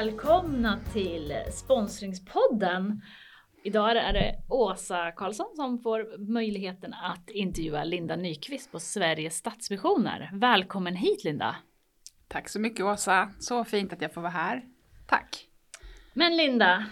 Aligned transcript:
välkomna 0.00 0.80
till 0.92 1.34
Sponsringspodden. 1.52 3.02
Idag 3.64 3.96
är 3.96 4.12
det 4.12 4.34
Åsa 4.48 5.12
Karlsson 5.12 5.56
som 5.56 5.78
får 5.78 6.18
möjligheten 6.32 6.94
att 6.94 7.30
intervjua 7.30 7.84
Linda 7.84 8.16
Nyqvist 8.16 8.72
på 8.72 8.80
Sveriges 8.80 9.36
Stadsmissioner. 9.36 10.30
Välkommen 10.32 10.96
hit 10.96 11.24
Linda! 11.24 11.56
Tack 12.28 12.48
så 12.48 12.60
mycket 12.60 12.84
Åsa, 12.84 13.30
så 13.38 13.64
fint 13.64 13.92
att 13.92 14.02
jag 14.02 14.14
får 14.14 14.20
vara 14.20 14.32
här. 14.32 14.62
Tack! 15.06 15.46
Men 16.14 16.36
Linda, 16.36 16.86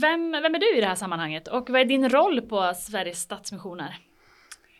vem, 0.00 0.30
vem 0.30 0.54
är 0.54 0.58
du 0.58 0.76
i 0.78 0.80
det 0.80 0.86
här 0.86 0.94
sammanhanget 0.94 1.48
och 1.48 1.70
vad 1.70 1.80
är 1.80 1.84
din 1.84 2.08
roll 2.08 2.40
på 2.40 2.72
Sveriges 2.74 3.20
Stadsmissioner? 3.20 3.96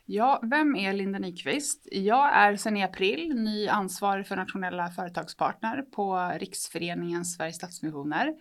Ja, 0.06 0.40
vem 0.42 0.76
är 0.76 0.92
Linda 0.92 1.18
Nyqvist? 1.18 1.88
Jag 1.90 2.36
är 2.36 2.56
sedan 2.56 2.76
i 2.76 2.82
april 2.82 3.34
ny 3.34 3.68
ansvarig 3.68 4.26
för 4.26 4.36
nationella 4.36 4.90
företagspartner 4.90 5.82
på 5.82 6.32
Riksföreningen 6.38 7.24
Sveriges 7.24 7.56
Stadsmissioner. 7.56 8.34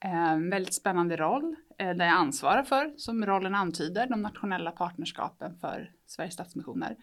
En 0.00 0.50
väldigt 0.50 0.74
spännande 0.74 1.16
roll 1.16 1.56
eh, 1.78 1.90
där 1.90 2.04
jag 2.04 2.14
ansvarar 2.14 2.62
för, 2.62 2.92
som 2.96 3.26
rollen 3.26 3.54
antyder, 3.54 4.06
de 4.06 4.22
nationella 4.22 4.70
partnerskapen 4.70 5.56
för 5.56 5.90
Sveriges 6.06 6.34
Stadsmissioner. 6.34 6.96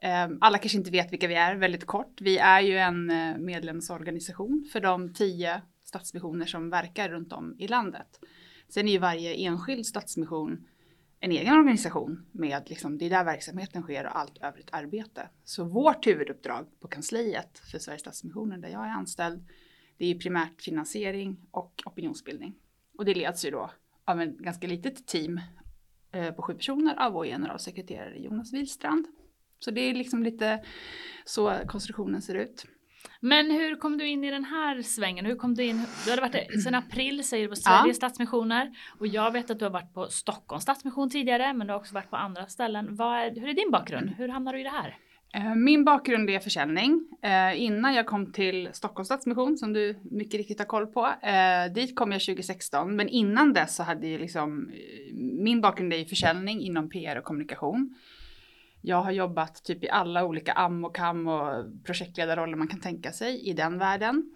Ehm, 0.00 0.38
alla 0.40 0.58
kanske 0.58 0.78
inte 0.78 0.90
vet 0.90 1.12
vilka 1.12 1.28
vi 1.28 1.34
är, 1.34 1.54
väldigt 1.54 1.86
kort. 1.86 2.20
Vi 2.20 2.38
är 2.38 2.60
ju 2.60 2.78
en 2.78 3.10
eh, 3.10 3.38
medlemsorganisation 3.38 4.68
för 4.72 4.80
de 4.80 5.14
tio 5.14 5.62
stadsmissioner 5.84 6.46
som 6.46 6.70
verkar 6.70 7.08
runt 7.08 7.32
om 7.32 7.56
i 7.58 7.68
landet. 7.68 8.20
Sen 8.68 8.88
är 8.88 8.92
ju 8.92 8.98
varje 8.98 9.34
enskild 9.34 9.86
stadsmission 9.86 10.66
en 11.20 11.32
egen 11.32 11.54
organisation 11.54 12.26
med 12.32 12.62
liksom, 12.68 12.98
det 12.98 13.06
är 13.06 13.10
där 13.10 13.24
verksamheten 13.24 13.82
sker 13.82 14.04
och 14.04 14.18
allt 14.18 14.38
övrigt 14.42 14.68
arbete. 14.72 15.28
Så 15.44 15.64
vårt 15.64 16.06
huvuduppdrag 16.06 16.66
på 16.80 16.88
kansliet 16.88 17.58
för 17.58 17.78
Sveriges 17.78 18.00
Stadsmissioner 18.00 18.58
där 18.58 18.68
jag 18.68 18.86
är 18.86 18.90
anställd, 18.90 19.48
det 19.96 20.06
är 20.06 20.18
primärt 20.18 20.62
finansiering 20.62 21.46
och 21.50 21.82
opinionsbildning. 21.86 22.54
Och 22.98 23.04
det 23.04 23.14
leds 23.14 23.44
ju 23.44 23.50
då 23.50 23.70
av 24.04 24.20
en 24.20 24.36
ganska 24.42 24.66
litet 24.66 25.06
team 25.06 25.40
eh, 26.12 26.30
på 26.30 26.42
sju 26.42 26.54
personer 26.54 26.94
av 26.94 27.12
vår 27.12 27.24
generalsekreterare 27.24 28.18
Jonas 28.18 28.52
Wilstrand. 28.52 29.06
Så 29.58 29.70
det 29.70 29.80
är 29.80 29.94
liksom 29.94 30.22
lite 30.22 30.64
så 31.24 31.58
konstruktionen 31.66 32.22
ser 32.22 32.34
ut. 32.34 32.66
Men 33.20 33.50
hur 33.50 33.76
kom 33.76 33.98
du 33.98 34.08
in 34.08 34.24
i 34.24 34.30
den 34.30 34.44
här 34.44 34.82
svängen? 34.82 35.26
Hur 35.26 35.36
kom 35.36 35.54
du 35.54 35.64
in? 35.64 35.86
Du 36.04 36.10
hade 36.10 36.22
varit 36.22 36.62
sedan 36.64 36.74
april 36.74 37.24
säger 37.24 37.44
du 37.44 37.48
på 37.48 37.56
Sveriges 37.56 37.86
ja. 37.86 37.94
Stadsmissioner 37.94 38.70
och 38.98 39.06
jag 39.06 39.32
vet 39.32 39.50
att 39.50 39.58
du 39.58 39.64
har 39.64 39.72
varit 39.72 39.94
på 39.94 40.06
Stockholms 40.06 40.62
Stadsmission 40.62 41.10
tidigare 41.10 41.54
men 41.54 41.66
du 41.66 41.72
har 41.72 41.80
också 41.80 41.94
varit 41.94 42.10
på 42.10 42.16
andra 42.16 42.46
ställen. 42.46 42.86
Är, 42.86 43.40
hur 43.40 43.48
är 43.48 43.54
din 43.54 43.70
bakgrund? 43.70 44.10
Hur 44.10 44.28
hamnar 44.28 44.52
du 44.52 44.60
i 44.60 44.62
det 44.62 44.70
här? 44.70 44.96
Eh, 45.34 45.54
min 45.54 45.84
bakgrund 45.84 46.30
är 46.30 46.40
försäljning. 46.40 47.08
Eh, 47.22 47.62
innan 47.62 47.94
jag 47.94 48.06
kom 48.06 48.32
till 48.32 48.68
Stockholms 48.72 49.06
Stadsmission 49.08 49.56
som 49.56 49.72
du 49.72 50.00
mycket 50.10 50.34
riktigt 50.34 50.58
har 50.58 50.66
koll 50.66 50.86
på. 50.86 51.06
Eh, 51.06 51.72
dit 51.74 51.96
kom 51.96 52.12
jag 52.12 52.20
2016 52.20 52.96
men 52.96 53.08
innan 53.08 53.52
dess 53.52 53.76
så 53.76 53.82
hade 53.82 54.08
jag 54.08 54.20
liksom 54.20 54.70
min 55.42 55.60
bakgrund 55.60 55.92
är 55.92 56.04
försäljning 56.04 56.60
inom 56.60 56.88
PR 56.90 57.16
och 57.16 57.24
kommunikation. 57.24 57.94
Jag 58.80 59.02
har 59.02 59.10
jobbat 59.10 59.64
typ 59.64 59.84
i 59.84 59.90
alla 59.90 60.24
olika 60.24 60.52
am 60.52 60.84
och 60.84 60.96
kam 60.96 61.28
och 61.28 61.64
projektledarroller 61.84 62.56
man 62.56 62.68
kan 62.68 62.80
tänka 62.80 63.12
sig 63.12 63.48
i 63.48 63.52
den 63.52 63.78
världen. 63.78 64.34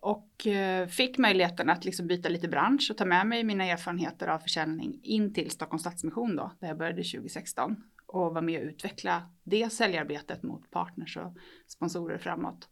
Och 0.00 0.46
eh, 0.46 0.86
fick 0.86 1.18
möjligheten 1.18 1.70
att 1.70 1.84
liksom 1.84 2.06
byta 2.06 2.28
lite 2.28 2.48
bransch 2.48 2.88
och 2.90 2.96
ta 2.96 3.04
med 3.04 3.26
mig 3.26 3.44
mina 3.44 3.64
erfarenheter 3.64 4.26
av 4.26 4.38
försäljning 4.38 5.00
in 5.02 5.34
till 5.34 5.50
Stockholms 5.50 5.82
Stadsmission 5.82 6.36
då, 6.36 6.52
där 6.60 6.68
jag 6.68 6.78
började 6.78 7.02
2016. 7.02 7.76
Och 8.06 8.34
var 8.34 8.42
med 8.42 8.60
och 8.60 8.66
utveckla 8.66 9.30
det 9.44 9.72
säljarbetet 9.72 10.42
mot 10.42 10.70
partners 10.70 11.16
och 11.16 11.36
sponsorer 11.66 12.18
framåt. 12.18 12.68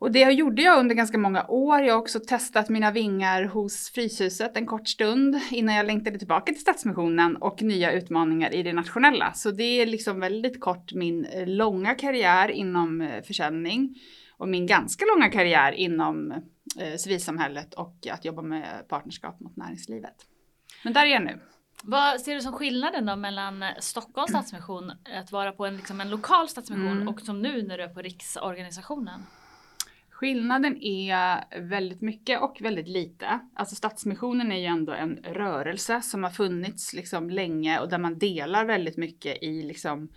Och 0.00 0.12
det 0.12 0.32
gjorde 0.32 0.62
jag 0.62 0.78
under 0.78 0.94
ganska 0.94 1.18
många 1.18 1.46
år. 1.48 1.82
Jag 1.82 1.94
har 1.94 2.00
också 2.00 2.20
testat 2.20 2.68
mina 2.68 2.90
vingar 2.90 3.44
hos 3.44 3.90
Fryshuset 3.90 4.56
en 4.56 4.66
kort 4.66 4.88
stund 4.88 5.40
innan 5.50 5.74
jag 5.74 5.86
längtade 5.86 6.18
tillbaka 6.18 6.52
till 6.52 6.60
Stadsmissionen 6.60 7.36
och 7.36 7.62
nya 7.62 7.92
utmaningar 7.92 8.54
i 8.54 8.62
det 8.62 8.72
nationella. 8.72 9.32
Så 9.32 9.50
det 9.50 9.64
är 9.64 9.86
liksom 9.86 10.20
väldigt 10.20 10.60
kort 10.60 10.92
min 10.92 11.24
eh, 11.24 11.46
långa 11.46 11.94
karriär 11.94 12.48
inom 12.48 13.00
eh, 13.00 13.22
försäljning 13.22 13.94
och 14.36 14.48
min 14.48 14.66
ganska 14.66 15.04
långa 15.14 15.30
karriär 15.30 15.72
inom 15.72 16.30
eh, 16.80 16.96
civilsamhället 16.98 17.74
och 17.74 18.06
att 18.12 18.24
jobba 18.24 18.42
med 18.42 18.88
partnerskap 18.88 19.40
mot 19.40 19.56
näringslivet. 19.56 20.16
Men 20.84 20.92
där 20.92 21.06
är 21.06 21.10
jag 21.10 21.24
nu. 21.24 21.40
Vad 21.82 22.20
ser 22.20 22.34
du 22.34 22.40
som 22.40 22.52
skillnaden 22.52 23.06
då 23.06 23.16
mellan 23.16 23.64
Stockholms 23.80 24.30
stadsmission, 24.30 24.92
att 25.20 25.32
vara 25.32 25.52
på 25.52 25.66
en, 25.66 25.76
liksom 25.76 26.00
en 26.00 26.10
lokal 26.10 26.48
stadsmission 26.48 26.92
mm. 26.92 27.08
och 27.08 27.20
som 27.20 27.42
nu 27.42 27.62
när 27.62 27.78
du 27.78 27.84
är 27.84 27.88
på 27.88 28.02
riksorganisationen? 28.02 29.20
Skillnaden 30.20 30.82
är 30.82 31.44
väldigt 31.60 32.00
mycket 32.00 32.42
och 32.42 32.56
väldigt 32.60 32.88
lite. 32.88 33.40
Alltså 33.54 33.74
Stadsmissionen 33.74 34.52
är 34.52 34.56
ju 34.56 34.64
ändå 34.64 34.92
en 34.92 35.16
rörelse 35.16 36.00
som 36.02 36.22
har 36.22 36.30
funnits 36.30 36.92
liksom 36.92 37.30
länge 37.30 37.80
och 37.80 37.88
där 37.88 37.98
man 37.98 38.18
delar 38.18 38.64
väldigt 38.64 38.96
mycket 38.96 39.42
i 39.42 39.62
liksom 39.62 40.08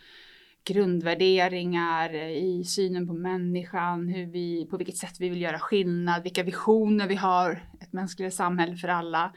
grundvärderingar, 0.64 2.16
i 2.16 2.64
synen 2.64 3.08
på 3.08 3.14
människan, 3.14 4.08
hur 4.08 4.26
vi, 4.26 4.66
på 4.66 4.78
vilket 4.78 4.98
sätt 4.98 5.16
vi 5.20 5.30
vill 5.30 5.42
göra 5.42 5.60
skillnad, 5.60 6.24
vilka 6.24 6.44
visioner 6.44 7.08
vi 7.08 7.16
har, 7.16 7.64
ett 7.82 7.94
mänskligare 7.94 8.32
samhälle 8.32 8.76
för 8.76 8.88
alla. 8.88 9.34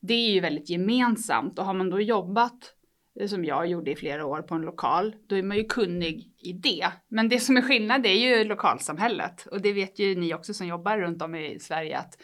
Det 0.00 0.14
är 0.14 0.30
ju 0.30 0.40
väldigt 0.40 0.70
gemensamt 0.70 1.58
och 1.58 1.64
har 1.64 1.74
man 1.74 1.90
då 1.90 2.00
jobbat 2.00 2.74
Eh, 3.20 3.26
som 3.26 3.44
jag 3.44 3.66
gjorde 3.66 3.90
i 3.90 3.96
flera 3.96 4.26
år 4.26 4.42
på 4.42 4.54
en 4.54 4.62
lokal, 4.62 5.16
då 5.26 5.36
är 5.36 5.42
man 5.42 5.56
ju 5.56 5.64
kunnig 5.64 6.34
i 6.38 6.52
det. 6.52 6.92
Men 7.08 7.28
det 7.28 7.40
som 7.40 7.56
är 7.56 7.62
skillnad 7.62 8.06
är 8.06 8.14
ju 8.14 8.44
lokalsamhället 8.44 9.46
och 9.46 9.60
det 9.60 9.72
vet 9.72 9.98
ju 9.98 10.14
ni 10.14 10.34
också 10.34 10.54
som 10.54 10.66
jobbar 10.66 10.98
runt 10.98 11.22
om 11.22 11.34
i 11.34 11.58
Sverige 11.60 11.98
att 11.98 12.18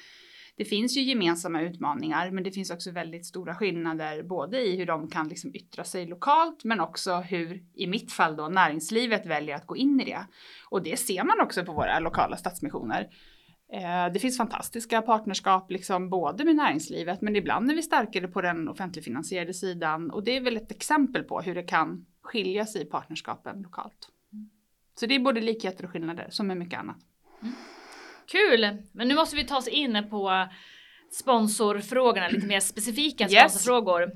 det 0.59 0.65
finns 0.65 0.97
ju 0.97 1.03
gemensamma 1.03 1.63
utmaningar, 1.63 2.31
men 2.31 2.45
det 2.45 2.51
finns 2.51 2.71
också 2.71 2.91
väldigt 2.91 3.27
stora 3.27 3.55
skillnader 3.55 4.23
både 4.23 4.61
i 4.61 4.77
hur 4.77 4.87
de 4.87 5.11
kan 5.11 5.29
liksom 5.29 5.55
yttra 5.55 5.85
sig 5.85 6.07
lokalt, 6.07 6.65
men 6.65 6.81
också 6.81 7.15
hur, 7.17 7.63
i 7.75 7.87
mitt 7.87 8.13
fall 8.13 8.37
då, 8.37 8.49
näringslivet 8.49 9.27
väljer 9.27 9.57
att 9.57 9.67
gå 9.67 9.77
in 9.77 10.01
i 10.01 10.05
det. 10.05 10.27
Och 10.71 10.83
det 10.83 10.97
ser 10.97 11.25
man 11.25 11.41
också 11.41 11.65
på 11.65 11.73
våra 11.73 12.01
lokala 12.01 12.37
stadsmissioner. 12.37 13.09
Eh, 13.73 14.13
det 14.13 14.19
finns 14.19 14.37
fantastiska 14.37 15.03
partnerskap 15.03 15.71
liksom 15.71 16.11
både 16.11 16.45
med 16.45 16.57
näringslivet 16.57 17.21
men 17.21 17.37
ibland 17.37 17.71
är 17.71 17.75
vi 17.75 17.83
starkare 17.83 18.29
på 18.29 18.41
den 18.41 18.69
offentligfinansierade 18.69 19.55
sidan 19.55 20.11
och 20.11 20.25
det 20.25 20.37
är 20.37 20.41
väl 20.41 20.57
ett 20.57 20.71
exempel 20.71 21.23
på 21.23 21.41
hur 21.41 21.55
det 21.55 21.63
kan 21.63 22.07
skilja 22.23 22.67
sig 22.67 22.83
i 22.83 22.85
partnerskapen 22.85 23.63
lokalt. 23.63 24.09
Så 25.01 25.07
det 25.07 25.15
är 25.15 25.19
både 25.19 25.41
likheter 25.41 25.85
och 25.85 25.91
skillnader 25.91 26.27
som 26.31 26.47
med 26.47 26.57
mycket 26.57 26.79
annat. 26.79 26.97
Mm. 27.43 27.55
Kul! 28.27 28.85
Men 28.93 29.09
nu 29.09 29.15
måste 29.15 29.37
vi 29.37 29.45
ta 29.45 29.57
oss 29.57 29.69
in 29.69 30.07
på 30.11 30.49
sponsorfrågorna, 31.13 32.29
lite 32.29 32.47
mer 32.47 32.61
specifika 32.61 33.29
sponsorfrågor. 33.29 34.03
Yes. 34.03 34.13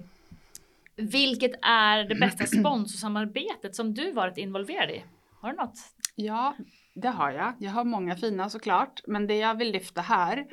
Vilket 0.97 1.53
är 1.63 2.05
det 2.05 2.15
bästa 2.15 2.47
sponsorsamarbetet 2.61 3.77
som 3.77 3.95
du 3.95 4.13
varit 4.13 4.39
involverad 4.39 4.91
i? 4.91 5.05
Har 5.41 5.51
du 5.51 5.57
något? 5.57 5.79
Ja, 6.15 6.57
det 6.95 7.09
har 7.09 7.31
jag. 7.31 7.55
Jag 7.59 7.71
har 7.71 7.85
många 7.85 8.17
fina 8.17 8.51
såklart, 8.51 9.01
men 9.07 9.27
det 9.27 9.37
jag 9.37 9.55
vill 9.55 9.73
lyfta 9.73 10.01
här 10.01 10.47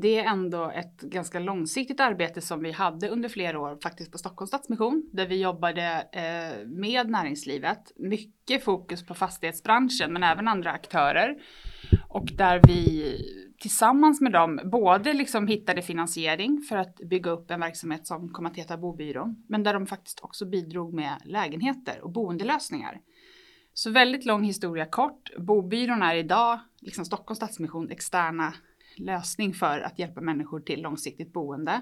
det 0.00 0.18
är 0.18 0.24
ändå 0.24 0.70
ett 0.70 1.00
ganska 1.00 1.38
långsiktigt 1.38 2.00
arbete 2.00 2.40
som 2.40 2.62
vi 2.62 2.72
hade 2.72 3.08
under 3.08 3.28
flera 3.28 3.60
år 3.60 3.78
faktiskt 3.82 4.12
på 4.12 4.18
Stockholms 4.18 4.48
Stadsmission 4.48 5.10
där 5.12 5.26
vi 5.26 5.40
jobbade 5.40 6.06
eh, 6.12 6.66
med 6.66 7.10
näringslivet. 7.10 7.92
Mycket 7.96 8.64
fokus 8.64 9.06
på 9.06 9.14
fastighetsbranschen 9.14 10.12
men 10.12 10.22
även 10.22 10.48
andra 10.48 10.72
aktörer. 10.72 11.36
Och 12.08 12.28
där 12.38 12.60
vi 12.66 13.14
tillsammans 13.60 14.20
med 14.20 14.32
dem 14.32 14.60
både 14.64 15.12
liksom 15.12 15.46
hittade 15.46 15.82
finansiering 15.82 16.62
för 16.68 16.76
att 16.76 16.96
bygga 16.96 17.30
upp 17.30 17.50
en 17.50 17.60
verksamhet 17.60 18.06
som 18.06 18.28
kom 18.28 18.46
att 18.46 18.56
heta 18.56 18.76
Bobyrån 18.76 19.44
men 19.48 19.62
där 19.62 19.74
de 19.74 19.86
faktiskt 19.86 20.20
också 20.22 20.46
bidrog 20.46 20.94
med 20.94 21.14
lägenheter 21.24 22.04
och 22.04 22.12
boendelösningar. 22.12 23.00
Så 23.78 23.90
väldigt 23.90 24.24
lång 24.24 24.44
historia 24.44 24.86
kort. 24.86 25.30
Bobyrån 25.38 26.02
är 26.02 26.14
idag, 26.14 26.60
liksom 26.80 27.04
Stockholms 27.04 27.36
Stadsmission, 27.36 27.90
externa 27.90 28.54
lösning 28.96 29.54
för 29.54 29.80
att 29.80 29.98
hjälpa 29.98 30.20
människor 30.20 30.60
till 30.60 30.82
långsiktigt 30.82 31.32
boende. 31.32 31.80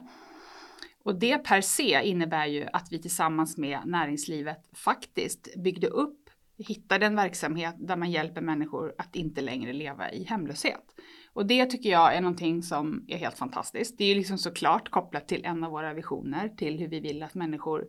Och 1.02 1.18
det 1.18 1.38
per 1.38 1.60
se 1.60 2.00
innebär 2.04 2.46
ju 2.46 2.66
att 2.72 2.92
vi 2.92 3.02
tillsammans 3.02 3.56
med 3.56 3.80
näringslivet 3.84 4.68
faktiskt 4.72 5.48
byggde 5.56 5.86
upp, 5.86 6.30
hittade 6.58 7.06
en 7.06 7.16
verksamhet 7.16 7.74
där 7.78 7.96
man 7.96 8.10
hjälper 8.10 8.40
människor 8.40 8.94
att 8.98 9.16
inte 9.16 9.40
längre 9.40 9.72
leva 9.72 10.12
i 10.12 10.24
hemlöshet. 10.24 10.94
Och 11.32 11.46
det 11.46 11.66
tycker 11.66 11.90
jag 11.90 12.14
är 12.14 12.20
någonting 12.20 12.62
som 12.62 13.04
är 13.08 13.18
helt 13.18 13.38
fantastiskt. 13.38 13.98
Det 13.98 14.04
är 14.04 14.08
ju 14.08 14.14
liksom 14.14 14.38
såklart 14.38 14.90
kopplat 14.90 15.28
till 15.28 15.44
en 15.44 15.64
av 15.64 15.70
våra 15.70 15.94
visioner, 15.94 16.48
till 16.48 16.78
hur 16.78 16.88
vi 16.88 17.00
vill 17.00 17.22
att 17.22 17.34
människor 17.34 17.86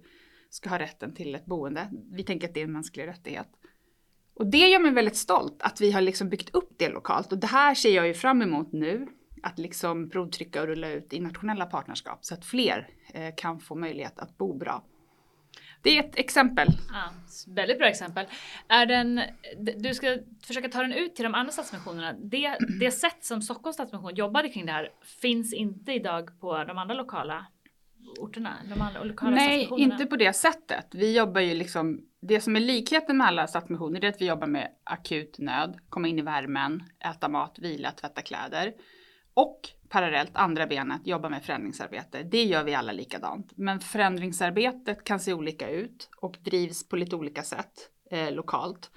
ska 0.49 0.69
ha 0.69 0.79
rätten 0.79 1.15
till 1.15 1.35
ett 1.35 1.45
boende. 1.45 1.89
Vi 2.11 2.23
tänker 2.23 2.47
att 2.47 2.53
det 2.53 2.59
är 2.59 2.65
en 2.65 2.71
mänsklig 2.71 3.07
rättighet. 3.07 3.47
Och 4.35 4.47
det 4.47 4.67
gör 4.67 4.79
mig 4.79 4.91
väldigt 4.91 5.17
stolt 5.17 5.61
att 5.61 5.81
vi 5.81 5.91
har 5.91 6.01
liksom 6.01 6.29
byggt 6.29 6.55
upp 6.55 6.69
det 6.77 6.89
lokalt 6.89 7.31
och 7.31 7.37
det 7.37 7.47
här 7.47 7.75
ser 7.75 7.95
jag 7.95 8.07
ju 8.07 8.13
fram 8.13 8.41
emot 8.41 8.71
nu. 8.71 9.07
Att 9.43 9.59
liksom 9.59 10.09
provtrycka 10.09 10.61
och 10.61 10.67
rulla 10.67 10.89
ut 10.89 11.13
i 11.13 11.19
nationella 11.19 11.65
partnerskap 11.65 12.25
så 12.25 12.33
att 12.33 12.45
fler 12.45 12.87
eh, 13.13 13.35
kan 13.37 13.59
få 13.59 13.75
möjlighet 13.75 14.19
att 14.19 14.37
bo 14.37 14.57
bra. 14.57 14.83
Det 15.81 15.97
är 15.97 16.03
ett 16.03 16.19
exempel. 16.19 16.67
Ja, 16.91 17.09
väldigt 17.47 17.77
bra 17.77 17.87
exempel. 17.87 18.25
Är 18.67 18.85
den, 18.85 19.21
du 19.77 19.93
ska 19.93 20.17
försöka 20.47 20.69
ta 20.69 20.81
den 20.81 20.93
ut 20.93 21.15
till 21.15 21.23
de 21.23 21.35
andra 21.35 21.51
stadsmissionerna. 21.51 22.13
Det, 22.13 22.57
det 22.79 22.91
sätt 22.91 23.25
som 23.25 23.41
Stockholms 23.41 23.75
stadsmission 23.75 24.15
jobbade 24.15 24.49
kring 24.49 24.65
det 24.65 24.71
här 24.71 24.89
finns 25.21 25.53
inte 25.53 25.93
idag 25.93 26.39
på 26.39 26.63
de 26.63 26.77
andra 26.77 26.95
lokala 26.95 27.45
orterna? 28.19 28.53
De 28.69 28.81
andra 28.81 29.03
lokala 29.03 29.35
Nej, 29.35 29.69
inte 29.77 30.05
på 30.05 30.15
det 30.15 30.33
sättet. 30.33 30.87
Vi 30.91 31.17
jobbar 31.17 31.41
ju 31.41 31.53
liksom, 31.53 32.01
det 32.21 32.41
som 32.41 32.55
är 32.55 32.59
likheten 32.59 33.17
med 33.17 33.27
alla 33.27 33.47
stadsmissioner 33.47 34.05
är 34.05 34.09
att 34.09 34.21
vi 34.21 34.25
jobbar 34.25 34.47
med 34.47 34.71
akut 34.83 35.39
nöd, 35.39 35.77
komma 35.89 36.07
in 36.07 36.19
i 36.19 36.21
värmen, 36.21 36.83
äta 36.99 37.29
mat, 37.29 37.59
vila, 37.59 37.91
tvätta 37.91 38.21
kläder. 38.21 38.73
Och 39.33 39.59
parallellt, 39.89 40.31
andra 40.33 40.67
benet, 40.67 41.07
jobba 41.07 41.29
med 41.29 41.43
förändringsarbete. 41.43 42.23
Det 42.23 42.43
gör 42.43 42.63
vi 42.63 42.75
alla 42.75 42.91
likadant. 42.91 43.51
Men 43.55 43.79
förändringsarbetet 43.79 45.03
kan 45.03 45.19
se 45.19 45.33
olika 45.33 45.69
ut 45.69 46.09
och 46.21 46.37
drivs 46.41 46.87
på 46.89 46.95
lite 46.95 47.15
olika 47.15 47.43
sätt 47.43 47.89
eh, 48.11 48.31
lokalt. 48.31 48.91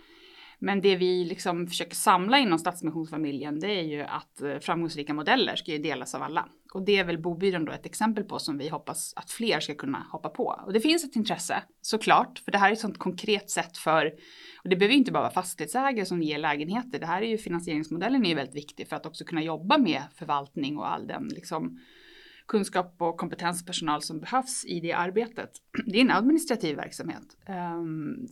Men 0.58 0.80
det 0.80 0.96
vi 0.96 1.24
liksom 1.24 1.66
försöker 1.66 1.94
samla 1.94 2.38
inom 2.38 2.58
Stadsmissionsfamiljen 2.58 3.60
det 3.60 3.72
är 3.72 3.82
ju 3.82 4.02
att 4.02 4.40
eh, 4.40 4.58
framgångsrika 4.58 5.14
modeller 5.14 5.56
ska 5.56 5.72
ju 5.72 5.78
delas 5.78 6.14
av 6.14 6.22
alla. 6.22 6.48
Och 6.74 6.84
det 6.84 6.98
är 6.98 7.04
väl 7.04 7.22
Bobyrån 7.22 7.64
då 7.64 7.72
ett 7.72 7.86
exempel 7.86 8.24
på 8.24 8.38
som 8.38 8.58
vi 8.58 8.68
hoppas 8.68 9.12
att 9.16 9.30
fler 9.30 9.60
ska 9.60 9.74
kunna 9.74 10.06
hoppa 10.12 10.28
på. 10.28 10.62
Och 10.66 10.72
det 10.72 10.80
finns 10.80 11.04
ett 11.04 11.16
intresse 11.16 11.62
såklart, 11.80 12.38
för 12.38 12.52
det 12.52 12.58
här 12.58 12.68
är 12.68 12.72
ett 12.72 12.80
sånt 12.80 12.98
konkret 12.98 13.50
sätt 13.50 13.76
för, 13.76 14.06
och 14.62 14.68
det 14.68 14.76
behöver 14.76 14.94
inte 14.94 15.12
bara 15.12 15.22
vara 15.22 15.32
fastighetsägare 15.32 16.06
som 16.06 16.22
ger 16.22 16.38
lägenheter. 16.38 16.98
Det 16.98 17.06
här 17.06 17.22
är 17.22 17.26
ju 17.26 17.38
finansieringsmodellen 17.38 18.24
är 18.24 18.28
ju 18.28 18.34
väldigt 18.34 18.56
viktig 18.56 18.88
för 18.88 18.96
att 18.96 19.06
också 19.06 19.24
kunna 19.24 19.42
jobba 19.42 19.78
med 19.78 20.02
förvaltning 20.14 20.78
och 20.78 20.92
all 20.92 21.06
den 21.06 21.28
liksom 21.28 21.78
kunskap 22.48 22.96
och 22.98 23.16
kompetenspersonal 23.16 24.02
som 24.02 24.20
behövs 24.20 24.64
i 24.64 24.80
det 24.80 24.92
arbetet. 24.92 25.50
Det 25.86 25.98
är 25.98 26.00
en 26.00 26.10
administrativ 26.10 26.76
verksamhet. 26.76 27.36
Um, 27.48 28.26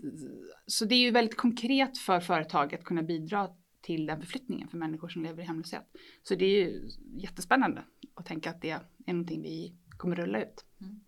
så 0.67 0.85
det 0.85 0.94
är 0.94 0.99
ju 0.99 1.11
väldigt 1.11 1.37
konkret 1.37 1.99
för 1.99 2.21
företaget 2.21 2.81
att 2.81 2.87
kunna 2.87 3.03
bidra 3.03 3.49
till 3.87 4.06
den 4.06 4.21
förflyttningen 4.21 4.69
för 4.69 4.77
människor 4.77 5.09
som 5.09 5.23
lever 5.23 5.43
i 5.43 5.47
hemlöshet. 5.47 5.83
Så 6.23 6.35
det 6.35 6.44
är 6.44 6.50
ju 6.50 6.91
jättespännande 7.17 7.83
att 8.15 8.27
tänka 8.27 8.50
att 8.50 8.62
det 8.62 8.71
är 8.71 8.81
någonting 9.06 9.43
vi 9.43 9.75
kommer 9.97 10.17
rulla 10.17 10.43
ut. 10.43 10.65
Mm. 10.81 11.00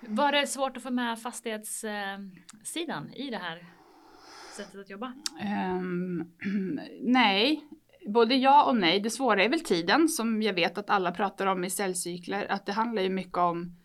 Var 0.00 0.32
det 0.32 0.46
svårt 0.46 0.76
att 0.76 0.82
få 0.82 0.90
med 0.90 1.18
fastighetssidan 1.18 3.12
i 3.14 3.30
det 3.30 3.36
här 3.36 3.66
sättet 4.56 4.80
att 4.80 4.90
jobba? 4.90 5.12
Um, 5.76 6.32
nej, 7.00 7.64
både 8.06 8.34
ja 8.34 8.64
och 8.64 8.76
nej. 8.76 9.00
Det 9.00 9.10
svåra 9.10 9.44
är 9.44 9.48
väl 9.48 9.60
tiden 9.60 10.08
som 10.08 10.42
jag 10.42 10.54
vet 10.54 10.78
att 10.78 10.90
alla 10.90 11.12
pratar 11.12 11.46
om 11.46 11.64
i 11.64 11.70
cellcykler. 11.70 12.46
Att 12.52 12.66
det 12.66 12.72
handlar 12.72 13.02
ju 13.02 13.10
mycket 13.10 13.38
om 13.38 13.76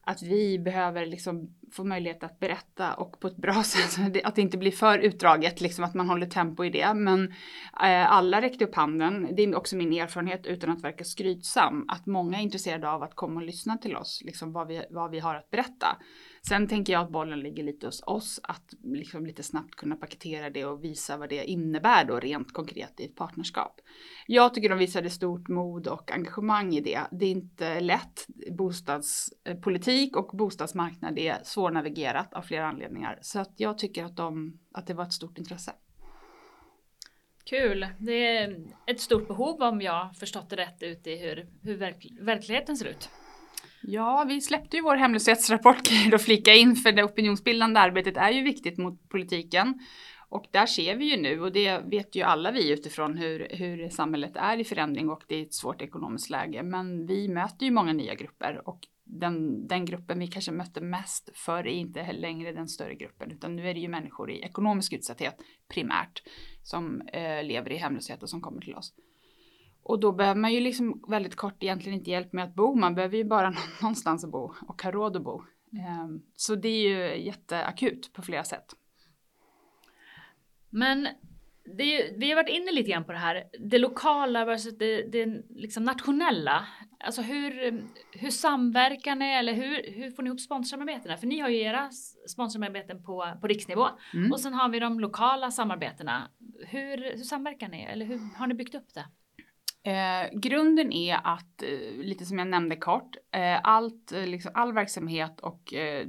att 0.00 0.22
vi 0.22 0.58
behöver 0.58 1.06
liksom 1.06 1.54
få 1.74 1.84
möjlighet 1.84 2.24
att 2.24 2.40
berätta 2.40 2.94
och 2.94 3.20
på 3.20 3.26
ett 3.26 3.36
bra 3.36 3.62
sätt, 3.64 4.16
att 4.24 4.34
det 4.34 4.42
inte 4.42 4.58
blir 4.58 4.70
för 4.70 4.98
utdraget, 4.98 5.60
liksom 5.60 5.84
att 5.84 5.94
man 5.94 6.08
håller 6.08 6.26
tempo 6.26 6.64
i 6.64 6.70
det. 6.70 6.94
Men 6.94 7.24
eh, 7.82 8.12
alla 8.12 8.40
räckte 8.40 8.64
upp 8.64 8.74
handen, 8.74 9.28
det 9.36 9.42
är 9.42 9.56
också 9.56 9.76
min 9.76 9.92
erfarenhet 9.92 10.46
utan 10.46 10.70
att 10.70 10.84
verka 10.84 11.04
skrytsam, 11.04 11.84
att 11.88 12.06
många 12.06 12.38
är 12.38 12.42
intresserade 12.42 12.90
av 12.90 13.02
att 13.02 13.14
komma 13.14 13.40
och 13.40 13.46
lyssna 13.46 13.76
till 13.76 13.96
oss, 13.96 14.22
liksom 14.24 14.52
vad 14.52 14.68
vi, 14.68 14.84
vad 14.90 15.10
vi 15.10 15.18
har 15.18 15.34
att 15.34 15.50
berätta. 15.50 15.96
Sen 16.48 16.68
tänker 16.68 16.92
jag 16.92 17.02
att 17.02 17.10
bollen 17.10 17.40
ligger 17.40 17.64
lite 17.64 17.86
hos 17.86 18.02
oss 18.06 18.40
att 18.42 18.74
liksom 18.82 19.26
lite 19.26 19.42
snabbt 19.42 19.74
kunna 19.74 19.96
paketera 19.96 20.50
det 20.50 20.64
och 20.64 20.84
visa 20.84 21.16
vad 21.16 21.28
det 21.28 21.44
innebär 21.44 22.04
då 22.04 22.20
rent 22.20 22.52
konkret 22.52 23.00
i 23.00 23.04
ett 23.04 23.16
partnerskap. 23.16 23.80
Jag 24.26 24.54
tycker 24.54 24.68
de 24.68 24.78
visade 24.78 25.10
stort 25.10 25.48
mod 25.48 25.86
och 25.86 26.12
engagemang 26.12 26.74
i 26.74 26.80
det. 26.80 27.00
Det 27.10 27.26
är 27.26 27.30
inte 27.30 27.80
lätt. 27.80 28.26
Bostadspolitik 28.58 30.16
eh, 30.16 30.18
och 30.18 30.36
bostadsmarknad 30.36 31.18
är 31.18 31.38
svårnavigerat 31.64 32.34
av 32.34 32.42
flera 32.42 32.66
anledningar. 32.66 33.18
Så 33.22 33.40
att 33.40 33.52
jag 33.56 33.78
tycker 33.78 34.04
att, 34.04 34.16
de, 34.16 34.58
att 34.72 34.86
det 34.86 34.94
var 34.94 35.04
ett 35.04 35.12
stort 35.12 35.38
intresse. 35.38 35.72
Kul! 37.44 37.86
Det 37.98 38.36
är 38.36 38.56
ett 38.86 39.00
stort 39.00 39.28
behov 39.28 39.62
om 39.62 39.80
jag 39.80 40.16
förstått 40.16 40.50
det 40.50 40.56
rätt 40.56 40.82
ut 40.82 41.06
i 41.06 41.16
hur, 41.16 41.46
hur 41.62 41.76
verk, 41.76 42.06
verkligheten 42.20 42.76
ser 42.76 42.86
ut. 42.86 43.08
Ja, 43.82 44.24
vi 44.28 44.40
släppte 44.40 44.76
ju 44.76 44.82
vår 44.82 44.96
hemlöshetsrapport 44.96 45.82
kan 45.82 46.10
jag 46.10 46.22
flika 46.22 46.54
in 46.54 46.76
för 46.76 46.92
det 46.92 47.04
opinionsbildande 47.04 47.80
arbetet 47.80 48.16
är 48.16 48.30
ju 48.30 48.42
viktigt 48.42 48.78
mot 48.78 49.08
politiken. 49.08 49.78
Och 50.28 50.46
där 50.50 50.66
ser 50.66 50.96
vi 50.96 51.10
ju 51.10 51.16
nu, 51.16 51.40
och 51.40 51.52
det 51.52 51.78
vet 51.78 52.14
ju 52.16 52.22
alla 52.22 52.50
vi 52.50 52.72
utifrån 52.72 53.16
hur, 53.16 53.48
hur 53.50 53.88
samhället 53.88 54.36
är 54.36 54.60
i 54.60 54.64
förändring 54.64 55.10
och 55.10 55.22
det 55.28 55.36
är 55.36 55.42
ett 55.42 55.54
svårt 55.54 55.82
ekonomiskt 55.82 56.30
läge. 56.30 56.62
Men 56.62 57.06
vi 57.06 57.28
möter 57.28 57.66
ju 57.66 57.70
många 57.72 57.92
nya 57.92 58.14
grupper 58.14 58.68
och 58.68 58.80
den, 59.04 59.66
den 59.66 59.84
gruppen 59.84 60.18
vi 60.18 60.26
kanske 60.26 60.52
mötte 60.52 60.80
mest 60.80 61.30
förr 61.34 61.66
är 61.66 61.72
inte 61.72 62.12
längre 62.12 62.52
den 62.52 62.68
större 62.68 62.94
gruppen 62.94 63.30
utan 63.30 63.56
nu 63.56 63.68
är 63.68 63.74
det 63.74 63.80
ju 63.80 63.88
människor 63.88 64.30
i 64.30 64.40
ekonomisk 64.40 64.92
utsatthet 64.92 65.36
primärt 65.68 66.22
som 66.62 67.00
eh, 67.00 67.44
lever 67.44 67.72
i 67.72 67.76
hemlöshet 67.76 68.22
och 68.22 68.30
som 68.30 68.40
kommer 68.40 68.60
till 68.60 68.74
oss. 68.74 68.94
Och 69.82 70.00
då 70.00 70.12
behöver 70.12 70.40
man 70.40 70.52
ju 70.52 70.60
liksom 70.60 71.04
väldigt 71.08 71.36
kort 71.36 71.62
egentligen 71.62 71.98
inte 71.98 72.10
hjälp 72.10 72.32
med 72.32 72.44
att 72.44 72.54
bo, 72.54 72.74
man 72.74 72.94
behöver 72.94 73.16
ju 73.16 73.24
bara 73.24 73.54
någonstans 73.82 74.24
att 74.24 74.30
bo 74.30 74.54
och 74.68 74.82
ha 74.82 74.90
råd 74.90 75.16
att 75.16 75.24
bo. 75.24 75.42
Ehm, 75.72 76.22
så 76.36 76.54
det 76.54 76.68
är 76.68 76.88
ju 76.88 77.24
jätteakut 77.24 78.12
på 78.12 78.22
flera 78.22 78.44
sätt. 78.44 78.64
Men 80.70 81.08
det, 81.64 82.14
vi 82.16 82.30
har 82.30 82.36
varit 82.36 82.56
inne 82.56 82.72
lite 82.72 82.90
grann 82.90 83.04
på 83.04 83.12
det 83.12 83.18
här, 83.18 83.44
det 83.58 83.78
lokala 83.78 84.44
versus 84.44 84.78
det, 84.78 85.02
det 85.02 85.42
liksom 85.50 85.84
nationella. 85.84 86.66
Alltså 87.04 87.22
hur, 87.22 87.82
hur 88.12 88.30
samverkar 88.30 89.14
ni 89.14 89.32
eller 89.32 89.52
hur, 89.52 89.92
hur 89.92 90.10
får 90.10 90.22
ni 90.22 90.28
ihop 90.28 90.40
sponsorsamarbetena? 90.40 91.16
För 91.16 91.26
ni 91.26 91.40
har 91.40 91.48
ju 91.48 91.60
era 91.60 91.90
sponsorsamarbeten 92.28 93.02
på, 93.02 93.26
på 93.40 93.46
riksnivå 93.46 93.88
mm. 94.14 94.32
och 94.32 94.40
sen 94.40 94.54
har 94.54 94.68
vi 94.68 94.78
de 94.78 95.00
lokala 95.00 95.50
samarbetena. 95.50 96.30
Hur, 96.66 97.16
hur 97.16 97.24
samverkar 97.24 97.68
ni 97.68 97.82
eller 97.82 98.06
hur 98.06 98.20
har 98.36 98.46
ni 98.46 98.54
byggt 98.54 98.74
upp 98.74 98.94
det? 98.94 99.04
Eh, 99.90 100.38
grunden 100.38 100.92
är 100.92 101.20
att, 101.24 101.62
eh, 101.62 101.96
lite 101.96 102.24
som 102.24 102.38
jag 102.38 102.48
nämnde 102.48 102.76
kort, 102.76 103.16
eh, 103.32 103.60
allt, 103.62 104.12
eh, 104.12 104.26
liksom, 104.26 104.52
all 104.54 104.72
verksamhet 104.72 105.40
och 105.40 105.74
eh, 105.74 106.06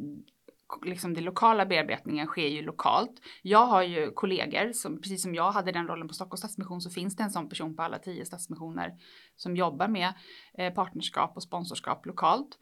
liksom 0.86 1.14
den 1.14 1.24
lokala 1.24 1.66
bearbetningen 1.66 2.28
sker 2.28 2.48
ju 2.48 2.62
lokalt. 2.62 3.22
Jag 3.42 3.66
har 3.66 3.84
ju 3.84 4.12
kollegor 4.12 4.74
som 4.74 5.02
precis 5.02 5.22
som 5.22 5.36
jag 5.36 5.52
hade 5.52 5.72
den 5.72 5.88
rollen 5.88 6.08
på 6.08 6.14
Stockholms 6.14 6.40
Stadsmission 6.40 6.82
så 6.82 6.90
finns 6.90 7.16
det 7.16 7.24
en 7.24 7.32
sån 7.32 7.50
person 7.50 7.76
på 7.76 7.84
alla 7.84 8.00
tio 8.00 8.26
stadsmissioner 8.26 8.92
som 9.36 9.56
jobbar 9.56 9.88
med 9.88 10.14
eh, 10.58 10.74
partnerskap 10.74 11.36
och 11.36 11.44
sponsorskap 11.44 12.06
lokalt. 12.06 12.58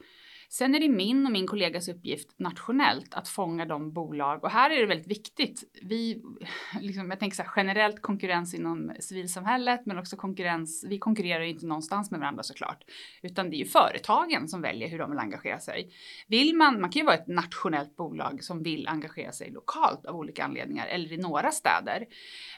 Sen 0.58 0.74
är 0.74 0.80
det 0.80 0.88
min 0.88 1.26
och 1.26 1.32
min 1.32 1.46
kollegas 1.46 1.88
uppgift 1.88 2.38
nationellt 2.38 3.14
att 3.14 3.28
fånga 3.28 3.64
de 3.64 3.92
bolag 3.92 4.44
och 4.44 4.50
här 4.50 4.70
är 4.70 4.80
det 4.80 4.86
väldigt 4.86 5.10
viktigt. 5.10 5.64
Vi, 5.82 6.22
liksom, 6.80 7.10
jag 7.10 7.20
tänker 7.20 7.36
så 7.36 7.42
här, 7.42 7.52
generellt 7.56 8.02
konkurrens 8.02 8.54
inom 8.54 8.92
civilsamhället 9.00 9.86
men 9.86 9.98
också 9.98 10.16
konkurrens. 10.16 10.84
Vi 10.88 10.98
konkurrerar 10.98 11.44
ju 11.44 11.50
inte 11.50 11.66
någonstans 11.66 12.10
med 12.10 12.20
varandra 12.20 12.42
såklart, 12.42 12.84
utan 13.22 13.50
det 13.50 13.56
är 13.56 13.58
ju 13.58 13.64
företagen 13.64 14.48
som 14.48 14.60
väljer 14.60 14.88
hur 14.88 14.98
de 14.98 15.10
vill 15.10 15.18
engagera 15.18 15.58
sig. 15.58 15.90
Vill 16.26 16.56
man, 16.56 16.80
man 16.80 16.90
kan 16.90 17.00
ju 17.00 17.06
vara 17.06 17.16
ett 17.16 17.28
nationellt 17.28 17.96
bolag 17.96 18.44
som 18.44 18.62
vill 18.62 18.88
engagera 18.88 19.32
sig 19.32 19.50
lokalt 19.50 20.06
av 20.06 20.16
olika 20.16 20.44
anledningar 20.44 20.86
eller 20.86 21.12
i 21.12 21.16
några 21.16 21.50
städer. 21.50 22.06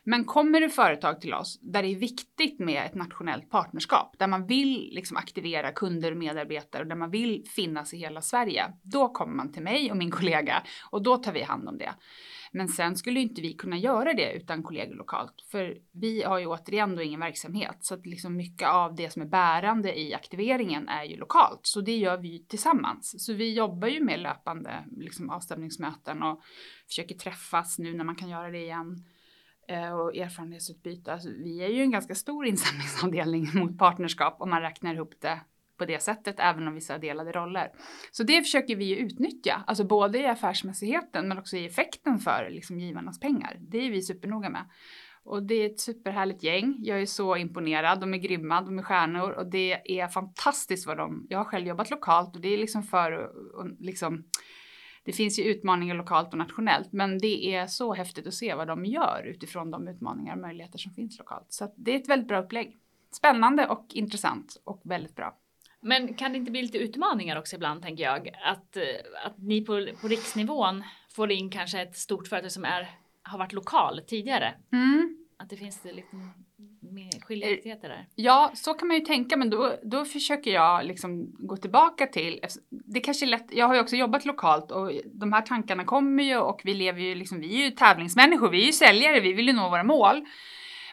Men 0.04 0.24
kommer 0.24 0.60
det 0.60 0.68
företag 0.68 1.20
till 1.20 1.34
oss 1.34 1.58
där 1.62 1.82
det 1.82 1.88
är 1.88 1.96
viktigt 1.96 2.58
med 2.58 2.86
ett 2.86 2.94
nationellt 2.94 3.50
partnerskap, 3.50 4.14
där 4.18 4.26
man 4.26 4.46
vill 4.46 4.90
liksom 4.92 5.16
aktivera 5.16 5.72
kunder 5.72 6.12
och 6.12 6.18
medarbetare 6.18 6.82
och 6.82 6.88
där 6.88 6.96
man 6.96 7.10
vill 7.10 7.44
finnas 7.46 7.85
finnas 7.86 7.94
i 7.94 7.96
hela 7.96 8.20
Sverige. 8.20 8.72
Då 8.82 9.08
kommer 9.08 9.34
man 9.34 9.52
till 9.52 9.62
mig 9.62 9.90
och 9.90 9.96
min 9.96 10.10
kollega 10.18 10.62
och 10.90 11.02
då 11.02 11.16
tar 11.16 11.32
vi 11.32 11.42
hand 11.42 11.68
om 11.68 11.78
det. 11.78 11.94
Men 12.52 12.68
sen 12.68 12.96
skulle 12.96 13.20
inte 13.20 13.42
vi 13.42 13.54
kunna 13.54 13.76
göra 13.76 14.14
det 14.14 14.32
utan 14.32 14.62
kollegor 14.62 14.94
lokalt. 14.94 15.34
För 15.50 15.78
vi 15.92 16.22
har 16.22 16.38
ju 16.38 16.46
återigen 16.46 16.96
då 16.96 17.02
ingen 17.02 17.20
verksamhet. 17.20 17.76
Så 17.80 17.94
att 17.94 18.06
liksom 18.06 18.36
mycket 18.36 18.68
av 18.68 18.94
det 18.94 19.12
som 19.12 19.22
är 19.22 19.26
bärande 19.26 19.98
i 20.00 20.14
aktiveringen 20.14 20.88
är 20.88 21.04
ju 21.04 21.16
lokalt. 21.16 21.60
Så 21.62 21.80
det 21.80 21.96
gör 21.96 22.18
vi 22.18 22.46
tillsammans. 22.48 23.24
Så 23.24 23.32
vi 23.34 23.54
jobbar 23.54 23.88
ju 23.88 24.04
med 24.04 24.20
löpande 24.20 24.84
liksom 24.96 25.30
avstämningsmöten 25.30 26.22
och 26.22 26.40
försöker 26.86 27.14
träffas 27.14 27.78
nu 27.78 27.94
när 27.94 28.04
man 28.04 28.16
kan 28.16 28.28
göra 28.28 28.50
det 28.50 28.62
igen 28.62 29.04
eh, 29.68 29.92
och 29.92 30.16
erfarenhetsutbyte. 30.16 31.12
Alltså, 31.12 31.28
vi 31.28 31.64
är 31.64 31.68
ju 31.68 31.82
en 31.82 31.90
ganska 31.90 32.14
stor 32.14 32.46
insamlingsavdelning 32.52 33.50
mot 33.54 33.78
partnerskap 33.78 34.36
om 34.40 34.50
man 34.50 34.62
räknar 34.62 34.94
ihop 34.94 35.14
det 35.20 35.40
på 35.76 35.84
det 35.84 36.02
sättet, 36.02 36.36
även 36.38 36.68
om 36.68 36.74
vissa 36.74 36.94
har 36.94 36.98
delade 36.98 37.32
roller. 37.32 37.70
Så 38.10 38.22
det 38.22 38.42
försöker 38.42 38.76
vi 38.76 38.84
ju 38.84 38.96
utnyttja, 38.96 39.62
alltså 39.66 39.84
både 39.84 40.18
i 40.18 40.26
affärsmässigheten 40.26 41.28
men 41.28 41.38
också 41.38 41.56
i 41.56 41.66
effekten 41.66 42.18
för 42.18 42.48
liksom 42.50 42.80
givarnas 42.80 43.20
pengar. 43.20 43.56
Det 43.60 43.78
är 43.78 43.90
vi 43.90 44.02
supernoga 44.02 44.48
med. 44.50 44.64
Och 45.24 45.42
det 45.42 45.54
är 45.54 45.66
ett 45.66 45.80
superhärligt 45.80 46.42
gäng. 46.42 46.76
Jag 46.78 47.00
är 47.00 47.06
så 47.06 47.36
imponerad. 47.36 48.00
De 48.00 48.14
är 48.14 48.18
grymma, 48.18 48.60
de 48.60 48.78
är 48.78 48.82
stjärnor 48.82 49.30
och 49.30 49.46
det 49.46 50.00
är 50.00 50.08
fantastiskt 50.08 50.86
vad 50.86 50.96
de... 50.96 51.26
Jag 51.28 51.38
har 51.38 51.44
själv 51.44 51.66
jobbat 51.66 51.90
lokalt 51.90 52.34
och 52.34 52.40
det 52.40 52.48
är 52.48 52.58
liksom 52.58 52.82
för 52.82 53.12
och 53.54 53.66
liksom 53.78 54.24
det 55.06 55.12
finns 55.12 55.38
ju 55.38 55.42
utmaningar 55.42 55.94
lokalt 55.94 56.32
och 56.32 56.38
nationellt, 56.38 56.92
men 56.92 57.18
det 57.18 57.54
är 57.54 57.66
så 57.66 57.94
häftigt 57.94 58.26
att 58.26 58.34
se 58.34 58.54
vad 58.54 58.66
de 58.66 58.84
gör 58.84 59.22
utifrån 59.26 59.70
de 59.70 59.88
utmaningar 59.88 60.34
och 60.34 60.40
möjligheter 60.40 60.78
som 60.78 60.92
finns 60.92 61.18
lokalt. 61.18 61.46
Så 61.48 61.72
det 61.76 61.94
är 61.94 61.96
ett 61.98 62.08
väldigt 62.08 62.28
bra 62.28 62.42
upplägg. 62.42 62.78
Spännande 63.10 63.66
och 63.66 63.86
intressant 63.90 64.60
och 64.64 64.80
väldigt 64.84 65.14
bra. 65.16 65.36
Men 65.86 66.14
kan 66.14 66.32
det 66.32 66.38
inte 66.38 66.50
bli 66.50 66.62
lite 66.62 66.78
utmaningar 66.78 67.38
också 67.38 67.56
ibland 67.56 67.82
tänker 67.82 68.04
jag? 68.04 68.30
Att, 68.44 68.76
eh, 68.76 68.82
att 69.24 69.38
ni 69.38 69.64
på, 69.64 69.88
på 70.00 70.08
riksnivån 70.08 70.84
får 71.16 71.32
in 71.32 71.50
kanske 71.50 71.82
ett 71.82 71.96
stort 71.96 72.28
företag 72.28 72.52
som 72.52 72.64
är, 72.64 72.90
har 73.22 73.38
varit 73.38 73.52
lokal 73.52 74.00
tidigare. 74.06 74.54
Mm. 74.72 75.26
Att 75.38 75.50
det 75.50 75.56
finns 75.56 75.84
lite 75.84 76.16
mer 76.80 77.20
skiljaktigheter 77.20 77.88
där. 77.88 78.06
Ja, 78.14 78.50
så 78.54 78.74
kan 78.74 78.88
man 78.88 78.96
ju 78.96 79.04
tänka, 79.04 79.36
men 79.36 79.50
då, 79.50 79.76
då 79.82 80.04
försöker 80.04 80.50
jag 80.50 80.84
liksom 80.84 81.36
gå 81.38 81.56
tillbaka 81.56 82.06
till, 82.06 82.40
det 82.70 83.00
kanske 83.00 83.26
är 83.26 83.28
lätt, 83.28 83.46
jag 83.52 83.66
har 83.66 83.74
ju 83.74 83.80
också 83.80 83.96
jobbat 83.96 84.24
lokalt 84.24 84.70
och 84.70 84.92
de 85.04 85.32
här 85.32 85.42
tankarna 85.42 85.84
kommer 85.84 86.22
ju 86.22 86.36
och 86.36 86.60
vi 86.64 86.74
lever 86.74 87.00
ju 87.00 87.14
liksom, 87.14 87.40
vi 87.40 87.62
är 87.62 87.64
ju 87.64 87.70
tävlingsmänniskor, 87.70 88.50
vi 88.50 88.62
är 88.62 88.66
ju 88.66 88.72
säljare, 88.72 89.20
vi 89.20 89.32
vill 89.32 89.46
ju 89.46 89.52
nå 89.52 89.68
våra 89.68 89.84
mål. 89.84 90.26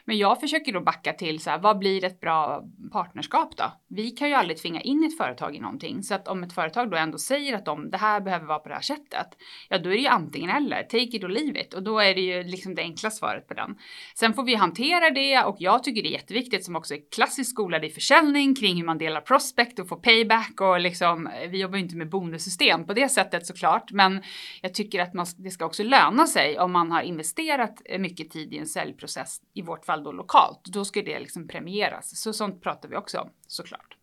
Men 0.06 0.18
jag 0.18 0.40
försöker 0.40 0.72
då 0.72 0.80
backa 0.80 1.12
till 1.12 1.40
så 1.40 1.50
här, 1.50 1.58
vad 1.58 1.78
blir 1.78 2.04
ett 2.04 2.20
bra 2.20 2.64
partnerskap 2.92 3.56
då? 3.56 3.64
Vi 3.88 4.10
kan 4.10 4.28
ju 4.28 4.34
aldrig 4.34 4.58
tvinga 4.58 4.80
in 4.80 5.04
ett 5.04 5.16
företag 5.16 5.56
i 5.56 5.60
någonting. 5.60 6.02
Så 6.02 6.14
att 6.14 6.28
om 6.28 6.42
ett 6.42 6.52
företag 6.52 6.90
då 6.90 6.96
ändå 6.96 7.18
säger 7.18 7.54
att 7.54 7.64
de, 7.64 7.90
det 7.90 7.96
här 7.96 8.20
behöver 8.20 8.46
vara 8.46 8.58
på 8.58 8.68
det 8.68 8.74
här 8.74 8.82
sättet. 8.82 9.26
Ja, 9.68 9.78
då 9.78 9.90
är 9.90 9.94
det 9.94 10.00
ju 10.00 10.06
antingen 10.06 10.50
eller, 10.50 10.82
take 10.82 11.16
it 11.16 11.24
or 11.24 11.28
leave 11.28 11.60
it. 11.60 11.74
Och 11.74 11.82
då 11.82 11.98
är 11.98 12.14
det 12.14 12.20
ju 12.20 12.42
liksom 12.42 12.74
det 12.74 12.82
enkla 12.82 13.10
svaret 13.10 13.48
på 13.48 13.54
den. 13.54 13.76
Sen 14.14 14.34
får 14.34 14.44
vi 14.44 14.54
hantera 14.54 15.10
det 15.10 15.42
och 15.42 15.56
jag 15.58 15.84
tycker 15.84 16.02
det 16.02 16.08
är 16.08 16.12
jätteviktigt 16.12 16.64
som 16.64 16.76
också 16.76 16.94
är 16.94 17.00
klassiskt 17.14 17.50
skolad 17.50 17.84
i 17.84 17.90
försäljning 17.90 18.54
kring 18.54 18.76
hur 18.76 18.84
man 18.84 18.98
delar 18.98 19.20
prospect 19.20 19.78
och 19.78 19.88
får 19.88 19.96
payback 19.96 20.60
och 20.60 20.80
liksom, 20.80 21.26
eh, 21.26 21.50
vi 21.50 21.60
jobbar 21.60 21.76
ju 21.76 21.82
inte 21.82 21.96
med 21.96 22.10
bonussystem 22.10 22.86
på 22.86 22.92
det 22.92 23.08
sättet 23.08 23.46
såklart. 23.46 23.92
Men 23.92 24.22
jag 24.62 24.74
tycker 24.74 25.00
att 25.00 25.14
man, 25.14 25.26
det 25.38 25.50
ska 25.50 25.66
också 25.66 25.82
löna 25.82 26.26
sig 26.26 26.58
om 26.58 26.72
man 26.72 26.90
har 26.90 27.02
investerat 27.02 27.82
eh, 27.84 27.98
mycket 27.98 28.30
tid 28.30 28.52
i 28.52 28.58
en 28.58 28.66
säljprocess 28.66 29.40
i 29.54 29.62
vårt 29.62 29.84
fall 29.84 29.93
fall 29.94 30.04
då 30.04 30.12
lokalt, 30.12 30.64
då 30.64 30.84
ska 30.84 31.02
det 31.02 31.18
liksom 31.18 31.48
premieras. 31.48 32.20
Så 32.20 32.32
sånt 32.32 32.62
pratar 32.62 32.88
vi 32.88 32.96
också 32.96 33.18
om 33.18 33.30
såklart. 33.46 33.96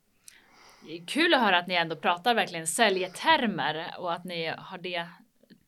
Det 0.86 0.98
är 0.98 1.06
kul 1.06 1.34
att 1.34 1.42
höra 1.42 1.58
att 1.58 1.68
ni 1.68 1.76
ändå 1.76 1.96
pratar 1.96 2.36
verkligen 2.36 2.68
säljetermer 2.68 3.96
och 4.00 4.14
att 4.14 4.26
ni 4.26 4.54
har 4.58 4.78
det 4.78 5.08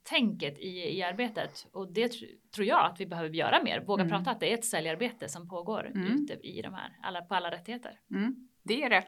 tänket 0.04 0.60
i, 0.60 0.98
i 0.98 1.04
arbetet. 1.04 1.68
Och 1.72 1.94
det 1.94 2.08
tr 2.08 2.26
tror 2.56 2.68
jag 2.68 2.86
att 2.86 3.00
vi 3.00 3.06
behöver 3.06 3.30
göra 3.30 3.64
mer. 3.64 3.80
Våga 3.80 4.04
mm. 4.04 4.12
prata 4.12 4.32
att 4.32 4.40
det 4.40 4.52
är 4.52 4.58
ett 4.58 4.66
säljarbete 4.66 5.30
som 5.30 5.50
pågår 5.50 5.92
mm. 5.96 6.14
ute 6.14 6.34
i 6.34 6.62
de 6.62 6.74
här, 6.74 6.98
alla, 7.04 7.22
på 7.22 7.36
alla 7.36 7.52
rättigheter. 7.52 8.00
Mm. 8.12 8.36
Det 8.64 8.84
är 8.84 8.90
det. 8.90 9.04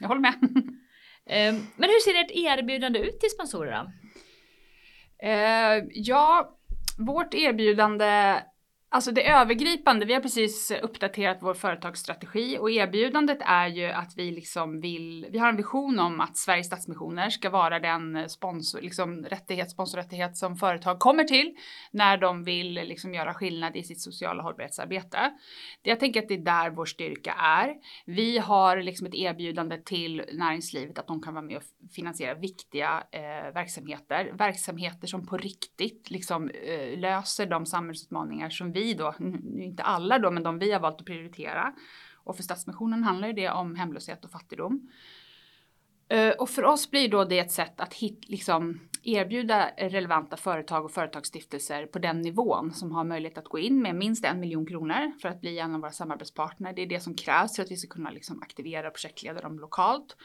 Jag 0.00 0.08
håller 0.08 0.20
med. 0.20 0.34
um, 0.42 1.66
men 1.76 1.90
hur 1.90 2.00
ser 2.00 2.24
ert 2.24 2.30
erbjudande 2.30 2.98
ut 2.98 3.20
till 3.20 3.30
sponsorer 3.30 3.72
då? 3.72 3.90
Uh, 5.28 5.84
ja, 5.92 6.58
vårt 6.98 7.34
erbjudande 7.34 8.40
Alltså 8.92 9.12
det 9.12 9.28
övergripande, 9.28 10.06
vi 10.06 10.14
har 10.14 10.20
precis 10.20 10.72
uppdaterat 10.82 11.38
vår 11.40 11.54
företagsstrategi 11.54 12.58
och 12.58 12.70
erbjudandet 12.70 13.38
är 13.40 13.66
ju 13.66 13.86
att 13.86 14.12
vi 14.16 14.30
liksom 14.30 14.80
vill, 14.80 15.26
vi 15.30 15.38
har 15.38 15.48
en 15.48 15.56
vision 15.56 15.98
om 15.98 16.20
att 16.20 16.36
Sveriges 16.36 16.66
Stadsmissioner 16.66 17.30
ska 17.30 17.50
vara 17.50 17.78
den 17.78 18.28
sponsor, 18.28 18.80
liksom 18.80 19.24
rättighet, 19.24 19.70
sponsorrättighet 19.70 20.36
som 20.36 20.56
företag 20.56 20.98
kommer 20.98 21.24
till 21.24 21.54
när 21.90 22.16
de 22.16 22.44
vill 22.44 22.72
liksom 22.72 23.14
göra 23.14 23.34
skillnad 23.34 23.76
i 23.76 23.82
sitt 23.82 24.00
sociala 24.00 24.42
hållbarhetsarbete. 24.42 25.18
Jag 25.82 26.00
tänker 26.00 26.22
att 26.22 26.28
det 26.28 26.34
är 26.34 26.38
där 26.38 26.70
vår 26.70 26.86
styrka 26.86 27.32
är. 27.32 27.74
Vi 28.06 28.38
har 28.38 28.76
liksom 28.76 29.06
ett 29.06 29.14
erbjudande 29.14 29.78
till 29.78 30.22
näringslivet 30.32 30.98
att 30.98 31.06
de 31.06 31.22
kan 31.22 31.34
vara 31.34 31.44
med 31.44 31.56
och 31.56 31.62
finansiera 31.94 32.34
viktiga 32.34 33.04
eh, 33.12 33.54
verksamheter, 33.54 34.32
verksamheter 34.34 35.06
som 35.06 35.26
på 35.26 35.36
riktigt 35.36 36.10
liksom 36.10 36.50
eh, 36.50 36.98
löser 36.98 37.46
de 37.46 37.66
samhällsutmaningar 37.66 38.50
som 38.50 38.72
vi 38.72 38.79
vi 38.80 38.94
då, 38.94 39.14
inte 39.58 39.82
alla 39.82 40.18
då, 40.18 40.30
men 40.30 40.42
de 40.42 40.58
vi 40.58 40.72
har 40.72 40.80
valt 40.80 41.00
att 41.00 41.06
prioritera. 41.06 41.72
Och 42.24 42.36
för 42.36 42.42
Stadsmissionen 42.42 43.04
handlar 43.04 43.32
det 43.32 43.50
om 43.50 43.74
hemlöshet 43.74 44.24
och 44.24 44.30
fattigdom. 44.30 44.90
Eh, 46.08 46.30
och 46.30 46.50
för 46.50 46.64
oss 46.64 46.90
blir 46.90 47.08
då 47.08 47.24
det 47.24 47.38
ett 47.38 47.52
sätt 47.52 47.80
att 47.80 47.94
hit, 47.94 48.28
liksom, 48.28 48.80
erbjuda 49.02 49.70
relevanta 49.78 50.36
företag 50.36 50.84
och 50.84 50.90
företagsstiftelser 50.90 51.86
på 51.86 51.98
den 51.98 52.20
nivån 52.20 52.72
som 52.72 52.92
har 52.92 53.04
möjlighet 53.04 53.38
att 53.38 53.48
gå 53.48 53.58
in 53.58 53.82
med 53.82 53.94
minst 53.94 54.24
en 54.24 54.40
miljon 54.40 54.66
kronor 54.66 55.12
för 55.22 55.28
att 55.28 55.40
bli 55.40 55.58
en 55.58 55.74
av 55.74 55.80
våra 55.80 55.90
samarbetspartner. 55.90 56.72
Det 56.72 56.82
är 56.82 56.86
det 56.86 57.00
som 57.00 57.14
krävs 57.14 57.56
för 57.56 57.62
att 57.62 57.70
vi 57.70 57.76
ska 57.76 57.94
kunna 57.94 58.10
liksom 58.10 58.42
aktivera 58.42 58.88
och 58.88 58.94
projektleda 58.94 59.40
dem 59.40 59.58
lokalt. 59.58 60.16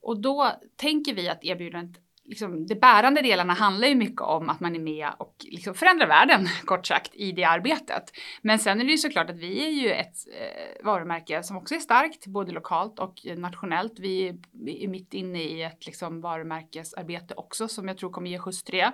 Och 0.00 0.20
då 0.20 0.52
tänker 0.76 1.14
vi 1.14 1.28
att 1.28 1.44
erbjudandet 1.44 2.02
liksom, 2.28 2.66
de 2.66 2.74
bärande 2.74 3.22
delarna 3.22 3.52
handlar 3.52 3.88
ju 3.88 3.94
mycket 3.94 4.20
om 4.20 4.48
att 4.48 4.60
man 4.60 4.74
är 4.74 4.80
med 4.80 5.10
och 5.18 5.34
liksom 5.38 5.74
förändrar 5.74 6.06
världen, 6.06 6.46
kort 6.64 6.86
sagt, 6.86 7.14
i 7.14 7.32
det 7.32 7.44
arbetet. 7.44 8.04
Men 8.42 8.58
sen 8.58 8.80
är 8.80 8.84
det 8.84 8.90
ju 8.90 8.98
såklart 8.98 9.30
att 9.30 9.38
vi 9.38 9.66
är 9.66 9.70
ju 9.70 9.92
ett 9.92 10.16
eh, 10.40 10.84
varumärke 10.84 11.42
som 11.42 11.56
också 11.56 11.74
är 11.74 11.78
starkt, 11.78 12.26
både 12.26 12.52
lokalt 12.52 12.98
och 12.98 13.26
nationellt. 13.36 13.98
Vi 13.98 14.28
är 14.66 14.88
mitt 14.88 15.14
inne 15.14 15.42
i 15.42 15.62
ett 15.62 15.86
liksom, 15.86 16.20
varumärkesarbete 16.20 17.34
också 17.34 17.68
som 17.68 17.88
jag 17.88 17.98
tror 17.98 18.10
kommer 18.10 18.30
ge 18.30 18.38
skjuts 18.38 18.62
till 18.62 18.74
det. 18.74 18.92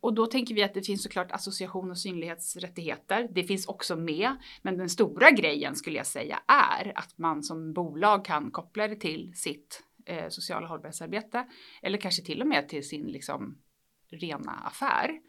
Och 0.00 0.14
då 0.14 0.26
tänker 0.26 0.54
vi 0.54 0.62
att 0.62 0.74
det 0.74 0.82
finns 0.82 1.02
såklart 1.02 1.32
association 1.32 1.90
och 1.90 1.98
synlighetsrättigheter. 1.98 3.28
Det 3.30 3.44
finns 3.44 3.66
också 3.66 3.96
med, 3.96 4.36
men 4.62 4.78
den 4.78 4.88
stora 4.88 5.30
grejen 5.30 5.76
skulle 5.76 5.96
jag 5.96 6.06
säga 6.06 6.38
är 6.48 6.92
att 6.94 7.18
man 7.18 7.42
som 7.42 7.72
bolag 7.72 8.24
kan 8.24 8.50
koppla 8.50 8.88
det 8.88 8.96
till 8.96 9.32
sitt 9.34 9.82
eh, 10.06 10.28
sociala 10.28 10.66
hållbarhetsarbete 10.66 11.46
eller 11.82 11.98
kanske 11.98 12.22
till 12.22 12.40
och 12.40 12.46
med 12.46 12.68
till 12.68 12.88
sin 12.88 13.06
liksom 13.06 13.58
rena 14.10 14.52
affär. 14.52 15.20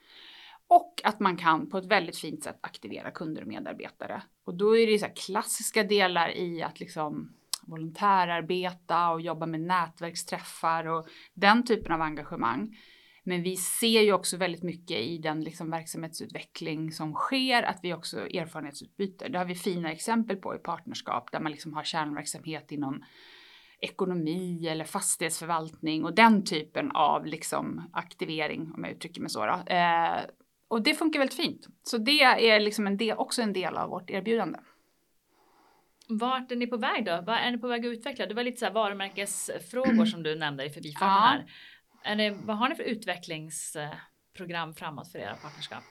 Och 0.67 1.01
att 1.03 1.19
man 1.19 1.37
kan 1.37 1.69
på 1.69 1.77
ett 1.77 1.85
väldigt 1.85 2.17
fint 2.17 2.43
sätt 2.43 2.59
aktivera 2.61 3.11
kunder 3.11 3.41
och 3.41 3.47
medarbetare. 3.47 4.23
Och 4.45 4.57
då 4.57 4.77
är 4.77 4.87
det 4.87 4.99
så 4.99 5.07
klassiska 5.25 5.83
delar 5.83 6.37
i 6.37 6.63
att 6.63 6.79
liksom 6.79 7.33
volontärarbeta 7.67 9.09
och 9.09 9.21
jobba 9.21 9.45
med 9.45 9.61
nätverksträffar 9.61 10.87
och 10.87 11.07
den 11.33 11.65
typen 11.65 11.91
av 11.91 12.01
engagemang. 12.01 12.77
Men 13.23 13.43
vi 13.43 13.55
ser 13.55 14.01
ju 14.01 14.13
också 14.13 14.37
väldigt 14.37 14.63
mycket 14.63 14.97
i 14.97 15.17
den 15.17 15.43
liksom 15.43 15.69
verksamhetsutveckling 15.69 16.91
som 16.91 17.13
sker 17.13 17.63
att 17.63 17.79
vi 17.83 17.93
också 17.93 18.19
erfarenhetsutbyter. 18.19 19.29
Det 19.29 19.37
har 19.37 19.45
vi 19.45 19.55
fina 19.55 19.91
exempel 19.91 20.37
på 20.37 20.55
i 20.55 20.57
partnerskap 20.57 21.31
där 21.31 21.39
man 21.39 21.51
liksom 21.51 21.73
har 21.73 21.83
kärnverksamhet 21.83 22.71
inom 22.71 23.03
ekonomi 23.83 24.67
eller 24.67 24.85
fastighetsförvaltning 24.85 26.05
och 26.05 26.15
den 26.15 26.45
typen 26.45 26.91
av 26.91 27.25
liksom 27.25 27.89
aktivering 27.93 28.71
om 28.75 28.83
jag 28.83 28.93
uttrycker 28.93 29.21
mig 29.21 29.29
så. 29.29 29.45
Eh, 29.45 30.19
och 30.67 30.81
det 30.81 30.93
funkar 30.93 31.19
väldigt 31.19 31.37
fint. 31.37 31.67
Så 31.83 31.97
det 31.97 32.21
är 32.21 32.59
liksom 32.59 32.87
en 32.87 32.97
del, 32.97 33.17
också 33.17 33.41
en 33.41 33.53
del 33.53 33.77
av 33.77 33.89
vårt 33.89 34.09
erbjudande. 34.09 34.59
Vart 36.07 36.51
är 36.51 36.55
ni 36.55 36.67
på 36.67 36.77
väg 36.77 37.05
då? 37.05 37.23
Vad 37.25 37.35
är 37.35 37.51
ni 37.51 37.57
på 37.57 37.67
väg 37.67 37.85
att 37.85 37.89
utveckla? 37.89 38.25
Det 38.25 38.33
var 38.33 38.43
lite 38.43 38.59
så 38.59 38.65
här 38.65 38.73
varumärkesfrågor 38.73 40.05
som 40.05 40.23
du 40.23 40.35
nämnde 40.35 40.65
i 40.65 40.69
förbifarten 40.69 41.07
ja. 41.07 41.19
här. 41.19 41.45
Är 42.03 42.15
det, 42.15 42.31
vad 42.31 42.57
har 42.57 42.69
ni 42.69 42.75
för 42.75 42.83
utvecklingsprogram 42.83 44.73
framåt 44.75 45.11
för 45.11 45.19
era 45.19 45.35
partnerskap? 45.35 45.83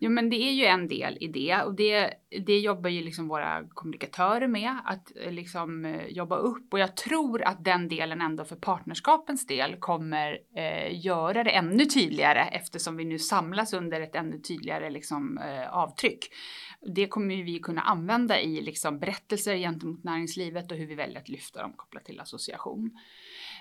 Jo 0.00 0.10
men 0.10 0.30
det 0.30 0.36
är 0.36 0.52
ju 0.52 0.64
en 0.64 0.88
del 0.88 1.18
i 1.20 1.26
det 1.28 1.62
och 1.62 1.74
det, 1.74 2.14
det 2.46 2.58
jobbar 2.58 2.90
ju 2.90 3.02
liksom 3.02 3.28
våra 3.28 3.68
kommunikatörer 3.68 4.46
med 4.46 4.76
att 4.84 5.16
eh, 5.16 5.32
liksom 5.32 5.84
eh, 5.84 6.06
jobba 6.06 6.36
upp 6.36 6.72
och 6.72 6.78
jag 6.78 6.96
tror 6.96 7.42
att 7.42 7.64
den 7.64 7.88
delen 7.88 8.20
ändå 8.20 8.44
för 8.44 8.56
partnerskapens 8.56 9.46
del 9.46 9.76
kommer 9.76 10.38
eh, 10.56 11.04
göra 11.04 11.44
det 11.44 11.50
ännu 11.50 11.84
tydligare 11.84 12.40
eftersom 12.40 12.96
vi 12.96 13.04
nu 13.04 13.18
samlas 13.18 13.72
under 13.72 14.00
ett 14.00 14.14
ännu 14.14 14.38
tydligare 14.38 14.90
liksom, 14.90 15.38
eh, 15.38 15.72
avtryck. 15.72 16.28
Det 16.94 17.06
kommer 17.06 17.44
vi 17.44 17.58
kunna 17.58 17.80
använda 17.80 18.40
i 18.40 18.60
liksom, 18.60 18.98
berättelser 18.98 19.56
gentemot 19.56 20.04
näringslivet 20.04 20.72
och 20.72 20.78
hur 20.78 20.86
vi 20.86 20.94
väljer 20.94 21.18
att 21.18 21.28
lyfta 21.28 21.62
dem 21.62 21.72
kopplat 21.76 22.04
till 22.04 22.20
association. 22.20 22.90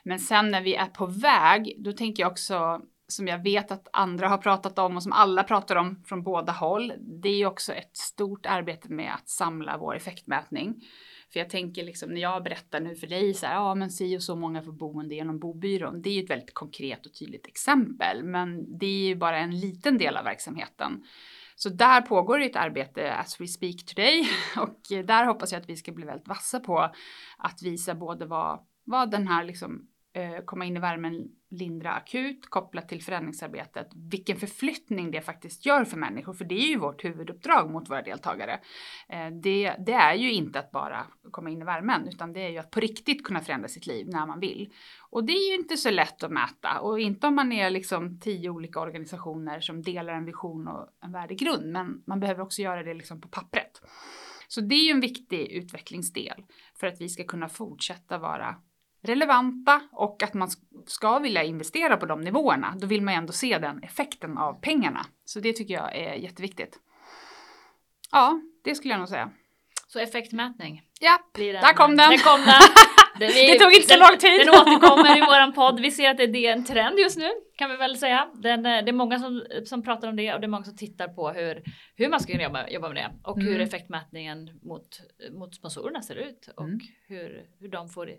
Men 0.03 0.19
sen 0.19 0.51
när 0.51 0.61
vi 0.61 0.75
är 0.75 0.85
på 0.85 1.05
väg, 1.05 1.75
då 1.77 1.91
tänker 1.91 2.23
jag 2.23 2.31
också 2.31 2.81
som 3.07 3.27
jag 3.27 3.43
vet 3.43 3.71
att 3.71 3.87
andra 3.93 4.27
har 4.27 4.37
pratat 4.37 4.79
om 4.79 4.95
och 4.95 5.03
som 5.03 5.13
alla 5.13 5.43
pratar 5.43 5.75
om 5.75 6.03
från 6.05 6.23
båda 6.23 6.51
håll. 6.51 6.93
Det 6.99 7.29
är 7.29 7.45
också 7.45 7.73
ett 7.73 7.97
stort 7.97 8.45
arbete 8.45 8.89
med 8.89 9.13
att 9.13 9.29
samla 9.29 9.77
vår 9.77 9.95
effektmätning. 9.95 10.75
För 11.33 11.39
jag 11.39 11.49
tänker 11.49 11.83
liksom 11.83 12.09
när 12.09 12.21
jag 12.21 12.43
berättar 12.43 12.79
nu 12.79 12.95
för 12.95 13.07
dig 13.07 13.33
så 13.33 13.45
här, 13.45 13.53
ja 13.53 13.75
men 13.75 13.89
si 13.89 14.17
och 14.17 14.23
så 14.23 14.35
många 14.35 14.61
får 14.61 14.71
boende 14.71 15.15
genom 15.15 15.39
bobyrån. 15.39 16.01
Det 16.01 16.09
är 16.09 16.13
ju 16.13 16.23
ett 16.23 16.29
väldigt 16.29 16.53
konkret 16.53 17.05
och 17.05 17.13
tydligt 17.13 17.47
exempel, 17.47 18.23
men 18.23 18.77
det 18.77 18.85
är 18.85 19.07
ju 19.07 19.15
bara 19.15 19.37
en 19.37 19.59
liten 19.59 19.97
del 19.97 20.17
av 20.17 20.23
verksamheten. 20.23 21.03
Så 21.55 21.69
där 21.69 22.01
pågår 22.01 22.39
ett 22.39 22.55
arbete 22.55 23.13
as 23.13 23.41
we 23.41 23.47
speak 23.47 23.85
today 23.85 24.29
och 24.57 25.05
där 25.05 25.25
hoppas 25.25 25.51
jag 25.51 25.61
att 25.61 25.69
vi 25.69 25.75
ska 25.75 25.91
bli 25.91 26.05
väldigt 26.05 26.27
vassa 26.27 26.59
på 26.59 26.91
att 27.37 27.61
visa 27.63 27.95
både 27.95 28.25
vad, 28.25 28.59
vad 28.83 29.11
den 29.11 29.27
här 29.27 29.43
liksom 29.43 29.87
Eh, 30.17 30.41
komma 30.45 30.65
in 30.65 30.77
i 30.77 30.79
värmen 30.79 31.27
lindra 31.49 31.93
akut 31.93 32.49
kopplat 32.49 32.89
till 32.89 33.03
förändringsarbetet, 33.03 33.87
vilken 33.95 34.37
förflyttning 34.37 35.11
det 35.11 35.21
faktiskt 35.21 35.65
gör 35.65 35.85
för 35.85 35.97
människor, 35.97 36.33
för 36.33 36.45
det 36.45 36.55
är 36.55 36.67
ju 36.67 36.77
vårt 36.77 37.05
huvuduppdrag 37.05 37.71
mot 37.71 37.89
våra 37.89 38.01
deltagare. 38.01 38.59
Eh, 39.09 39.27
det, 39.27 39.75
det, 39.85 39.93
är 39.93 40.13
ju 40.13 40.31
inte 40.31 40.59
att 40.59 40.71
bara 40.71 41.05
komma 41.31 41.49
in 41.49 41.61
i 41.61 41.65
värmen, 41.65 42.07
utan 42.07 42.33
det 42.33 42.41
är 42.41 42.49
ju 42.49 42.57
att 42.57 42.71
på 42.71 42.79
riktigt 42.79 43.23
kunna 43.23 43.41
förändra 43.41 43.67
sitt 43.67 43.87
liv 43.87 44.07
när 44.09 44.25
man 44.25 44.39
vill. 44.39 44.73
Och 45.09 45.23
det 45.23 45.33
är 45.33 45.49
ju 45.49 45.55
inte 45.55 45.77
så 45.77 45.89
lätt 45.89 46.23
att 46.23 46.31
mäta 46.31 46.79
och 46.79 46.99
inte 46.99 47.27
om 47.27 47.35
man 47.35 47.51
är 47.51 47.69
liksom 47.69 48.19
tio 48.19 48.49
olika 48.49 48.79
organisationer 48.79 49.59
som 49.59 49.81
delar 49.81 50.13
en 50.13 50.25
vision 50.25 50.67
och 50.67 50.87
en 51.03 51.11
värdegrund, 51.11 51.71
men 51.71 52.03
man 52.07 52.19
behöver 52.19 52.41
också 52.41 52.61
göra 52.61 52.83
det 52.83 52.93
liksom 52.93 53.21
på 53.21 53.27
pappret. 53.27 53.81
Så 54.47 54.61
det 54.61 54.75
är 54.75 54.85
ju 54.85 54.91
en 54.91 55.01
viktig 55.01 55.51
utvecklingsdel 55.51 56.45
för 56.79 56.87
att 56.87 57.01
vi 57.01 57.09
ska 57.09 57.23
kunna 57.23 57.49
fortsätta 57.49 58.17
vara 58.17 58.55
relevanta 59.01 59.81
och 59.91 60.23
att 60.23 60.33
man 60.33 60.49
ska 60.85 61.19
vilja 61.19 61.43
investera 61.43 61.97
på 61.97 62.05
de 62.05 62.21
nivåerna, 62.21 62.75
då 62.77 62.87
vill 62.87 63.01
man 63.01 63.13
ju 63.13 63.17
ändå 63.17 63.33
se 63.33 63.57
den 63.57 63.83
effekten 63.83 64.37
av 64.37 64.61
pengarna. 64.61 65.05
Så 65.25 65.39
det 65.39 65.53
tycker 65.53 65.73
jag 65.73 65.95
är 65.95 66.13
jätteviktigt. 66.13 66.79
Ja, 68.11 68.41
det 68.63 68.75
skulle 68.75 68.93
jag 68.93 68.99
nog 68.99 69.09
säga. 69.09 69.31
Så 69.87 69.99
effektmätning? 69.99 70.81
Ja, 70.99 71.19
där 71.33 71.73
kom 71.73 71.97
den! 71.97 72.09
Där 72.09 72.17
kom 72.17 72.45
den. 72.45 72.61
Det, 73.19 73.27
vi, 73.27 73.47
det 73.47 73.59
tog 73.59 73.73
inte 73.73 73.87
så 73.87 73.99
lång 73.99 74.17
tid. 74.17 74.39
Den 74.39 74.49
återkommer 74.49 75.17
i 75.17 75.21
våran 75.21 75.53
podd. 75.53 75.79
Vi 75.79 75.91
ser 75.91 76.09
att 76.09 76.17
det 76.17 76.47
är 76.47 76.53
en 76.53 76.65
trend 76.65 76.99
just 76.99 77.17
nu 77.17 77.29
kan 77.57 77.69
vi 77.69 77.77
väl 77.77 77.97
säga. 77.97 78.29
Den, 78.33 78.65
eh, 78.65 78.83
det 78.83 78.91
är 78.91 78.93
många 78.93 79.19
som, 79.19 79.45
som 79.65 79.83
pratar 79.83 80.07
om 80.07 80.15
det 80.15 80.33
och 80.33 80.39
det 80.41 80.45
är 80.45 80.49
många 80.49 80.63
som 80.63 80.75
tittar 80.75 81.07
på 81.07 81.29
hur, 81.29 81.63
hur 81.95 82.09
man 82.09 82.19
ska 82.19 82.31
kunna 82.31 82.43
jobba, 82.43 82.69
jobba 82.69 82.87
med 82.87 82.97
det 82.97 83.11
och 83.23 83.37
mm. 83.37 83.53
hur 83.53 83.61
effektmätningen 83.61 84.59
mot, 84.61 85.01
mot 85.31 85.55
sponsorerna 85.55 86.01
ser 86.01 86.15
ut 86.15 86.49
och 86.55 86.63
mm. 86.63 86.79
hur, 87.07 87.45
hur 87.59 87.69
de 87.69 87.89
får 87.89 88.11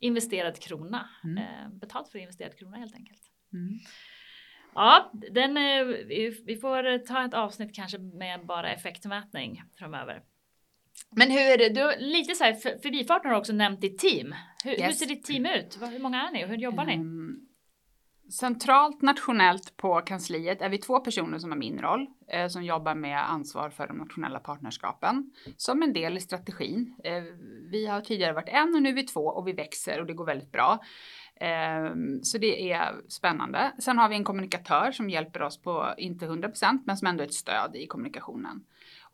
investerad 0.00 0.60
krona, 0.60 1.08
mm. 1.24 1.38
eh, 1.38 1.68
betalt 1.68 2.08
för 2.08 2.18
investerad 2.18 2.58
krona 2.58 2.76
helt 2.76 2.94
enkelt. 2.94 3.22
Mm. 3.52 3.78
Ja, 4.74 5.10
den, 5.30 5.56
eh, 5.56 5.84
vi, 6.46 6.58
får 6.60 7.06
ta 7.06 7.24
ett 7.24 7.34
avsnitt 7.34 7.74
kanske 7.74 7.98
med 7.98 8.46
bara 8.46 8.72
effektmätning 8.72 9.62
framöver. 9.78 10.22
Men 11.10 11.30
hur, 11.30 11.70
du 11.74 12.04
lite 12.04 12.34
så 12.34 12.44
här, 12.44 12.54
förbifarten 12.82 13.30
har 13.30 13.38
också 13.38 13.52
nämnt 13.52 13.80
ditt 13.80 13.98
team. 13.98 14.34
Hur, 14.64 14.70
yes. 14.70 14.88
hur, 14.88 14.92
ser 14.92 15.06
ditt 15.06 15.24
team 15.24 15.46
ut? 15.46 15.78
Hur 15.80 15.98
många 15.98 16.28
är 16.28 16.32
ni 16.32 16.44
och 16.44 16.48
hur 16.48 16.56
jobbar 16.56 16.84
ni? 16.84 16.96
Centralt 18.30 19.02
nationellt 19.02 19.76
på 19.76 20.00
kansliet 20.00 20.62
är 20.62 20.68
vi 20.68 20.78
två 20.78 21.00
personer 21.00 21.38
som 21.38 21.50
har 21.50 21.58
min 21.58 21.78
roll, 21.78 22.06
eh, 22.28 22.48
som 22.48 22.64
jobbar 22.64 22.94
med 22.94 23.30
ansvar 23.30 23.70
för 23.70 23.86
de 23.86 23.96
nationella 23.96 24.38
partnerskapen 24.38 25.30
som 25.56 25.82
en 25.82 25.92
del 25.92 26.16
i 26.16 26.20
strategin. 26.20 26.94
Eh, 27.04 27.22
vi 27.70 27.86
har 27.86 28.00
tidigare 28.00 28.32
varit 28.32 28.48
en 28.48 28.74
och 28.74 28.82
nu 28.82 28.88
är 28.88 28.94
vi 28.94 29.02
två 29.02 29.20
och 29.20 29.48
vi 29.48 29.52
växer 29.52 30.00
och 30.00 30.06
det 30.06 30.12
går 30.12 30.24
väldigt 30.24 30.52
bra. 30.52 30.78
Eh, 31.40 31.94
så 32.22 32.38
det 32.38 32.72
är 32.72 32.94
spännande. 33.08 33.72
Sen 33.78 33.98
har 33.98 34.08
vi 34.08 34.16
en 34.16 34.24
kommunikatör 34.24 34.92
som 34.92 35.10
hjälper 35.10 35.42
oss 35.42 35.62
på, 35.62 35.94
inte 35.98 36.26
100% 36.26 36.82
men 36.86 36.96
som 36.96 37.06
ändå 37.06 37.22
är 37.22 37.26
ett 37.26 37.34
stöd 37.34 37.76
i 37.76 37.86
kommunikationen. 37.86 38.64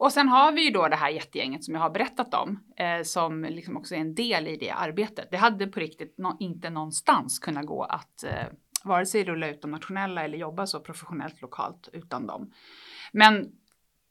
Och 0.00 0.12
sen 0.12 0.28
har 0.28 0.52
vi 0.52 0.64
ju 0.64 0.70
då 0.70 0.88
det 0.88 0.96
här 0.96 1.10
jättegänget 1.10 1.64
som 1.64 1.74
jag 1.74 1.80
har 1.80 1.90
berättat 1.90 2.34
om, 2.34 2.60
eh, 2.76 3.02
som 3.02 3.44
liksom 3.44 3.76
också 3.76 3.94
är 3.94 3.98
en 3.98 4.14
del 4.14 4.48
i 4.48 4.56
det 4.56 4.70
arbetet. 4.70 5.30
Det 5.30 5.36
hade 5.36 5.66
på 5.66 5.80
riktigt 5.80 6.18
no 6.18 6.36
inte 6.40 6.70
någonstans 6.70 7.38
kunnat 7.38 7.66
gå 7.66 7.82
att 7.82 8.24
eh, 8.24 8.46
vare 8.84 9.06
sig 9.06 9.24
rulla 9.24 9.48
ut 9.48 9.62
de 9.62 9.70
nationella 9.70 10.24
eller 10.24 10.38
jobba 10.38 10.66
så 10.66 10.80
professionellt 10.80 11.42
lokalt 11.42 11.88
utan 11.92 12.26
dem. 12.26 12.52
Men 13.12 13.52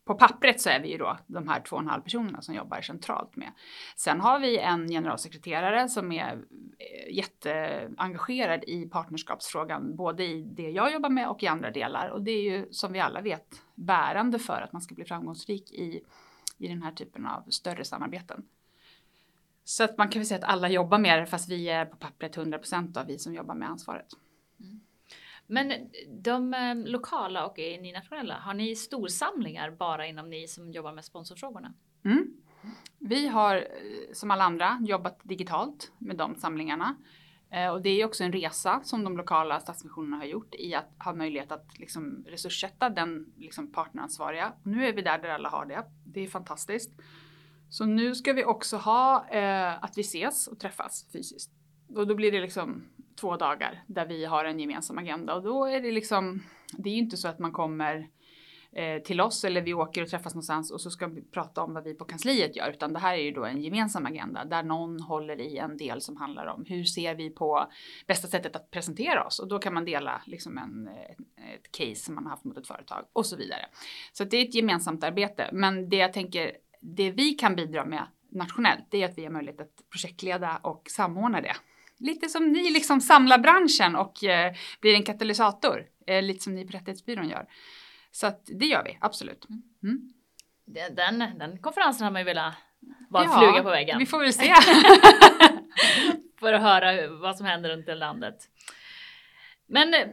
på 0.09 0.15
pappret 0.15 0.61
så 0.61 0.69
är 0.69 0.79
vi 0.79 0.91
ju 0.91 0.97
då 0.97 1.17
de 1.27 1.47
här 1.47 1.61
två 1.61 1.75
och 1.75 1.81
en 1.81 1.87
halv 1.87 2.01
personerna 2.01 2.41
som 2.41 2.55
jobbar 2.55 2.81
centralt 2.81 3.35
med. 3.35 3.51
Sen 3.95 4.19
har 4.21 4.39
vi 4.39 4.57
en 4.57 4.87
generalsekreterare 4.87 5.89
som 5.89 6.11
är 6.11 6.33
eh, 6.33 7.15
jätteengagerad 7.15 8.63
i 8.63 8.85
partnerskapsfrågan, 8.85 9.95
både 9.95 10.23
i 10.23 10.41
det 10.43 10.69
jag 10.69 10.93
jobbar 10.93 11.09
med 11.09 11.29
och 11.29 11.43
i 11.43 11.47
andra 11.47 11.71
delar. 11.71 12.09
Och 12.09 12.21
det 12.21 12.31
är 12.31 12.41
ju 12.41 12.67
som 12.71 12.93
vi 12.93 12.99
alla 12.99 13.21
vet 13.21 13.61
bärande 13.75 14.39
för 14.39 14.61
att 14.61 14.73
man 14.73 14.81
ska 14.81 14.95
bli 14.95 15.05
framgångsrik 15.05 15.71
i, 15.71 16.03
i 16.57 16.67
den 16.67 16.83
här 16.83 16.91
typen 16.91 17.25
av 17.25 17.43
större 17.49 17.85
samarbeten. 17.85 18.45
Så 19.63 19.83
att 19.83 19.97
man 19.97 20.09
kan 20.09 20.19
väl 20.19 20.27
säga 20.27 20.37
att 20.37 20.53
alla 20.53 20.69
jobbar 20.69 20.97
med 20.97 21.19
det 21.19 21.25
fast 21.25 21.49
vi 21.49 21.69
är 21.69 21.85
på 21.85 21.97
pappret 21.97 22.37
100% 22.37 22.99
av 22.99 23.05
vi 23.05 23.19
som 23.19 23.33
jobbar 23.33 23.55
med 23.55 23.69
ansvaret. 23.69 24.07
Men 25.51 25.73
de 26.23 26.53
eh, 26.53 26.75
lokala 26.75 27.45
och 27.45 27.57
ni 27.57 27.91
nationella, 27.91 28.33
har 28.33 28.53
ni 28.53 28.75
storsamlingar 28.75 29.71
bara 29.71 30.07
inom 30.07 30.29
ni 30.29 30.47
som 30.47 30.71
jobbar 30.71 30.93
med 30.93 31.05
sponsorfrågorna? 31.05 31.73
Mm. 32.05 32.33
Vi 32.99 33.27
har 33.27 33.55
eh, 33.55 34.13
som 34.13 34.31
alla 34.31 34.43
andra 34.43 34.79
jobbat 34.81 35.19
digitalt 35.23 35.91
med 35.97 36.17
de 36.17 36.35
samlingarna. 36.35 36.95
Eh, 37.51 37.69
och 37.69 37.81
det 37.81 37.89
är 37.89 38.05
också 38.05 38.23
en 38.23 38.33
resa 38.33 38.81
som 38.83 39.03
de 39.03 39.17
lokala 39.17 39.59
stadsmissionerna 39.59 40.17
har 40.17 40.25
gjort 40.25 40.55
i 40.55 40.75
att 40.75 40.89
ha 40.99 41.13
möjlighet 41.13 41.51
att 41.51 41.79
liksom 41.79 42.25
resurssätta 42.27 42.89
den 42.89 43.33
liksom 43.37 43.71
partneransvariga. 43.71 44.53
Nu 44.63 44.87
är 44.87 44.93
vi 44.93 45.01
där 45.01 45.17
där 45.17 45.29
alla 45.29 45.49
har 45.49 45.65
det. 45.65 45.83
Det 46.05 46.21
är 46.21 46.27
fantastiskt. 46.27 46.91
Så 47.69 47.85
nu 47.85 48.15
ska 48.15 48.33
vi 48.33 48.45
också 48.45 48.77
ha 48.77 49.29
eh, 49.29 49.83
att 49.83 49.97
vi 49.97 50.01
ses 50.01 50.47
och 50.47 50.59
träffas 50.59 51.05
fysiskt. 51.13 51.51
Och 51.95 52.07
då 52.07 52.15
blir 52.15 52.31
det 52.31 52.41
liksom 52.41 52.83
två 53.19 53.37
dagar 53.37 53.83
där 53.87 54.05
vi 54.05 54.25
har 54.25 54.45
en 54.45 54.59
gemensam 54.59 54.97
agenda. 54.97 55.35
Och 55.35 55.43
då 55.43 55.65
är 55.65 55.81
det 55.81 55.91
liksom, 55.91 56.43
det 56.71 56.89
är 56.89 56.93
ju 56.93 56.99
inte 56.99 57.17
så 57.17 57.27
att 57.27 57.39
man 57.39 57.51
kommer 57.51 58.07
eh, 58.71 59.01
till 59.01 59.21
oss 59.21 59.43
eller 59.43 59.61
vi 59.61 59.73
åker 59.73 60.01
och 60.01 60.09
träffas 60.09 60.33
någonstans 60.33 60.71
och 60.71 60.81
så 60.81 60.91
ska 60.91 61.07
vi 61.07 61.21
prata 61.21 61.63
om 61.63 61.73
vad 61.73 61.83
vi 61.83 61.93
på 61.93 62.05
kansliet 62.05 62.55
gör 62.55 62.69
utan 62.69 62.93
det 62.93 62.99
här 62.99 63.13
är 63.13 63.21
ju 63.21 63.31
då 63.31 63.45
en 63.45 63.61
gemensam 63.61 64.05
agenda 64.05 64.45
där 64.45 64.63
någon 64.63 65.01
håller 65.01 65.41
i 65.41 65.57
en 65.57 65.77
del 65.77 66.01
som 66.01 66.17
handlar 66.17 66.45
om 66.45 66.65
hur 66.67 66.83
ser 66.83 67.15
vi 67.15 67.29
på 67.29 67.71
bästa 68.07 68.27
sättet 68.27 68.55
att 68.55 68.71
presentera 68.71 69.25
oss. 69.25 69.39
Och 69.39 69.47
då 69.47 69.59
kan 69.59 69.73
man 69.73 69.85
dela 69.85 70.21
liksom 70.25 70.57
en, 70.57 70.87
ett, 70.87 71.17
ett 71.55 71.71
case 71.71 71.95
som 71.95 72.15
man 72.15 72.23
har 72.23 72.31
haft 72.31 72.43
mot 72.43 72.57
ett 72.57 72.67
företag 72.67 73.05
och 73.13 73.25
så 73.25 73.35
vidare. 73.35 73.65
Så 74.11 74.23
det 74.23 74.37
är 74.37 74.45
ett 74.45 74.55
gemensamt 74.55 75.03
arbete. 75.03 75.49
Men 75.53 75.89
det 75.89 75.97
jag 75.97 76.13
tänker 76.13 76.51
det 76.81 77.11
vi 77.11 77.31
kan 77.31 77.55
bidra 77.55 77.85
med 77.85 78.07
nationellt 78.31 78.85
det 78.89 79.03
är 79.03 79.09
att 79.09 79.17
vi 79.17 79.23
har 79.23 79.31
möjlighet 79.31 79.61
att 79.61 79.89
projektleda 79.89 80.57
och 80.63 80.83
samordna 80.89 81.41
det 81.41 81.55
lite 81.99 82.29
som 82.29 82.51
ni 82.51 82.71
liksom 82.71 83.01
samlar 83.01 83.37
branschen 83.37 83.95
och 83.95 84.23
eh, 84.23 84.53
blir 84.81 84.93
en 84.93 85.03
katalysator. 85.03 85.85
Eh, 86.07 86.21
lite 86.21 86.43
som 86.43 86.55
ni 86.55 86.65
på 86.65 86.71
Rättighetsbyrån 86.77 87.29
gör. 87.29 87.45
Så 88.11 88.27
att 88.27 88.41
det 88.45 88.65
gör 88.65 88.83
vi, 88.83 88.97
absolut. 89.01 89.47
Mm. 89.83 90.13
Den, 90.95 91.19
den 91.39 91.57
konferensen 91.57 92.03
har 92.03 92.11
man 92.11 92.21
ju 92.21 92.25
velat 92.25 92.53
vara 93.09 93.23
en 93.23 93.29
ja, 93.29 93.39
fluga 93.39 93.63
på 93.63 93.69
väggen. 93.69 93.99
vi 93.99 94.05
får 94.05 94.19
väl 94.19 94.33
se. 94.33 94.53
För 96.39 96.53
att 96.53 96.61
höra 96.61 97.07
vad 97.07 97.37
som 97.37 97.45
händer 97.45 97.69
runt 97.69 97.89
i 97.89 97.95
landet. 97.95 98.35
Men 99.67 99.93
eh, 99.93 100.07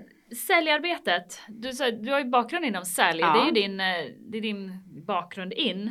säljarbetet, 0.46 1.42
du, 1.48 1.70
du 1.90 2.12
har 2.12 2.18
ju 2.18 2.24
bakgrund 2.24 2.64
inom 2.64 2.84
sälj, 2.84 3.20
ja. 3.20 3.32
det 3.32 3.40
är 3.40 3.46
ju 3.46 3.50
din, 3.50 3.80
eh, 3.80 4.04
det 4.30 4.38
är 4.38 4.42
din 4.42 4.82
bakgrund 5.06 5.52
in. 5.52 5.90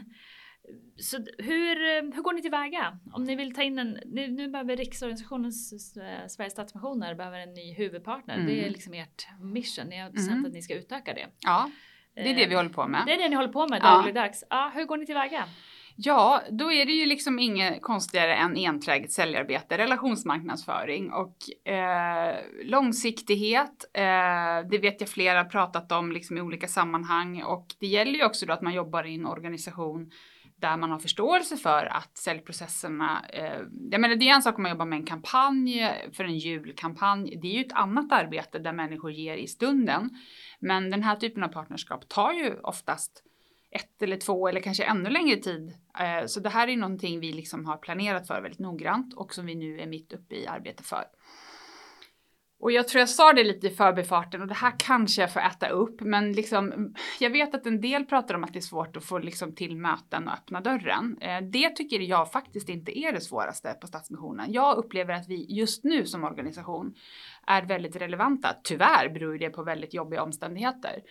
Så 0.98 1.18
hur, 1.38 2.02
hur 2.14 2.22
går 2.22 2.34
ni 2.34 2.42
tillväga? 2.42 3.00
Om 3.14 3.24
ni 3.24 3.36
vill 3.36 3.56
ta 3.56 3.64
in 3.64 3.80
en, 3.80 4.00
nu, 4.06 4.28
nu 4.28 4.48
behöver 4.48 4.76
Riksorganisationen 4.76 5.52
Sveriges 5.52 6.54
Stadsmissioner 6.54 7.16
behöver 7.16 7.40
en 7.40 7.54
ny 7.54 7.74
huvudpartner. 7.74 8.36
Mm. 8.36 8.48
Det 8.48 8.54
är 8.54 8.60
mm. 8.60 8.74
liksom 8.74 8.94
ert 8.94 9.28
mission. 9.42 9.86
Ni 9.86 10.00
har 10.00 10.10
bestämt 10.10 10.34
mm. 10.34 10.46
att 10.46 10.54
ni 10.54 10.62
ska 10.62 10.76
utöka 10.76 11.14
det. 11.14 11.28
Ja, 11.40 11.70
det 12.16 12.32
är 12.32 12.36
det 12.36 12.46
vi 12.48 12.56
håller 12.56 12.70
på 12.70 12.88
med. 12.88 13.04
Det 13.06 13.14
är 13.14 13.18
det 13.18 13.30
ni 13.30 13.36
håller 13.36 13.54
på 13.54 13.68
med 13.68 13.82
dagligdags. 13.82 14.44
Ja. 14.50 14.58
ja, 14.58 14.72
hur 14.76 14.86
går 14.86 14.98
ni 14.98 15.06
tillväga? 15.06 15.44
Ja, 15.98 16.42
då 16.50 16.72
är 16.72 16.86
det 16.86 16.92
ju 16.92 17.06
liksom 17.06 17.40
inget 17.40 17.82
konstigare 17.82 18.36
än 18.36 18.58
enträget 18.58 19.12
säljarbete, 19.12 19.78
relationsmarknadsföring 19.78 21.12
och 21.12 21.70
eh, 21.70 22.36
långsiktighet. 22.64 23.86
Eh, 23.94 24.70
det 24.70 24.78
vet 24.82 25.02
jag 25.02 25.10
flera 25.10 25.46
pratat 25.46 25.92
om 25.92 26.12
liksom 26.12 26.38
i 26.38 26.42
olika 26.42 26.68
sammanhang 26.68 27.44
och 27.44 27.68
det 27.80 27.88
gäller 27.88 28.14
ju 28.14 28.26
också 28.26 28.46
då 28.46 28.54
att 28.54 28.62
man 28.62 28.74
jobbar 28.74 29.04
i 29.04 29.16
en 29.16 29.26
organisation 29.26 30.12
där 30.62 30.78
man 30.78 30.92
har 30.92 31.00
förståelse 31.00 31.58
för 31.58 31.86
att 31.86 32.18
säljprocesserna, 32.18 33.26
eh, 33.34 33.62
jag 33.92 34.02
menar 34.02 34.16
det 34.16 34.30
är 34.30 34.36
en 34.36 34.42
sak 34.42 34.58
om 34.58 34.64
man 34.64 34.72
jobbar 34.72 34.86
med 34.86 35.00
en 35.00 35.06
kampanj 35.06 35.92
för 36.14 36.24
en 36.24 36.38
julkampanj, 36.38 37.40
det 37.42 37.48
är 37.48 37.54
ju 37.54 37.62
ett 37.62 37.74
annat 37.74 38.12
arbete 38.12 38.60
där 38.60 38.74
människor 38.74 39.12
ger 39.12 39.38
i 39.38 39.48
stunden. 39.48 40.10
Men 40.60 40.90
den 40.90 41.04
här 41.04 41.16
typen 41.16 41.44
av 41.44 41.48
partnerskap 41.48 42.10
tar 42.10 42.34
ju 42.34 42.60
oftast 42.60 43.24
ett 43.72 44.02
eller 44.02 44.18
två 44.18 44.48
eller 44.48 44.62
kanske 44.62 44.84
ännu 44.84 45.10
längre 45.10 45.38
tid. 45.38 45.74
Eh, 46.00 46.26
så 46.26 46.40
det 46.40 46.50
här 46.50 46.68
är 46.68 46.78
någonting 46.78 47.20
vi 47.20 47.34
liksom 47.34 47.66
har 47.66 47.78
planerat 47.78 48.28
för 48.28 48.42
väldigt 48.42 48.60
noggrant 48.60 49.14
och 49.14 49.34
som 49.34 49.46
vi 49.46 49.56
nu 49.56 49.80
är 49.80 49.88
mitt 49.88 50.14
uppe 50.14 50.36
i 50.36 50.48
arbete 50.48 50.84
för. 50.84 51.04
Och 52.60 52.72
jag 52.72 52.88
tror 52.88 53.00
jag 53.00 53.10
sa 53.10 53.34
det 53.34 53.44
lite 53.44 53.68
i 53.68 53.70
förbifarten 53.70 54.42
och 54.42 54.48
det 54.48 54.54
här 54.54 54.74
kanske 54.80 55.22
jag 55.22 55.34
får 55.34 55.40
äta 55.40 55.70
upp 55.70 56.02
men 56.02 56.34
liksom 56.34 56.94
jag 57.20 57.30
vet 57.30 57.56
att 57.56 57.66
en 57.66 57.82
del 57.82 58.06
pratar 58.06 58.36
om 58.36 58.44
att 58.44 58.54
det 58.54 58.60
är 58.60 58.62
svårt 58.62 58.98
att 58.98 59.06
få 59.06 59.18
liksom 59.18 59.56
till 59.56 59.78
möten 59.78 60.28
och 60.28 60.34
öppna 60.34 60.62
dörren. 60.62 61.18
Eh, 61.22 61.42
det 61.42 61.70
tycker 61.70 62.00
jag 62.00 62.32
faktiskt 62.32 62.70
inte 62.70 63.00
är 63.00 63.12
det 63.12 63.22
svåraste 63.22 63.74
på 63.82 63.88
Stadsmissionen. 63.88 64.54
Jag 64.54 64.78
upplever 64.78 65.14
att 65.14 65.28
vi 65.28 65.46
just 65.50 65.84
nu 65.84 66.06
som 66.06 66.24
organisation 66.24 66.96
är 67.48 67.62
väldigt 67.62 67.96
relevanta. 67.96 68.56
Tyvärr 68.64 69.10
beror 69.10 69.38
det 69.38 69.50
på 69.50 69.64
väldigt 69.64 69.94
jobbiga 69.94 70.24
omständigheter. 70.24 71.02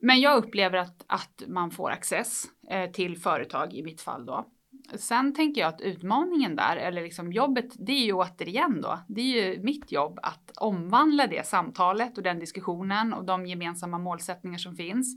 Men 0.00 0.20
jag 0.20 0.36
upplever 0.44 0.78
att, 0.78 1.04
att 1.06 1.42
man 1.46 1.70
får 1.70 1.90
access 1.90 2.44
eh, 2.70 2.90
till 2.90 3.18
företag 3.18 3.74
i 3.74 3.82
mitt 3.82 4.00
fall 4.00 4.26
då 4.26 4.46
Sen 4.94 5.34
tänker 5.34 5.60
jag 5.60 5.68
att 5.68 5.80
utmaningen 5.80 6.56
där, 6.56 6.76
eller 6.76 7.02
liksom 7.02 7.32
jobbet, 7.32 7.66
det 7.78 7.92
är 7.92 8.04
ju 8.04 8.12
återigen 8.12 8.80
då, 8.80 8.98
det 9.08 9.20
är 9.20 9.52
ju 9.52 9.62
mitt 9.62 9.92
jobb 9.92 10.18
att 10.22 10.50
omvandla 10.56 11.26
det 11.26 11.46
samtalet 11.46 12.16
och 12.16 12.22
den 12.22 12.38
diskussionen 12.38 13.12
och 13.12 13.24
de 13.24 13.46
gemensamma 13.46 13.98
målsättningar 13.98 14.58
som 14.58 14.76
finns 14.76 15.16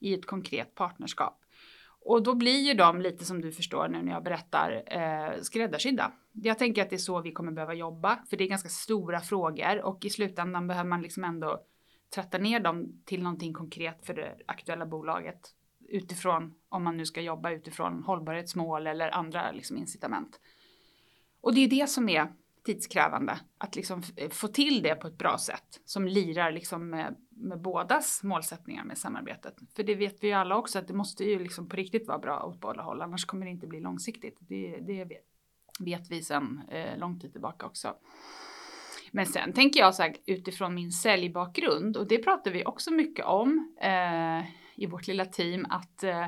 i 0.00 0.14
ett 0.14 0.26
konkret 0.26 0.74
partnerskap. 0.74 1.40
Och 2.00 2.22
då 2.22 2.34
blir 2.34 2.60
ju 2.60 2.74
de 2.74 3.00
lite 3.00 3.24
som 3.24 3.40
du 3.40 3.52
förstår 3.52 3.88
nu 3.88 4.02
när 4.02 4.12
jag 4.12 4.24
berättar 4.24 4.82
eh, 4.86 5.40
skräddarsydda. 5.42 6.12
Jag 6.32 6.58
tänker 6.58 6.82
att 6.82 6.90
det 6.90 6.96
är 6.96 6.98
så 6.98 7.20
vi 7.20 7.32
kommer 7.32 7.52
behöva 7.52 7.74
jobba, 7.74 8.18
för 8.30 8.36
det 8.36 8.44
är 8.44 8.48
ganska 8.48 8.68
stora 8.68 9.20
frågor 9.20 9.82
och 9.82 10.04
i 10.04 10.10
slutändan 10.10 10.66
behöver 10.66 10.88
man 10.88 11.02
liksom 11.02 11.24
ändå 11.24 11.60
tratta 12.14 12.38
ner 12.38 12.60
dem 12.60 13.02
till 13.04 13.22
någonting 13.22 13.52
konkret 13.52 14.06
för 14.06 14.14
det 14.14 14.36
aktuella 14.46 14.86
bolaget 14.86 15.54
utifrån 15.88 16.54
om 16.68 16.84
man 16.84 16.96
nu 16.96 17.06
ska 17.06 17.20
jobba 17.20 17.50
utifrån 17.50 18.02
hållbarhetsmål 18.02 18.86
eller 18.86 19.10
andra 19.10 19.52
liksom 19.52 19.76
incitament. 19.76 20.40
Och 21.40 21.54
det 21.54 21.60
är 21.60 21.68
det 21.68 21.88
som 21.88 22.08
är 22.08 22.32
tidskrävande 22.64 23.38
att 23.58 23.76
liksom 23.76 24.02
få 24.30 24.48
till 24.48 24.82
det 24.82 24.94
på 24.94 25.06
ett 25.06 25.18
bra 25.18 25.38
sätt 25.38 25.80
som 25.84 26.06
lirar 26.06 26.52
liksom 26.52 26.90
med, 26.90 27.16
med 27.30 27.60
bådas 27.60 28.22
målsättningar 28.22 28.84
med 28.84 28.98
samarbetet. 28.98 29.54
För 29.76 29.82
det 29.82 29.94
vet 29.94 30.24
vi 30.24 30.26
ju 30.26 30.32
alla 30.32 30.56
också 30.56 30.78
att 30.78 30.88
det 30.88 30.94
måste 30.94 31.24
ju 31.24 31.38
liksom 31.38 31.68
på 31.68 31.76
riktigt 31.76 32.08
vara 32.08 32.18
bra 32.18 32.42
åt 32.42 32.60
båda 32.60 32.82
håll, 32.82 33.02
annars 33.02 33.24
kommer 33.24 33.46
det 33.46 33.50
inte 33.50 33.66
bli 33.66 33.80
långsiktigt. 33.80 34.36
Det, 34.40 34.78
det 34.80 35.04
vet, 35.04 35.24
vet 35.80 36.10
vi 36.10 36.22
sedan 36.22 36.62
eh, 36.68 36.98
lång 36.98 37.20
tid 37.20 37.32
tillbaka 37.32 37.66
också. 37.66 37.94
Men 39.10 39.26
sen 39.26 39.52
tänker 39.52 39.80
jag 39.80 39.94
så 39.94 40.02
här 40.02 40.16
utifrån 40.26 40.74
min 40.74 40.92
säljbakgrund 40.92 41.96
och 41.96 42.08
det 42.08 42.18
pratar 42.18 42.50
vi 42.50 42.64
också 42.64 42.90
mycket 42.90 43.24
om 43.24 43.74
eh, 43.80 44.44
i 44.78 44.86
vårt 44.86 45.06
lilla 45.06 45.24
team 45.24 45.66
att 45.70 46.04
eh, 46.04 46.26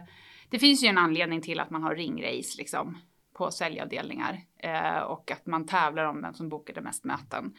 det 0.48 0.58
finns 0.58 0.84
ju 0.84 0.88
en 0.88 0.98
anledning 0.98 1.40
till 1.40 1.60
att 1.60 1.70
man 1.70 1.82
har 1.82 1.94
ringrace 1.94 2.58
liksom 2.58 2.98
på 3.40 3.50
säljavdelningar 3.50 4.40
eh, 4.58 4.98
och 4.98 5.30
att 5.30 5.46
man 5.46 5.66
tävlar 5.66 6.04
om 6.04 6.22
vem 6.22 6.34
som 6.34 6.48
bokade 6.48 6.80
mest 6.80 7.04
möten. 7.04 7.54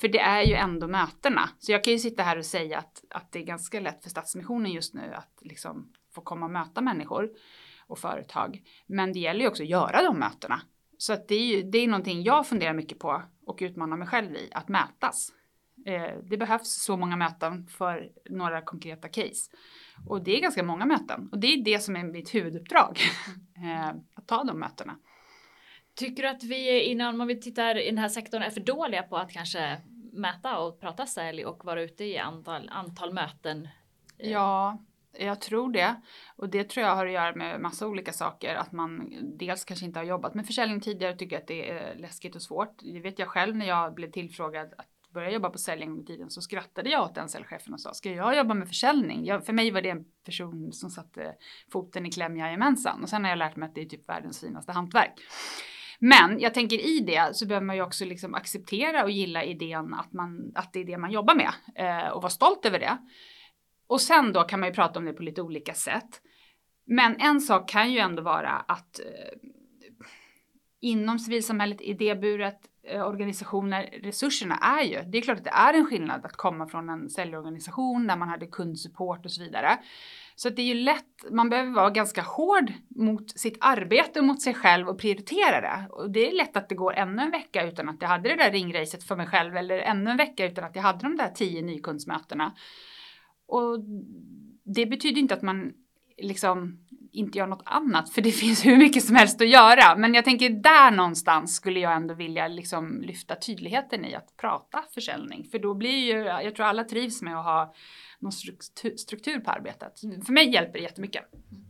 För 0.00 0.08
det 0.08 0.20
är 0.20 0.42
ju 0.42 0.54
ändå 0.54 0.88
mötena. 0.88 1.48
Så 1.58 1.72
jag 1.72 1.84
kan 1.84 1.92
ju 1.92 1.98
sitta 1.98 2.22
här 2.22 2.38
och 2.38 2.46
säga 2.46 2.78
att, 2.78 3.04
att 3.10 3.32
det 3.32 3.38
är 3.38 3.44
ganska 3.44 3.80
lätt 3.80 4.02
för 4.02 4.10
Stadsmissionen 4.10 4.72
just 4.72 4.94
nu 4.94 5.14
att 5.14 5.38
liksom 5.40 5.92
få 6.14 6.20
komma 6.20 6.46
och 6.46 6.52
möta 6.52 6.80
människor 6.80 7.30
och 7.86 7.98
företag. 7.98 8.62
Men 8.86 9.12
det 9.12 9.18
gäller 9.18 9.40
ju 9.40 9.48
också 9.48 9.62
att 9.62 9.68
göra 9.68 10.02
de 10.02 10.18
mötena. 10.18 10.60
Så 10.98 11.12
att 11.12 11.28
det 11.28 11.34
är 11.34 11.56
ju 11.56 11.62
det 11.62 11.78
är 11.78 11.88
någonting 11.88 12.22
jag 12.22 12.46
funderar 12.46 12.74
mycket 12.74 12.98
på 12.98 13.22
och 13.46 13.58
utmanar 13.60 13.96
mig 13.96 14.08
själv 14.08 14.34
i, 14.36 14.50
att 14.52 14.68
mätas. 14.68 15.32
Eh, 15.86 16.18
det 16.22 16.36
behövs 16.36 16.82
så 16.84 16.96
många 16.96 17.16
möten 17.16 17.66
för 17.66 18.08
några 18.30 18.62
konkreta 18.62 19.08
case. 19.08 19.50
Och 20.06 20.24
det 20.24 20.36
är 20.36 20.40
ganska 20.40 20.62
många 20.62 20.86
möten 20.86 21.28
och 21.32 21.38
det 21.38 21.46
är 21.46 21.64
det 21.64 21.78
som 21.78 21.96
är 21.96 22.04
mitt 22.04 22.34
huvuduppdrag. 22.34 22.98
eh, 23.56 23.88
att 24.14 24.26
ta 24.26 24.44
de 24.44 24.58
mötena. 24.58 24.96
Tycker 25.94 26.22
du 26.22 26.28
att 26.28 26.44
vi 26.44 26.82
innan 26.82 27.20
om 27.20 27.26
vi 27.26 27.40
tittar 27.40 27.78
i 27.78 27.86
den 27.86 27.98
här 27.98 28.08
sektorn 28.08 28.42
är 28.42 28.50
för 28.50 28.60
dåliga 28.60 29.02
på 29.02 29.16
att 29.16 29.32
kanske 29.32 29.80
mäta 30.12 30.58
och 30.58 30.80
prata 30.80 31.06
sälj 31.06 31.44
och 31.44 31.64
vara 31.64 31.82
ute 31.82 32.04
i 32.04 32.18
antal, 32.18 32.68
antal 32.72 33.12
möten? 33.12 33.68
Ja, 34.16 34.78
jag 35.18 35.40
tror 35.40 35.72
det. 35.72 35.94
Och 36.36 36.48
det 36.48 36.64
tror 36.64 36.86
jag 36.86 36.96
har 36.96 37.06
att 37.06 37.12
göra 37.12 37.34
med 37.34 37.60
massa 37.60 37.86
olika 37.86 38.12
saker. 38.12 38.54
Att 38.54 38.72
man 38.72 39.14
dels 39.38 39.64
kanske 39.64 39.86
inte 39.86 39.98
har 39.98 40.04
jobbat 40.04 40.34
med 40.34 40.46
försäljning 40.46 40.80
tidigare 40.80 41.12
och 41.12 41.18
tycker 41.18 41.38
att 41.38 41.46
det 41.46 41.70
är 41.70 41.94
läskigt 41.94 42.36
och 42.36 42.42
svårt. 42.42 42.78
Det 42.82 43.00
vet 43.00 43.18
jag 43.18 43.28
själv 43.28 43.56
när 43.56 43.66
jag 43.66 43.94
blev 43.94 44.10
tillfrågad 44.10 44.74
att 44.78 44.93
börja 45.14 45.30
jobba 45.30 45.50
på 45.50 45.58
säljning 45.58 45.90
under 45.90 46.04
tiden 46.04 46.30
så 46.30 46.42
skrattade 46.42 46.90
jag 46.90 47.02
åt 47.02 47.14
den 47.14 47.28
säljchefen 47.28 47.74
och 47.74 47.80
sa 47.80 47.94
ska 47.94 48.10
jag 48.10 48.36
jobba 48.36 48.54
med 48.54 48.68
försäljning? 48.68 49.24
Jag, 49.24 49.46
för 49.46 49.52
mig 49.52 49.70
var 49.70 49.82
det 49.82 49.90
en 49.90 50.04
person 50.24 50.72
som 50.72 50.90
satte 50.90 51.34
foten 51.72 52.06
i 52.06 52.10
kläm, 52.10 52.36
jajamensan. 52.36 53.02
Och 53.02 53.08
sen 53.08 53.24
har 53.24 53.30
jag 53.30 53.38
lärt 53.38 53.56
mig 53.56 53.68
att 53.68 53.74
det 53.74 53.80
är 53.80 53.86
typ 53.86 54.08
världens 54.08 54.40
finaste 54.40 54.72
hantverk. 54.72 55.12
Men 55.98 56.40
jag 56.40 56.54
tänker 56.54 56.86
i 56.86 57.00
det 57.00 57.36
så 57.36 57.46
behöver 57.46 57.66
man 57.66 57.76
ju 57.76 57.82
också 57.82 58.04
liksom 58.04 58.34
acceptera 58.34 59.04
och 59.04 59.10
gilla 59.10 59.44
idén 59.44 59.94
att, 59.94 60.12
man, 60.12 60.52
att 60.54 60.72
det 60.72 60.80
är 60.80 60.84
det 60.84 60.98
man 60.98 61.12
jobbar 61.12 61.34
med 61.34 61.52
eh, 61.74 62.08
och 62.08 62.22
vara 62.22 62.30
stolt 62.30 62.66
över 62.66 62.78
det. 62.78 62.98
Och 63.86 64.00
sen 64.00 64.32
då 64.32 64.42
kan 64.42 64.60
man 64.60 64.68
ju 64.68 64.74
prata 64.74 64.98
om 64.98 65.04
det 65.04 65.12
på 65.12 65.22
lite 65.22 65.42
olika 65.42 65.74
sätt. 65.74 66.20
Men 66.86 67.16
en 67.20 67.40
sak 67.40 67.68
kan 67.68 67.92
ju 67.92 67.98
ändå 67.98 68.22
vara 68.22 68.50
att 68.50 69.00
eh, 69.00 69.38
inom 70.80 71.18
civilsamhället, 71.18 71.80
idéburet, 71.80 72.60
Eh, 72.86 73.06
organisationer, 73.06 73.90
resurserna 74.02 74.54
är 74.54 74.84
ju, 74.84 75.02
det 75.02 75.18
är 75.18 75.22
klart 75.22 75.38
att 75.38 75.44
det 75.44 75.50
är 75.50 75.74
en 75.74 75.86
skillnad 75.86 76.24
att 76.24 76.36
komma 76.36 76.66
från 76.66 76.88
en 76.88 77.10
säljorganisation 77.10 78.06
där 78.06 78.16
man 78.16 78.28
hade 78.28 78.46
kundsupport 78.46 79.24
och 79.24 79.30
så 79.30 79.42
vidare. 79.42 79.78
Så 80.34 80.48
det 80.50 80.62
är 80.62 80.66
ju 80.66 80.74
lätt, 80.74 81.30
man 81.30 81.50
behöver 81.50 81.70
vara 81.70 81.90
ganska 81.90 82.22
hård 82.22 82.72
mot 82.88 83.38
sitt 83.38 83.56
arbete 83.60 84.18
och 84.18 84.24
mot 84.24 84.42
sig 84.42 84.54
själv 84.54 84.88
och 84.88 84.98
prioritera 84.98 85.60
det. 85.60 85.86
Och 85.90 86.10
det 86.10 86.28
är 86.28 86.32
lätt 86.32 86.56
att 86.56 86.68
det 86.68 86.74
går 86.74 86.94
ännu 86.94 87.22
en 87.22 87.30
vecka 87.30 87.66
utan 87.66 87.88
att 87.88 88.02
jag 88.02 88.08
hade 88.08 88.28
det 88.28 88.36
där 88.36 88.50
ringracet 88.50 89.04
för 89.04 89.16
mig 89.16 89.26
själv 89.26 89.56
eller 89.56 89.78
ännu 89.78 90.10
en 90.10 90.16
vecka 90.16 90.46
utan 90.46 90.64
att 90.64 90.76
jag 90.76 90.82
hade 90.82 90.98
de 90.98 91.16
där 91.16 91.28
tio 91.28 91.62
nykundsmötena. 91.62 92.54
Och 93.46 93.78
det 94.64 94.86
betyder 94.86 95.20
inte 95.20 95.34
att 95.34 95.42
man 95.42 95.72
liksom 96.16 96.78
inte 97.14 97.38
gör 97.38 97.46
något 97.46 97.62
annat 97.64 98.10
för 98.10 98.22
det 98.22 98.30
finns 98.42 98.66
hur 98.66 98.76
mycket 98.76 99.04
som 99.04 99.16
helst 99.16 99.40
att 99.40 99.48
göra. 99.48 99.96
Men 99.96 100.14
jag 100.14 100.24
tänker 100.24 100.50
där 100.50 100.90
någonstans 100.90 101.56
skulle 101.56 101.80
jag 101.80 101.92
ändå 101.92 102.14
vilja 102.14 102.48
liksom 102.48 103.02
lyfta 103.02 103.36
tydligheten 103.36 104.04
i 104.04 104.14
att 104.14 104.36
prata 104.36 104.84
försäljning. 104.94 105.44
För 105.44 105.58
då 105.58 105.74
blir 105.74 106.14
ju, 106.14 106.24
jag 106.24 106.54
tror 106.54 106.66
alla 106.66 106.84
trivs 106.84 107.22
med 107.22 107.38
att 107.38 107.44
ha 107.44 107.74
någon 108.18 108.32
struktur 108.32 109.40
på 109.40 109.50
arbetet. 109.50 110.00
För 110.00 110.32
mig 110.32 110.52
hjälper 110.52 110.72
det 110.72 110.82
jättemycket. 110.82 111.24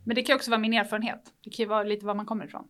Men 0.05 0.15
det 0.15 0.23
kan 0.23 0.37
också 0.37 0.51
vara 0.51 0.61
min 0.61 0.73
erfarenhet. 0.73 1.33
Det 1.45 1.51
kan 1.51 1.63
ju 1.63 1.69
vara 1.69 1.83
lite 1.83 2.07
var 2.07 2.15
man 2.15 2.27
kommer 2.27 2.45
ifrån. 2.45 2.69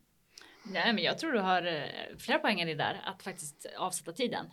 Nej, 0.63 0.93
men 0.93 1.05
jag 1.05 1.19
tror 1.19 1.33
du 1.33 1.41
har 1.41 1.67
eh, 1.67 2.17
flera 2.19 2.39
poänger 2.39 2.67
i 2.67 2.75
där 2.75 3.03
att 3.05 3.23
faktiskt 3.23 3.67
avsätta 3.79 4.13
tiden. 4.13 4.47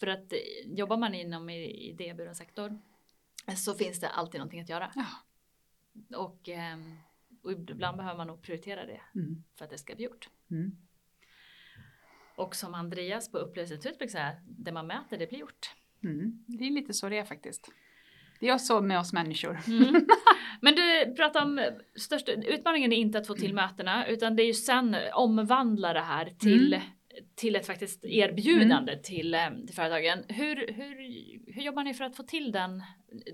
För 0.00 0.06
att 0.06 0.32
eh, 0.32 0.38
jobbar 0.66 0.96
man 0.96 1.14
inom 1.14 1.50
idéburen 1.50 2.34
sektor 2.34 2.78
så 3.56 3.74
finns 3.74 4.00
det 4.00 4.08
alltid 4.08 4.38
någonting 4.40 4.60
att 4.60 4.68
göra. 4.68 4.90
Ja. 4.94 5.06
Och, 6.18 6.48
ehm, 6.48 6.96
och 7.42 7.52
ibland 7.52 7.96
behöver 7.96 8.16
man 8.16 8.26
nog 8.26 8.42
prioritera 8.42 8.86
det 8.86 9.00
mm. 9.14 9.44
för 9.58 9.64
att 9.64 9.70
det 9.70 9.78
ska 9.78 9.94
bli 9.94 10.04
gjort. 10.04 10.28
Mm. 10.50 10.76
Och 12.36 12.56
som 12.56 12.74
Andreas 12.74 13.30
på 13.30 13.38
Upplevelsehuset 13.38 13.98
brukar 13.98 14.12
säga, 14.12 14.36
det 14.44 14.72
man 14.72 14.86
mäter 14.86 15.18
det 15.18 15.26
blir 15.26 15.38
gjort. 15.38 15.70
Mm. 16.04 16.44
Det 16.46 16.64
är 16.64 16.70
lite 16.70 16.92
så 16.92 17.08
det 17.08 17.18
är 17.18 17.24
faktiskt. 17.24 17.72
Det 18.40 18.48
är 18.48 18.58
så 18.58 18.80
med 18.80 18.98
oss 18.98 19.12
människor. 19.12 19.58
Mm. 19.66 20.06
Men 20.60 20.74
du 20.74 21.14
pratar 21.14 21.42
om 21.42 21.70
största 21.96 22.32
utmaningen 22.32 22.92
är 22.92 22.96
inte 22.96 23.18
att 23.18 23.26
få 23.26 23.34
till 23.34 23.50
mm. 23.50 23.64
mötena 23.64 24.06
utan 24.06 24.36
det 24.36 24.42
är 24.42 24.46
ju 24.46 24.54
sen 24.54 24.96
omvandla 25.14 25.92
det 25.92 26.00
här 26.00 26.30
till 26.38 26.74
mm 26.74 26.82
till 27.34 27.56
ett 27.56 27.66
faktiskt 27.66 28.04
erbjudande 28.04 28.92
mm. 28.92 29.02
till, 29.02 29.34
eh, 29.34 29.40
till 29.66 29.74
företagen. 29.74 30.24
Hur, 30.28 30.72
hur, 30.72 30.96
hur 31.52 31.62
jobbar 31.62 31.84
ni 31.84 31.94
för 31.94 32.04
att 32.04 32.16
få 32.16 32.22
till 32.22 32.52
den? 32.52 32.82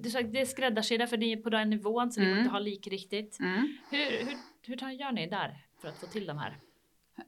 Det 0.02 0.40
är 0.40 0.44
skräddarsydda 0.44 1.06
för 1.06 1.16
ni 1.16 1.32
är 1.32 1.36
på 1.36 1.50
den 1.50 1.70
nivån 1.70 2.12
så 2.12 2.20
mm. 2.20 2.28
det 2.28 2.34
går 2.34 2.38
inte 2.38 2.48
att 2.48 2.52
ha 2.52 2.60
likriktigt. 2.60 3.40
Mm. 3.40 3.76
Hur, 3.90 4.26
hur, 4.26 4.36
hur 4.66 4.90
gör 4.90 5.12
ni 5.12 5.26
där 5.26 5.56
för 5.80 5.88
att 5.88 6.00
få 6.00 6.06
till 6.06 6.26
de 6.26 6.38
här? 6.38 6.56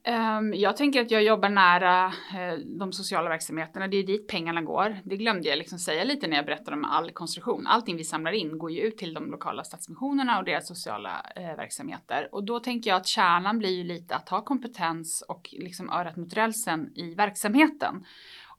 Ehm, 0.03 0.53
jag 0.53 0.77
tänker 0.77 1.01
att 1.01 1.11
jag 1.11 1.23
jobbar 1.23 1.49
nära 1.49 2.05
eh, 2.05 2.57
de 2.65 2.93
sociala 2.93 3.29
verksamheterna. 3.29 3.87
Det 3.87 3.97
är 3.97 4.03
dit 4.03 4.27
pengarna 4.27 4.61
går. 4.61 4.97
Det 5.03 5.17
glömde 5.17 5.49
jag 5.49 5.57
liksom 5.57 5.79
säga 5.79 6.03
lite 6.03 6.27
när 6.27 6.35
jag 6.35 6.45
berättade 6.45 6.77
om 6.77 6.85
all 6.85 7.11
konstruktion. 7.11 7.67
Allting 7.67 7.97
vi 7.97 8.03
samlar 8.03 8.31
in 8.31 8.57
går 8.57 8.71
ju 8.71 8.81
ut 8.81 8.97
till 8.97 9.13
de 9.13 9.31
lokala 9.31 9.63
stadsmissionerna 9.63 10.39
och 10.39 10.45
deras 10.45 10.67
sociala 10.67 11.25
eh, 11.35 11.55
verksamheter. 11.55 12.29
Och 12.31 12.43
då 12.43 12.59
tänker 12.59 12.89
jag 12.89 12.97
att 12.97 13.07
kärnan 13.07 13.59
blir 13.59 13.77
ju 13.77 13.83
lite 13.83 14.15
att 14.15 14.29
ha 14.29 14.41
kompetens 14.41 15.23
och 15.27 15.49
liksom 15.51 15.89
örat 15.89 16.17
mot 16.17 16.33
rälsen 16.33 16.91
i 16.95 17.15
verksamheten. 17.15 18.05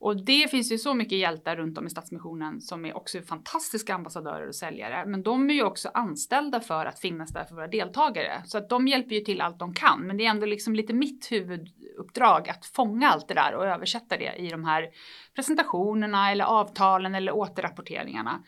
Och 0.02 0.24
det 0.24 0.50
finns 0.50 0.72
ju 0.72 0.78
så 0.78 0.94
mycket 0.94 1.18
hjältar 1.18 1.56
runt 1.56 1.78
om 1.78 1.86
i 1.86 1.90
Stadsmissionen 1.90 2.60
som 2.60 2.84
är 2.84 2.96
också 2.96 3.22
fantastiska 3.22 3.94
ambassadörer 3.94 4.48
och 4.48 4.54
säljare. 4.54 5.06
Men 5.06 5.22
de 5.22 5.50
är 5.50 5.54
ju 5.54 5.62
också 5.62 5.90
anställda 5.94 6.60
för 6.60 6.86
att 6.86 7.00
finnas 7.00 7.30
där 7.30 7.44
för 7.44 7.54
våra 7.54 7.68
deltagare. 7.68 8.42
Så 8.46 8.58
att 8.58 8.68
de 8.68 8.88
hjälper 8.88 9.14
ju 9.14 9.20
till 9.20 9.40
allt 9.40 9.58
de 9.58 9.74
kan. 9.74 10.00
Men 10.00 10.16
det 10.16 10.26
är 10.26 10.30
ändå 10.30 10.46
liksom 10.46 10.74
lite 10.74 10.92
mitt 10.92 11.32
huvuduppdrag 11.32 12.50
att 12.50 12.66
fånga 12.66 13.10
allt 13.10 13.28
det 13.28 13.34
där 13.34 13.54
och 13.54 13.66
översätta 13.66 14.16
det 14.16 14.34
i 14.36 14.48
de 14.48 14.64
här 14.64 14.88
presentationerna 15.34 16.30
eller 16.30 16.44
avtalen 16.44 17.14
eller 17.14 17.32
återrapporteringarna. 17.32 18.42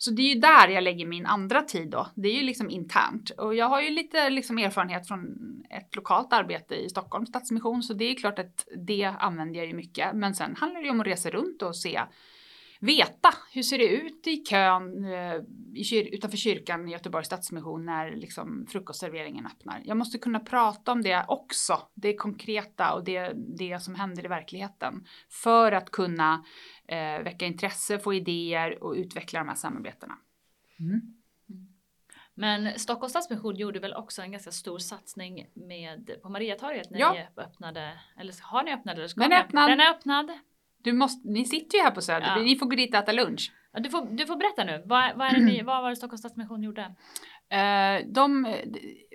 Så 0.00 0.10
det 0.10 0.22
är 0.22 0.34
ju 0.34 0.40
där 0.40 0.68
jag 0.68 0.84
lägger 0.84 1.06
min 1.06 1.26
andra 1.26 1.62
tid 1.62 1.88
då. 1.90 2.06
Det 2.14 2.28
är 2.28 2.34
ju 2.34 2.42
liksom 2.42 2.70
internt. 2.70 3.30
Och 3.30 3.54
jag 3.54 3.66
har 3.66 3.82
ju 3.82 3.90
lite 3.90 4.30
liksom 4.30 4.58
erfarenhet 4.58 5.08
från 5.08 5.36
ett 5.70 5.96
lokalt 5.96 6.32
arbete 6.32 6.74
i 6.74 6.88
Stockholms 6.88 7.28
Stadsmission 7.28 7.82
så 7.82 7.94
det 7.94 8.04
är 8.04 8.14
klart 8.14 8.38
att 8.38 8.68
det 8.76 9.04
använder 9.04 9.58
jag 9.58 9.66
ju 9.66 9.74
mycket. 9.74 10.14
Men 10.14 10.34
sen 10.34 10.56
handlar 10.56 10.80
det 10.80 10.86
ju 10.86 10.90
om 10.90 11.00
att 11.00 11.06
resa 11.06 11.30
runt 11.30 11.62
och 11.62 11.76
se 11.76 12.00
veta 12.80 13.34
hur 13.52 13.62
ser 13.62 13.78
det 13.78 13.88
ut 13.88 14.26
i 14.26 14.36
kön 14.36 15.04
eh, 15.04 15.34
i 15.74 15.84
kyr 15.84 16.14
utanför 16.14 16.36
kyrkan 16.36 16.88
i 16.88 16.92
Göteborgs 16.92 17.26
Stadsmission 17.26 17.86
när 17.86 18.16
liksom 18.16 18.66
frukostserveringen 18.68 19.46
öppnar. 19.46 19.82
Jag 19.84 19.96
måste 19.96 20.18
kunna 20.18 20.40
prata 20.40 20.92
om 20.92 21.02
det 21.02 21.24
också, 21.28 21.82
det 21.94 22.14
konkreta 22.14 22.94
och 22.94 23.04
det, 23.04 23.32
det 23.58 23.82
som 23.82 23.94
händer 23.94 24.24
i 24.24 24.28
verkligheten 24.28 25.06
för 25.28 25.72
att 25.72 25.90
kunna 25.90 26.44
eh, 26.88 27.22
väcka 27.22 27.46
intresse, 27.46 27.98
få 27.98 28.14
idéer 28.14 28.82
och 28.82 28.92
utveckla 28.92 29.38
de 29.38 29.48
här 29.48 29.56
samarbetena. 29.56 30.14
Mm. 30.80 31.14
Men 32.34 32.78
Stockholms 32.78 33.12
Stadsmission 33.12 33.56
gjorde 33.56 33.80
väl 33.80 33.94
också 33.94 34.22
en 34.22 34.32
ganska 34.32 34.50
stor 34.50 34.78
satsning 34.78 35.46
med, 35.54 36.10
på 36.22 36.28
Mariatorget 36.28 36.90
när 36.90 36.98
ja. 36.98 37.12
ni 37.12 37.42
öppnade, 37.42 38.00
eller 38.16 38.34
har 38.42 38.62
ni 38.62 38.72
öppnat? 38.72 38.96
Eller 38.96 39.08
ska 39.08 39.20
Den 39.20 39.32
är 39.32 39.40
öppnad. 39.40 39.70
Den 39.70 39.80
är 39.80 39.90
öppnad. 39.90 40.30
Du 40.82 40.92
måste, 40.92 41.28
ni 41.28 41.44
sitter 41.44 41.78
ju 41.78 41.84
här 41.84 41.90
på 41.90 42.00
Söder, 42.00 42.26
ja. 42.36 42.42
ni 42.42 42.56
får 42.56 42.66
gå 42.66 42.76
dit 42.76 42.94
och 42.94 43.00
äta 43.00 43.12
lunch. 43.12 43.52
Ja, 43.72 43.80
du, 43.80 43.90
får, 43.90 44.16
du 44.16 44.26
får 44.26 44.36
berätta 44.36 44.64
nu, 44.64 44.82
vad, 44.86 45.16
vad, 45.16 45.28
är 45.28 45.32
det 45.32 45.44
ni, 45.44 45.62
vad 45.66 45.82
var 45.82 45.90
det 45.90 45.96
Stockholms 45.96 46.20
Stadsmission 46.20 46.62
gjorde? 46.62 46.82
Uh, 46.82 48.12
de, 48.12 48.56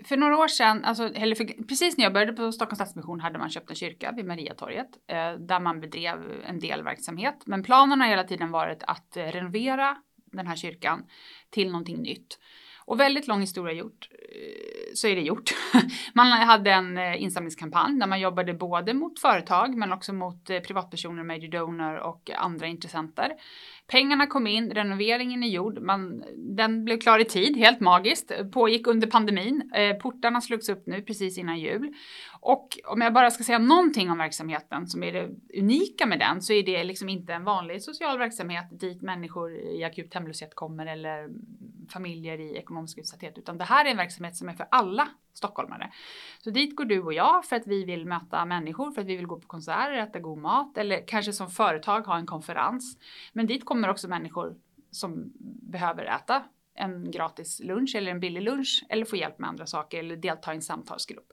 för 0.05 0.17
några 0.17 0.37
år 0.37 0.47
sedan, 0.47 0.83
alltså, 0.83 1.13
eller 1.13 1.35
för, 1.35 1.63
precis 1.67 1.97
när 1.97 2.03
jag 2.03 2.13
började 2.13 2.33
på 2.33 2.51
Stockholms 2.51 2.77
Stadsmission 2.77 3.19
hade 3.19 3.39
man 3.39 3.49
köpt 3.49 3.69
en 3.69 3.75
kyrka 3.75 4.11
vid 4.11 4.25
Mariatorget 4.25 4.89
uh, 5.11 5.45
där 5.45 5.59
man 5.59 5.81
bedrev 5.81 6.17
en 6.47 6.59
del 6.59 6.83
verksamhet. 6.83 7.43
Men 7.45 7.63
planen 7.63 8.01
har 8.01 8.07
hela 8.07 8.23
tiden 8.23 8.51
varit 8.51 8.83
att 8.83 9.17
renovera 9.17 9.97
den 10.31 10.47
här 10.47 10.55
kyrkan 10.55 11.05
till 11.49 11.67
någonting 11.71 12.01
nytt. 12.01 12.39
Och 12.85 12.99
väldigt 12.99 13.27
lång 13.27 13.41
historia 13.41 13.73
gjort, 13.73 14.09
eh, 14.11 14.12
Eh, 14.33 14.93
så 14.93 15.07
är 15.07 15.15
det 15.15 15.21
gjort. 15.21 15.51
Man 16.13 16.27
hade 16.27 16.71
en 16.71 16.97
eh, 16.97 17.23
insamlingskampanj 17.23 17.99
där 17.99 18.07
man 18.07 18.19
jobbade 18.19 18.53
både 18.53 18.93
mot 18.93 19.19
företag 19.19 19.77
men 19.77 19.93
också 19.93 20.13
mot 20.13 20.49
eh, 20.49 20.59
privatpersoner, 20.59 21.23
major 21.23 21.47
donor 21.47 21.95
och 21.95 22.31
andra 22.35 22.67
intressenter. 22.67 23.31
Pengarna 23.87 24.27
kom 24.27 24.47
in, 24.47 24.71
renoveringen 24.71 25.43
är 25.43 25.47
gjord, 25.47 25.79
man, 25.79 26.23
den 26.37 26.85
blev 26.85 26.99
klar 26.99 27.19
i 27.19 27.25
tid, 27.25 27.57
helt 27.57 27.79
magiskt, 27.79 28.31
pågick 28.51 28.87
under 28.87 29.07
pandemin. 29.07 29.71
Portarna 30.01 30.41
slogs 30.41 30.69
upp 30.69 30.87
nu 30.87 31.01
precis 31.01 31.37
innan 31.37 31.59
jul. 31.59 31.93
Och 32.45 32.67
om 32.85 33.01
jag 33.01 33.13
bara 33.13 33.31
ska 33.31 33.43
säga 33.43 33.59
någonting 33.59 34.11
om 34.11 34.17
verksamheten 34.17 34.87
som 34.87 35.03
är 35.03 35.13
det 35.13 35.29
unika 35.59 36.05
med 36.05 36.19
den 36.19 36.41
så 36.41 36.53
är 36.53 36.63
det 36.63 36.83
liksom 36.83 37.09
inte 37.09 37.33
en 37.33 37.43
vanlig 37.43 37.83
social 37.83 38.17
verksamhet 38.17 38.65
dit 38.71 39.01
människor 39.01 39.55
i 39.55 39.83
akut 39.83 40.13
hemlöshet 40.13 40.55
kommer 40.55 40.85
eller 40.85 41.23
mm, 41.23 41.33
familjer 41.89 42.39
i 42.39 42.57
ekonomisk 42.57 42.97
utsatthet 42.97 43.37
utan 43.37 43.57
det 43.57 43.63
här 43.63 43.85
är 43.85 43.91
en 43.91 43.97
verksamhet 43.97 44.22
som 44.31 44.49
är 44.49 44.53
för 44.53 44.67
alla 44.71 45.09
stockholmare. 45.33 45.91
Så 46.39 46.49
dit 46.49 46.75
går 46.75 46.85
du 46.85 47.01
och 47.01 47.13
jag 47.13 47.45
för 47.45 47.55
att 47.55 47.67
vi 47.67 47.83
vill 47.83 48.05
möta 48.05 48.45
människor, 48.45 48.91
för 48.91 49.01
att 49.01 49.07
vi 49.07 49.15
vill 49.15 49.27
gå 49.27 49.39
på 49.39 49.47
konserter, 49.47 49.93
äta 49.93 50.19
god 50.19 50.37
mat 50.37 50.77
eller 50.77 51.07
kanske 51.07 51.33
som 51.33 51.49
företag 51.49 52.01
ha 52.01 52.17
en 52.17 52.25
konferens. 52.25 52.97
Men 53.33 53.47
dit 53.47 53.65
kommer 53.65 53.89
också 53.89 54.07
människor 54.07 54.55
som 54.91 55.31
behöver 55.71 56.05
äta 56.05 56.43
en 56.75 57.11
gratis 57.11 57.61
lunch 57.63 57.95
eller 57.95 58.11
en 58.11 58.19
billig 58.19 58.41
lunch 58.41 58.85
eller 58.89 59.05
få 59.05 59.15
hjälp 59.15 59.39
med 59.39 59.49
andra 59.49 59.65
saker 59.65 59.99
eller 59.99 60.15
delta 60.15 60.53
i 60.53 60.55
en 60.55 60.61
samtalsgrupp. 60.61 61.31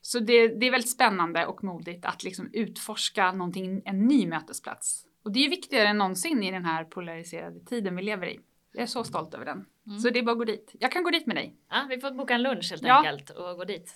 Så 0.00 0.18
det, 0.18 0.48
det 0.48 0.66
är 0.66 0.70
väldigt 0.70 0.90
spännande 0.90 1.46
och 1.46 1.64
modigt 1.64 2.04
att 2.04 2.24
liksom 2.24 2.50
utforska 2.52 3.32
någonting, 3.32 3.82
en 3.84 4.06
ny 4.06 4.26
mötesplats. 4.26 5.04
Och 5.22 5.32
det 5.32 5.44
är 5.44 5.50
viktigare 5.50 5.88
än 5.88 5.98
någonsin 5.98 6.42
i 6.42 6.50
den 6.50 6.64
här 6.64 6.84
polariserade 6.84 7.60
tiden 7.60 7.96
vi 7.96 8.02
lever 8.02 8.26
i. 8.26 8.40
Jag 8.72 8.82
är 8.82 8.86
så 8.86 9.04
stolt 9.04 9.34
över 9.34 9.44
den. 9.44 9.64
Mm. 9.86 9.98
Så 9.98 10.10
det 10.10 10.18
är 10.18 10.22
bara 10.22 10.32
att 10.32 10.38
gå 10.38 10.44
dit. 10.44 10.74
Jag 10.80 10.92
kan 10.92 11.02
gå 11.02 11.10
dit 11.10 11.26
med 11.26 11.36
dig. 11.36 11.56
Ja, 11.70 11.86
vi 11.88 12.00
får 12.00 12.10
boka 12.10 12.34
en 12.34 12.42
lunch 12.42 12.70
helt 12.70 12.82
ja. 12.82 12.96
enkelt 12.96 13.30
och 13.30 13.56
gå 13.56 13.64
dit. 13.64 13.94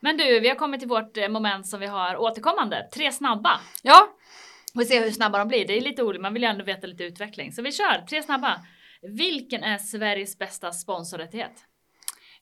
Men 0.00 0.16
du, 0.16 0.40
vi 0.40 0.48
har 0.48 0.56
kommit 0.56 0.80
till 0.80 0.88
vårt 0.88 1.16
eh, 1.16 1.28
moment 1.28 1.66
som 1.66 1.80
vi 1.80 1.86
har 1.86 2.16
återkommande. 2.16 2.88
Tre 2.94 3.12
snabba. 3.12 3.60
Ja. 3.82 4.16
Vi 4.74 4.84
får 4.84 4.88
se 4.88 5.00
hur 5.00 5.10
snabba 5.10 5.38
de 5.38 5.48
blir. 5.48 5.66
Det 5.66 5.76
är 5.76 5.80
lite 5.80 6.02
olika, 6.02 6.22
man 6.22 6.34
vill 6.34 6.42
ju 6.42 6.48
ändå 6.48 6.64
veta 6.64 6.86
lite 6.86 7.04
utveckling. 7.04 7.52
Så 7.52 7.62
vi 7.62 7.72
kör, 7.72 8.06
tre 8.08 8.22
snabba. 8.22 8.60
Vilken 9.02 9.62
är 9.62 9.78
Sveriges 9.78 10.38
bästa 10.38 10.72
sponsorrättighet? 10.72 11.64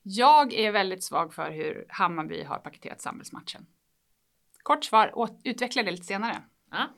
Jag 0.03 0.53
är 0.53 0.71
väldigt 0.71 1.03
svag 1.03 1.33
för 1.33 1.51
hur 1.51 1.85
Hammarby 1.89 2.43
har 2.43 2.57
paketerat 2.57 3.01
samhällsmatchen. 3.01 3.65
Kort 4.63 4.83
svar, 4.83 5.29
utveckla 5.43 5.83
det 5.83 5.91
lite 5.91 6.03
senare. 6.05 6.43
Ja. 6.71 6.89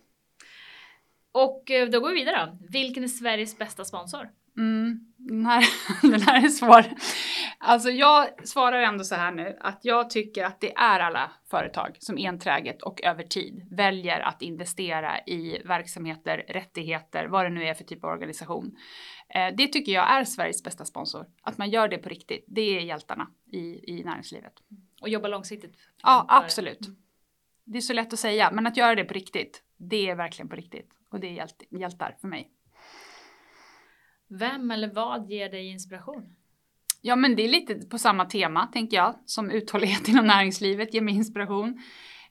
Och 1.31 1.71
eh, 1.71 1.89
då 1.89 1.99
går 1.99 2.09
vi 2.09 2.15
vidare. 2.15 2.57
Vilken 2.69 3.03
är 3.03 3.07
Sveriges 3.07 3.57
bästa 3.57 3.85
sponsor? 3.85 4.29
Mm, 4.57 4.99
den, 5.17 5.45
här, 5.45 5.63
den 6.11 6.21
här 6.21 6.45
är 6.45 6.49
svår. 6.49 6.85
Alltså 7.59 7.89
jag 7.89 8.47
svarar 8.47 8.81
ändå 8.81 9.03
så 9.03 9.15
här 9.15 9.31
nu 9.31 9.57
att 9.59 9.79
jag 9.81 10.09
tycker 10.09 10.43
att 10.43 10.59
det 10.59 10.73
är 10.75 10.99
alla 10.99 11.31
företag 11.49 11.97
som 11.99 12.17
enträget 12.17 12.81
och 12.81 13.03
över 13.03 13.23
tid 13.23 13.67
väljer 13.71 14.19
att 14.19 14.41
investera 14.41 15.19
i 15.19 15.61
verksamheter, 15.65 16.45
rättigheter, 16.47 17.25
vad 17.25 17.45
det 17.45 17.49
nu 17.49 17.63
är 17.63 17.73
för 17.73 17.83
typ 17.83 18.03
av 18.03 18.09
organisation. 18.09 18.77
Eh, 19.29 19.55
det 19.57 19.67
tycker 19.67 19.91
jag 19.91 20.11
är 20.11 20.23
Sveriges 20.23 20.63
bästa 20.63 20.85
sponsor. 20.85 21.25
Att 21.41 21.57
man 21.57 21.69
gör 21.69 21.87
det 21.87 21.97
på 21.97 22.09
riktigt. 22.09 22.45
Det 22.47 22.61
är 22.61 22.81
hjältarna 22.81 23.27
i, 23.51 23.91
i 23.93 24.03
näringslivet. 24.03 24.53
Och 25.01 25.09
jobba 25.09 25.27
långsiktigt. 25.27 25.73
Ja, 26.03 26.25
absolut. 26.29 26.89
Det 27.63 27.77
är 27.77 27.81
så 27.81 27.93
lätt 27.93 28.13
att 28.13 28.19
säga, 28.19 28.51
men 28.51 28.67
att 28.67 28.77
göra 28.77 28.95
det 28.95 29.03
på 29.03 29.13
riktigt, 29.13 29.63
det 29.77 30.09
är 30.09 30.15
verkligen 30.15 30.49
på 30.49 30.55
riktigt. 30.55 30.89
Och 31.09 31.19
det 31.19 31.27
är 31.27 31.31
hjält, 31.31 31.63
hjältar 31.69 32.15
för 32.21 32.27
mig. 32.27 32.51
Vem 34.27 34.71
eller 34.71 34.93
vad 34.93 35.29
ger 35.29 35.49
dig 35.49 35.67
inspiration? 35.67 36.35
Ja, 37.01 37.15
men 37.15 37.35
det 37.35 37.43
är 37.43 37.49
lite 37.49 37.75
på 37.75 37.97
samma 37.97 38.25
tema 38.25 38.67
tänker 38.67 38.97
jag 38.97 39.15
som 39.25 39.51
uthållighet 39.51 40.07
inom 40.07 40.27
näringslivet 40.27 40.93
ger 40.93 41.01
mig 41.01 41.15
inspiration. 41.15 41.81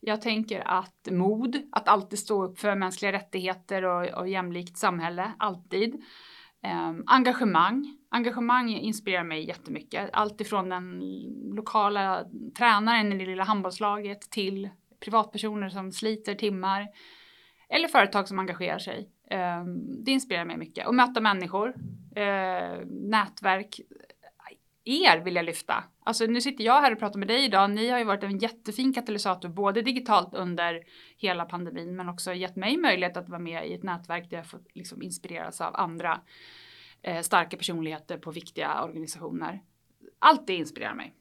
Jag 0.01 0.23
tänker 0.23 0.61
att 0.61 1.09
mod, 1.11 1.63
att 1.73 1.89
alltid 1.89 2.19
stå 2.19 2.45
upp 2.45 2.59
för 2.59 2.75
mänskliga 2.75 3.13
rättigheter 3.13 3.85
och, 3.85 4.21
och 4.21 4.29
jämlikt 4.29 4.79
samhälle, 4.79 5.33
alltid. 5.39 5.95
Um, 6.63 7.05
engagemang. 7.07 7.97
Engagemang 8.09 8.71
inspirerar 8.71 9.25
mig 9.25 9.49
jättemycket. 9.49 10.11
Allt 10.13 10.41
ifrån 10.41 10.69
den 10.69 11.01
lokala 11.55 12.25
tränaren 12.59 13.13
i 13.13 13.19
det 13.19 13.27
lilla 13.27 13.45
handbollslaget 13.45 14.21
till 14.31 14.71
privatpersoner 15.01 15.69
som 15.69 15.93
sliter 15.93 16.35
timmar. 16.35 16.89
Eller 17.69 17.89
företag 17.89 18.29
som 18.29 18.39
engagerar 18.39 18.79
sig. 18.79 19.09
Ehm, 19.31 20.05
det 20.05 20.11
inspirerar 20.11 20.45
mig 20.45 20.57
mycket. 20.57 20.87
Och 20.87 20.95
möta 20.95 21.21
människor, 21.21 21.75
eh, 22.17 22.87
nätverk. 22.87 23.81
Er 24.89 25.21
vill 25.21 25.37
jag 25.37 25.45
lyfta. 25.45 25.85
Alltså 26.05 26.27
nu 26.27 26.41
sitter 26.41 26.65
jag 26.65 26.81
här 26.81 26.93
och 26.93 26.99
pratar 26.99 27.19
med 27.19 27.29
dig 27.29 27.45
idag. 27.45 27.71
Ni 27.71 27.89
har 27.89 27.99
ju 27.99 28.05
varit 28.05 28.23
en 28.23 28.39
jättefin 28.39 28.93
katalysator 28.93 29.49
både 29.49 29.83
digitalt 29.83 30.35
under 30.35 30.83
hela 31.17 31.45
pandemin 31.45 31.97
men 31.97 32.09
också 32.09 32.35
gett 32.35 32.57
mig 32.57 32.77
möjlighet 32.77 33.17
att 33.17 33.29
vara 33.29 33.39
med 33.39 33.69
i 33.69 33.75
ett 33.75 33.83
nätverk 33.83 34.31
där 34.31 34.37
jag 34.37 34.47
får 34.47 34.61
liksom 34.75 35.03
inspireras 35.03 35.61
av 35.61 35.77
andra 35.77 36.21
eh, 37.03 37.21
starka 37.21 37.57
personligheter 37.57 38.19
på 38.19 38.31
viktiga 38.31 38.85
organisationer. 38.85 39.62
Allt 40.19 40.47
det 40.47 40.55
inspirerar 40.55 40.95
mig. 40.95 41.15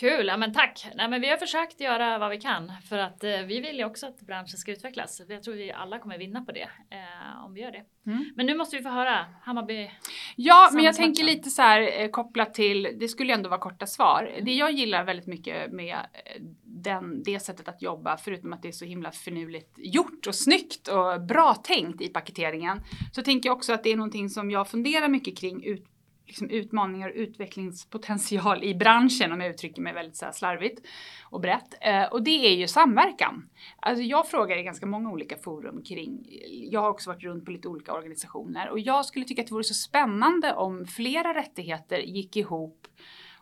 Kul, 0.00 0.26
ja 0.26 0.36
men 0.36 0.52
tack. 0.52 0.86
Nej, 0.94 1.08
men 1.08 1.20
vi 1.20 1.28
har 1.28 1.36
försökt 1.36 1.80
göra 1.80 2.18
vad 2.18 2.30
vi 2.30 2.40
kan 2.40 2.72
för 2.88 2.98
att 2.98 3.24
eh, 3.24 3.30
vi 3.30 3.60
vill 3.60 3.76
ju 3.76 3.84
också 3.84 4.06
att 4.06 4.20
branschen 4.20 4.58
ska 4.58 4.72
utvecklas. 4.72 5.22
Jag 5.28 5.42
tror 5.42 5.54
vi 5.54 5.72
alla 5.72 5.98
kommer 5.98 6.18
vinna 6.18 6.44
på 6.44 6.52
det 6.52 6.68
eh, 6.90 7.44
om 7.44 7.54
vi 7.54 7.60
gör 7.60 7.70
det. 7.70 7.84
Mm. 8.06 8.32
Men 8.36 8.46
nu 8.46 8.54
måste 8.54 8.76
vi 8.76 8.82
få 8.82 8.88
höra 8.88 9.26
Hammarby. 9.42 9.90
Ja, 10.36 10.70
men 10.72 10.84
jag 10.84 10.96
tänker 10.96 11.24
lite 11.24 11.50
så 11.50 11.62
här 11.62 12.00
eh, 12.00 12.08
kopplat 12.08 12.54
till, 12.54 12.88
det 13.00 13.08
skulle 13.08 13.32
ju 13.32 13.34
ändå 13.34 13.48
vara 13.48 13.60
korta 13.60 13.86
svar. 13.86 14.30
Mm. 14.32 14.44
Det 14.44 14.52
jag 14.52 14.72
gillar 14.72 15.04
väldigt 15.04 15.26
mycket 15.26 15.72
med 15.72 15.94
eh, 15.94 16.42
den, 16.64 17.22
det 17.22 17.40
sättet 17.40 17.68
att 17.68 17.82
jobba, 17.82 18.16
förutom 18.16 18.52
att 18.52 18.62
det 18.62 18.68
är 18.68 18.72
så 18.72 18.84
himla 18.84 19.10
finurligt 19.10 19.74
gjort 19.76 20.26
och 20.26 20.34
snyggt 20.34 20.88
och 20.88 21.20
bra 21.20 21.54
tänkt 21.54 22.00
i 22.00 22.08
paketeringen, 22.08 22.80
så 23.12 23.22
tänker 23.22 23.48
jag 23.48 23.56
också 23.56 23.72
att 23.72 23.84
det 23.84 23.92
är 23.92 23.96
någonting 23.96 24.28
som 24.28 24.50
jag 24.50 24.68
funderar 24.68 25.08
mycket 25.08 25.38
kring 25.38 25.64
ut 25.64 25.91
liksom 26.32 26.50
utmaningar 26.50 27.08
och 27.08 27.14
utvecklingspotential 27.16 28.64
i 28.64 28.74
branschen 28.74 29.32
om 29.32 29.40
jag 29.40 29.50
uttrycker 29.50 29.82
mig 29.82 29.92
väldigt 29.92 30.16
så 30.16 30.24
här 30.24 30.32
slarvigt 30.32 30.86
och 31.30 31.40
brett. 31.40 31.74
Eh, 31.80 32.04
och 32.04 32.22
det 32.22 32.46
är 32.46 32.54
ju 32.54 32.68
samverkan. 32.68 33.48
Alltså 33.80 34.02
jag 34.02 34.28
frågar 34.28 34.58
i 34.58 34.62
ganska 34.62 34.86
många 34.86 35.10
olika 35.10 35.36
forum 35.36 35.82
kring, 35.82 36.26
jag 36.70 36.80
har 36.80 36.90
också 36.90 37.10
varit 37.10 37.22
runt 37.22 37.44
på 37.44 37.50
lite 37.50 37.68
olika 37.68 37.92
organisationer 37.92 38.70
och 38.70 38.80
jag 38.80 39.04
skulle 39.04 39.24
tycka 39.24 39.42
att 39.42 39.48
det 39.48 39.54
vore 39.54 39.64
så 39.64 39.74
spännande 39.74 40.54
om 40.54 40.86
flera 40.86 41.34
rättigheter 41.34 41.98
gick 41.98 42.36
ihop 42.36 42.86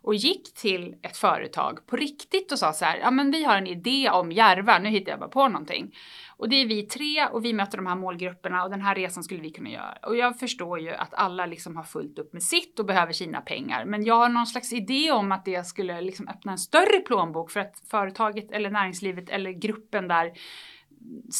och 0.02 0.14
gick 0.14 0.54
till 0.54 0.94
ett 1.02 1.16
företag 1.16 1.86
på 1.86 1.96
riktigt 1.96 2.52
och 2.52 2.58
sa 2.58 2.72
så 2.72 2.84
här, 2.84 2.98
ja 2.98 3.10
men 3.10 3.30
vi 3.30 3.44
har 3.44 3.56
en 3.56 3.66
idé 3.66 4.10
om 4.10 4.32
Järva, 4.32 4.78
nu 4.78 4.88
hittar 4.88 5.12
jag 5.12 5.20
bara 5.20 5.28
på 5.28 5.48
någonting. 5.48 5.94
Och 6.36 6.48
det 6.48 6.56
är 6.56 6.66
vi 6.66 6.82
tre 6.82 7.26
och 7.26 7.44
vi 7.44 7.52
möter 7.52 7.76
de 7.76 7.86
här 7.86 7.96
målgrupperna 7.96 8.64
och 8.64 8.70
den 8.70 8.80
här 8.80 8.94
resan 8.94 9.22
skulle 9.22 9.40
vi 9.40 9.50
kunna 9.50 9.70
göra. 9.70 9.98
Och 10.02 10.16
jag 10.16 10.38
förstår 10.38 10.80
ju 10.80 10.90
att 10.90 11.14
alla 11.14 11.46
liksom 11.46 11.76
har 11.76 11.84
fullt 11.84 12.18
upp 12.18 12.32
med 12.32 12.42
sitt 12.42 12.78
och 12.78 12.86
behöver 12.86 13.12
sina 13.12 13.40
pengar. 13.40 13.84
Men 13.84 14.04
jag 14.04 14.14
har 14.14 14.28
någon 14.28 14.46
slags 14.46 14.72
idé 14.72 15.12
om 15.12 15.32
att 15.32 15.44
det 15.44 15.66
skulle 15.66 16.00
liksom 16.00 16.28
öppna 16.28 16.52
en 16.52 16.58
större 16.58 17.00
plånbok 17.00 17.50
för 17.50 17.60
att 17.60 17.82
företaget 17.90 18.52
eller 18.52 18.70
näringslivet 18.70 19.30
eller 19.30 19.50
gruppen 19.50 20.08
där 20.08 20.32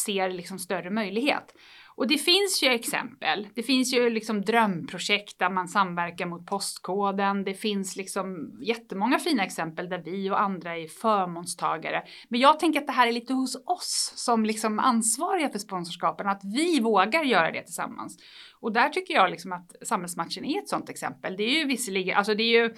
ser 0.05 0.29
liksom 0.29 0.59
större 0.59 0.89
möjlighet. 0.89 1.55
Och 1.95 2.07
det 2.07 2.17
finns 2.17 2.63
ju 2.63 2.67
exempel. 2.67 3.47
Det 3.55 3.63
finns 3.63 3.93
ju 3.93 4.09
liksom 4.09 4.41
drömprojekt 4.41 5.39
där 5.39 5.49
man 5.49 5.67
samverkar 5.67 6.25
mot 6.25 6.45
postkoden. 6.45 7.43
Det 7.43 7.53
finns 7.53 7.95
liksom 7.95 8.57
jättemånga 8.61 9.19
fina 9.19 9.43
exempel 9.43 9.89
där 9.89 10.01
vi 10.05 10.29
och 10.29 10.41
andra 10.41 10.77
är 10.77 10.87
förmånstagare. 10.87 12.03
Men 12.29 12.39
jag 12.39 12.59
tänker 12.59 12.79
att 12.79 12.87
det 12.87 12.93
här 12.93 13.07
är 13.07 13.11
lite 13.11 13.33
hos 13.33 13.55
oss 13.65 14.13
som 14.15 14.45
liksom 14.45 14.79
ansvariga 14.79 15.49
för 15.49 15.59
sponsorskapen, 15.59 16.27
att 16.27 16.41
vi 16.43 16.79
vågar 16.79 17.23
göra 17.23 17.51
det 17.51 17.63
tillsammans. 17.63 18.17
Och 18.59 18.71
där 18.71 18.89
tycker 18.89 19.13
jag 19.13 19.31
liksom 19.31 19.51
att 19.51 19.75
samhällsmatchen 19.87 20.45
är 20.45 20.59
ett 20.59 20.69
sådant 20.69 20.89
exempel. 20.89 21.37
Det 21.37 21.43
är 21.43 21.59
ju 21.59 21.65
visserligen, 21.65 22.17
alltså 22.17 22.35
det 22.35 22.43
är 22.43 22.63
ju 22.63 22.75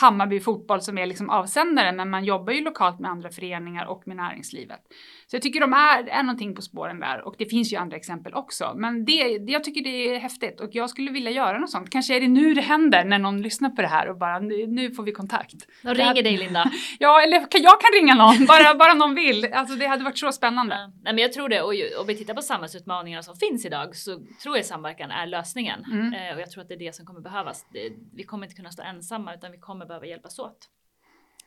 Hammarby 0.00 0.40
fotboll 0.40 0.80
som 0.80 0.98
är 0.98 1.06
liksom 1.06 1.30
avsändaren, 1.30 1.96
men 1.96 2.10
man 2.10 2.24
jobbar 2.24 2.52
ju 2.52 2.60
lokalt 2.60 3.00
med 3.00 3.10
andra 3.10 3.30
föreningar 3.30 3.86
och 3.86 4.02
med 4.06 4.16
näringslivet. 4.16 4.80
Så 5.26 5.36
jag 5.36 5.42
tycker 5.42 5.60
de 5.60 5.72
är, 5.72 6.08
är 6.08 6.22
någonting 6.22 6.54
på 6.54 6.62
spåren 6.62 7.00
där 7.00 7.26
och 7.26 7.34
det 7.38 7.46
finns 7.46 7.72
ju 7.72 7.76
andra 7.76 7.96
exempel 7.96 8.34
också. 8.34 8.72
Men 8.76 9.04
det, 9.04 9.40
jag 9.46 9.64
tycker 9.64 9.82
det 9.82 10.14
är 10.14 10.18
häftigt 10.18 10.60
och 10.60 10.70
jag 10.72 10.90
skulle 10.90 11.10
vilja 11.10 11.30
göra 11.30 11.58
något 11.58 11.70
sånt. 11.70 11.90
Kanske 11.90 12.16
är 12.16 12.20
det 12.20 12.28
nu 12.28 12.54
det 12.54 12.60
händer 12.60 13.04
när 13.04 13.18
någon 13.18 13.42
lyssnar 13.42 13.70
på 13.70 13.82
det 13.82 13.88
här 13.88 14.08
och 14.08 14.18
bara 14.18 14.38
nu, 14.38 14.66
nu 14.66 14.90
får 14.90 15.02
vi 15.02 15.12
kontakt. 15.12 15.54
De 15.82 15.94
ringer 15.94 16.22
dig 16.22 16.36
Linda. 16.36 16.70
ja, 16.98 17.22
eller 17.22 17.38
jag 17.38 17.80
kan 17.80 17.90
ringa 18.00 18.14
någon, 18.14 18.46
bara, 18.46 18.74
bara 18.74 18.94
någon 18.94 19.14
vill. 19.14 19.52
Alltså 19.52 19.76
det 19.76 19.86
hade 19.86 20.04
varit 20.04 20.18
så 20.18 20.32
spännande. 20.32 20.74
Ja, 20.74 20.86
nej, 20.86 21.14
men 21.14 21.18
jag 21.18 21.32
tror 21.32 21.48
det 21.48 21.62
och 21.62 22.00
om 22.00 22.06
vi 22.06 22.16
tittar 22.16 22.34
på 22.34 22.42
samhällsutmaningarna 22.42 23.22
som 23.22 23.36
finns 23.36 23.66
idag 23.66 23.96
så 23.96 24.20
tror 24.42 24.56
jag 24.56 24.66
samverkan 24.66 25.10
är 25.10 25.26
lösningen. 25.26 25.84
Mm. 25.84 26.12
Eh, 26.12 26.34
och 26.34 26.40
jag 26.40 26.50
tror 26.50 26.62
att 26.62 26.68
det 26.68 26.74
är 26.74 26.78
det 26.78 26.94
som 26.94 27.06
kommer 27.06 27.20
behövas. 27.20 27.66
Det, 27.72 27.92
vi 28.14 28.22
kommer 28.22 28.46
inte 28.46 28.56
kunna 28.56 28.70
stå 28.70 28.82
ensamma 28.82 29.34
utan 29.34 29.52
vi 29.52 29.58
kommer 29.58 29.86
behöva 29.86 30.06
hjälpas 30.06 30.38
åt. 30.38 30.68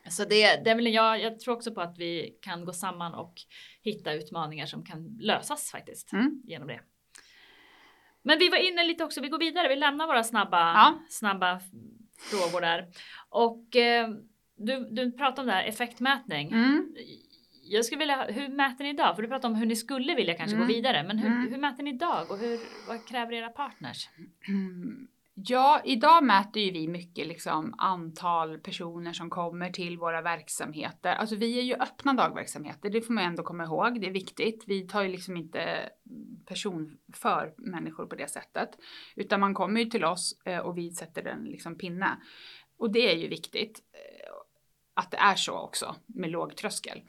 Så 0.10 0.26
det, 0.26 0.56
det 0.66 0.74
vill 0.76 0.94
jag, 0.94 1.22
jag 1.22 1.40
tror 1.40 1.56
också 1.56 1.74
på 1.74 1.82
att 1.82 1.98
vi 1.98 2.38
kan 2.42 2.66
gå 2.66 2.74
samman 2.74 3.14
och 3.14 3.34
hitta 3.82 4.14
utmaningar 4.14 4.66
som 4.66 4.86
kan 4.86 5.18
lösas 5.20 5.72
faktiskt 5.72 6.14
mm. 6.14 6.42
genom 6.46 6.68
det. 6.68 6.80
Men 8.22 8.40
vi 8.40 8.50
var 8.50 8.58
inne 8.58 8.84
lite 8.84 9.04
också, 9.04 9.22
vi 9.22 9.30
går 9.30 9.40
vidare, 9.40 9.68
vi 9.68 9.76
lämnar 9.76 10.08
våra 10.08 10.24
snabba, 10.24 10.74
ja. 10.74 11.00
snabba 11.10 11.60
frågor 12.18 12.62
där. 12.62 12.88
Och 13.30 13.76
eh, 13.76 14.10
du, 14.56 14.88
du 14.92 15.12
pratade 15.12 15.42
om 15.42 15.48
det 15.48 15.54
här 15.54 15.64
effektmätning. 15.64 16.52
Mm. 16.52 16.96
Jag 17.64 17.86
skulle 17.86 18.00
vilja, 18.00 18.26
hur 18.30 18.48
mäter 18.48 18.84
ni 18.84 18.90
idag? 18.90 19.16
För 19.16 19.22
du 19.22 19.28
pratade 19.28 19.54
om 19.54 19.60
hur 19.60 19.66
ni 19.66 19.76
skulle 19.76 20.16
vilja 20.16 20.34
kanske 20.34 20.56
Mm. 20.56 20.68
gå 20.68 20.74
vidare. 20.74 21.04
Men 21.04 21.18
hur, 21.18 21.30
Mm. 21.30 21.52
hur 21.52 21.58
mäter 21.58 21.84
ni 21.84 21.90
idag 21.90 22.32
och 22.32 22.38
hur, 22.38 22.60
vad 22.88 23.06
kräver 23.08 23.34
era 23.34 23.50
partners? 23.50 24.10
Ja, 25.46 25.82
idag 25.86 26.24
mäter 26.24 26.64
ju 26.64 26.72
vi 26.72 26.88
mycket 26.88 27.28
liksom 27.28 27.76
antal 27.78 28.60
personer 28.60 29.14
som 29.14 29.30
kommer 29.30 29.70
till 29.70 29.98
våra 29.98 30.22
verksamheter. 30.22 31.14
Alltså 31.14 31.36
vi 31.36 31.60
är 31.60 31.64
ju 31.64 31.74
öppna 31.74 32.14
dagverksamheter, 32.14 32.90
det 32.90 33.02
får 33.02 33.14
man 33.14 33.24
ändå 33.24 33.44
komma 33.44 33.64
ihåg, 33.64 34.02
det 34.02 34.08
är 34.08 34.12
viktigt. 34.12 34.64
Vi 34.68 34.88
tar 34.88 35.04
ju 35.04 35.10
liksom 35.10 35.38
inte 35.38 35.90
person 36.46 36.98
för 37.14 37.54
människor 37.58 38.06
på 38.06 38.16
det 38.16 38.30
sättet. 38.30 38.70
Utan 39.16 39.40
man 39.40 39.54
kommer 39.54 39.80
ju 39.80 39.86
till 39.86 40.06
oss 40.06 40.42
eh, 40.46 40.60
och 40.60 40.78
vi 40.78 40.92
sätter 40.92 41.26
en 41.28 41.44
liksom 41.44 41.78
pinne. 41.78 42.18
Och 42.78 42.92
det 42.92 43.12
är 43.12 43.16
ju 43.16 43.28
viktigt 43.28 43.80
eh, 43.94 44.34
att 44.94 45.12
det 45.12 45.18
är 45.18 45.36
så 45.36 45.58
också 45.58 45.96
med 46.06 46.30
låg 46.30 46.56
tröskel. 46.56 47.02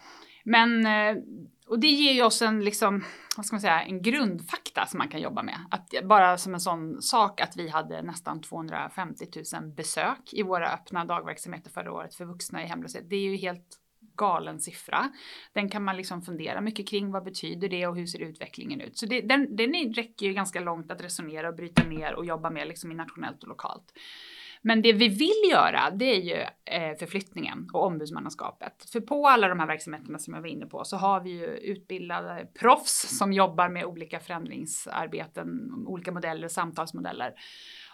Men, 0.44 0.86
eh, 0.86 1.22
och 1.70 1.78
det 1.78 1.86
ger 1.86 2.12
ju 2.12 2.22
oss 2.22 2.42
en, 2.42 2.64
liksom, 2.64 3.04
vad 3.36 3.46
ska 3.46 3.54
man 3.54 3.60
säga, 3.60 3.82
en 3.82 4.02
grundfakta 4.02 4.86
som 4.86 4.98
man 4.98 5.08
kan 5.08 5.20
jobba 5.20 5.42
med. 5.42 5.58
Att, 5.70 5.94
bara 6.04 6.38
som 6.38 6.54
en 6.54 6.60
sån 6.60 7.02
sak 7.02 7.40
att 7.40 7.56
vi 7.56 7.68
hade 7.68 8.02
nästan 8.02 8.40
250 8.40 9.26
000 9.54 9.70
besök 9.74 10.32
i 10.32 10.42
våra 10.42 10.72
öppna 10.72 11.04
dagverksamheter 11.04 11.70
förra 11.70 11.92
året 11.92 12.14
för 12.14 12.24
vuxna 12.24 12.62
i 12.62 12.66
hemlöshet. 12.66 13.10
Det 13.10 13.16
är 13.16 13.20
ju 13.20 13.36
helt 13.36 13.80
galen 14.16 14.60
siffra. 14.60 15.10
Den 15.52 15.68
kan 15.68 15.84
man 15.84 15.96
liksom 15.96 16.22
fundera 16.22 16.60
mycket 16.60 16.88
kring. 16.88 17.10
Vad 17.10 17.24
betyder 17.24 17.68
det 17.68 17.86
och 17.86 17.96
hur 17.96 18.06
ser 18.06 18.18
utvecklingen 18.18 18.80
ut? 18.80 18.98
Så 18.98 19.06
det, 19.06 19.20
den, 19.20 19.56
den 19.56 19.94
räcker 19.94 20.26
ju 20.26 20.32
ganska 20.32 20.60
långt 20.60 20.90
att 20.90 21.04
resonera 21.04 21.48
och 21.48 21.56
bryta 21.56 21.82
ner 21.82 22.14
och 22.14 22.24
jobba 22.24 22.50
med 22.50 22.68
liksom 22.68 22.92
i 22.92 22.94
nationellt 22.94 23.42
och 23.42 23.48
lokalt. 23.48 23.92
Men 24.62 24.82
det 24.82 24.92
vi 24.92 25.08
vill 25.08 25.50
göra, 25.50 25.90
det 25.90 26.04
är 26.04 26.20
ju 26.20 26.40
eh, 26.64 26.96
förflyttningen 26.98 27.68
och 27.72 27.86
ombudsmannaskapet. 27.86 28.90
För 28.92 29.00
på 29.00 29.28
alla 29.28 29.48
de 29.48 29.60
här 29.60 29.66
verksamheterna 29.66 30.18
som 30.18 30.34
jag 30.34 30.40
var 30.40 30.48
inne 30.48 30.66
på 30.66 30.84
så 30.84 30.96
har 30.96 31.20
vi 31.20 31.30
ju 31.30 31.46
utbildade 31.46 32.48
proffs 32.60 33.18
som 33.18 33.32
jobbar 33.32 33.68
med 33.68 33.84
olika 33.84 34.20
förändringsarbeten, 34.20 35.74
olika 35.86 36.12
modeller, 36.12 36.48
samtalsmodeller. 36.48 37.34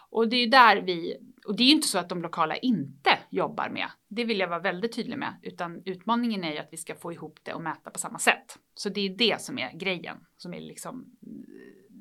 Och 0.09 0.29
det 0.29 0.35
är 0.35 0.39
ju 0.41 0.49
där 0.49 0.81
vi, 0.81 1.17
och 1.45 1.57
det 1.57 1.63
är 1.63 1.67
ju 1.67 1.73
inte 1.73 1.87
så 1.87 1.99
att 1.99 2.09
de 2.09 2.21
lokala 2.21 2.55
inte 2.55 3.09
jobbar 3.29 3.69
med, 3.69 3.87
det 4.07 4.23
vill 4.23 4.39
jag 4.39 4.47
vara 4.47 4.59
väldigt 4.59 4.95
tydlig 4.95 5.17
med, 5.17 5.39
utan 5.43 5.81
utmaningen 5.85 6.43
är 6.43 6.51
ju 6.51 6.57
att 6.57 6.69
vi 6.71 6.77
ska 6.77 6.95
få 6.95 7.13
ihop 7.13 7.39
det 7.43 7.53
och 7.53 7.61
mäta 7.61 7.89
på 7.89 7.99
samma 7.99 8.19
sätt. 8.19 8.59
Så 8.73 8.89
det 8.89 9.01
är 9.01 9.17
det 9.17 9.41
som 9.41 9.59
är 9.59 9.77
grejen, 9.77 10.17
som 10.37 10.53
är 10.53 10.61
liksom 10.61 11.05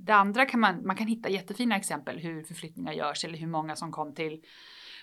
det 0.06 0.14
andra 0.14 0.46
kan 0.46 0.60
man, 0.60 0.86
man 0.86 0.96
kan 0.96 1.06
hitta 1.06 1.28
jättefina 1.28 1.76
exempel 1.76 2.18
hur 2.18 2.42
förflyttningar 2.42 2.92
görs 2.92 3.24
eller 3.24 3.38
hur 3.38 3.46
många 3.46 3.76
som 3.76 3.92
kom 3.92 4.14
till 4.14 4.44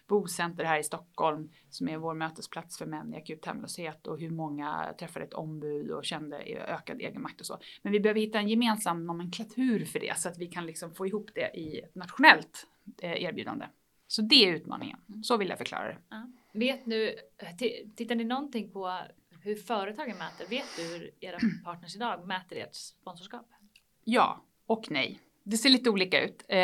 Bocenter 0.08 0.63
här 0.63 0.80
i 0.80 0.84
Stockholm 0.84 1.50
som 1.70 1.89
är 1.89 1.98
vår 1.98 2.13
mötesplats 2.13 2.78
för 2.78 2.86
män 2.86 3.13
i 3.13 3.18
akut 3.18 3.46
hemlöshet 3.46 4.08
och 4.08 4.20
hur 4.20 4.30
många 4.30 4.94
träffade 5.00 5.26
ett 5.26 5.34
ombud 5.34 5.92
och 5.92 6.06
kände 6.06 6.38
ökad 6.68 7.02
egenmakt 7.02 7.39
och 7.39 7.46
så. 7.46 7.60
Men 7.82 7.92
vi 7.92 8.00
behöver 8.00 8.20
hitta 8.22 8.39
en 8.39 8.48
gemensam 8.48 9.06
nomenklatur 9.06 9.86
för 9.86 10.00
det 10.00 10.18
så 10.20 10.30
att 10.30 10.38
vi 10.38 10.48
kan 10.48 10.66
liksom 10.66 10.94
få 10.96 11.08
ihop 11.08 11.30
det 11.36 11.58
i 11.60 11.80
ett 11.80 11.96
nationellt 11.96 12.68
eh, 13.02 13.24
erbjudande. 13.24 13.66
Så 14.08 14.22
det 14.22 14.36
är 14.50 14.54
utmaningen. 14.54 15.00
Så 15.24 15.38
vill 15.38 15.50
jag 15.50 15.58
förklara 15.58 15.88
det. 15.88 15.98
Vet 16.54 16.86
nu, 16.86 17.12
t- 17.60 17.86
tittar 17.96 18.16
ni 18.16 18.24
någonting 18.24 18.72
på 18.72 19.00
hur 19.42 19.56
företagen 19.56 20.18
mäter? 20.18 20.48
Vet 20.50 20.66
du 20.78 20.84
hur 20.84 21.12
era 21.20 21.38
partners 21.63 21.96
idag 21.96 22.28
mäter 22.28 22.56
ert 22.58 22.76
sponsorskap? 22.76 23.46
Ja 24.04 24.44
och 24.67 24.88
nej. 24.89 25.19
Det 25.43 25.58
ser 25.58 25.69
lite 25.69 25.89
olika 25.89 26.23
ut. 26.23 26.45
Eh, 26.49 26.60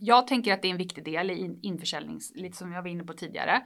jag 0.00 0.26
tänker 0.26 0.52
att 0.52 0.62
det 0.62 0.68
är 0.68 0.72
en 0.72 0.78
viktig 0.78 1.04
del 1.04 1.30
i 1.30 1.34
införsäljning, 1.34 1.60
införsäljnings, 1.62 2.32
lite 2.34 2.56
som 2.56 2.72
jag 2.72 2.82
var 2.82 2.88
inne 2.88 3.04
på 3.04 3.12
tidigare. 3.12 3.62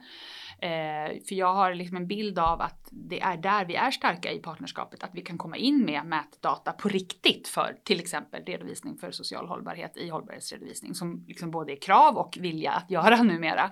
Eh, 0.61 1.21
för 1.27 1.35
jag 1.35 1.53
har 1.53 1.73
liksom 1.73 1.97
en 1.97 2.07
bild 2.07 2.39
av 2.39 2.61
att 2.61 2.89
det 2.91 3.21
är 3.21 3.37
där 3.37 3.65
vi 3.65 3.75
är 3.75 3.91
starka 3.91 4.31
i 4.31 4.39
partnerskapet, 4.39 5.03
att 5.03 5.09
vi 5.13 5.21
kan 5.21 5.37
komma 5.37 5.57
in 5.57 5.85
med 5.85 6.05
mätdata 6.05 6.71
på 6.71 6.89
riktigt 6.89 7.47
för 7.47 7.77
till 7.83 7.99
exempel 7.99 8.43
redovisning 8.45 8.97
för 8.97 9.11
social 9.11 9.47
hållbarhet 9.47 9.97
i 9.97 10.09
hållbarhetsredovisning 10.09 10.95
som 10.95 11.25
liksom 11.27 11.51
både 11.51 11.71
är 11.71 11.81
krav 11.81 12.17
och 12.17 12.37
vilja 12.39 12.71
att 12.71 12.91
göra 12.91 13.23
numera. 13.23 13.71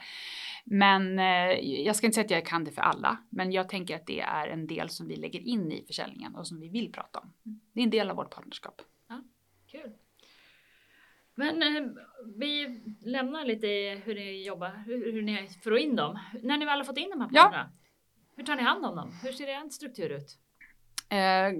Men 0.65 1.19
eh, 1.19 1.59
jag 1.59 1.95
ska 1.95 2.07
inte 2.07 2.15
säga 2.15 2.25
att 2.25 2.31
jag 2.31 2.45
kan 2.45 2.63
det 2.63 2.71
för 2.71 2.81
alla, 2.81 3.17
men 3.29 3.51
jag 3.51 3.69
tänker 3.69 3.95
att 3.95 4.05
det 4.05 4.19
är 4.19 4.47
en 4.47 4.67
del 4.67 4.89
som 4.89 5.07
vi 5.07 5.15
lägger 5.15 5.39
in 5.39 5.71
i 5.71 5.83
försäljningen 5.87 6.35
och 6.35 6.47
som 6.47 6.59
vi 6.59 6.69
vill 6.69 6.91
prata 6.91 7.19
om. 7.19 7.33
Det 7.73 7.79
är 7.79 7.83
en 7.83 7.89
del 7.89 8.09
av 8.09 8.15
vårt 8.15 8.35
partnerskap. 8.35 8.81
Kul. 9.71 9.91
Men 11.35 11.63
eh, 11.63 11.83
vi 12.37 12.81
lämnar 13.05 13.45
lite 13.45 13.67
hur 14.05 14.15
ni 14.15 14.45
jobbar, 14.45 14.83
hur, 14.85 15.11
hur 15.13 15.21
ni 15.21 15.49
får 15.63 15.77
in 15.77 15.95
dem. 15.95 16.19
När 16.43 16.57
ni 16.57 16.65
väl 16.65 16.77
har 16.79 16.85
fått 16.85 16.97
in 16.97 17.09
de 17.09 17.21
här 17.21 17.29
Ja. 17.31 17.41
partnerna, 17.43 17.71
hur 18.35 18.43
tar 18.43 18.55
ni 18.55 18.61
hand 18.63 18.85
om 18.85 18.95
dem? 18.95 19.11
Hur 19.23 19.31
ser 19.31 19.47
er 19.47 19.69
struktur 19.69 20.09
ut? 20.09 20.37
Eh, 21.09 21.51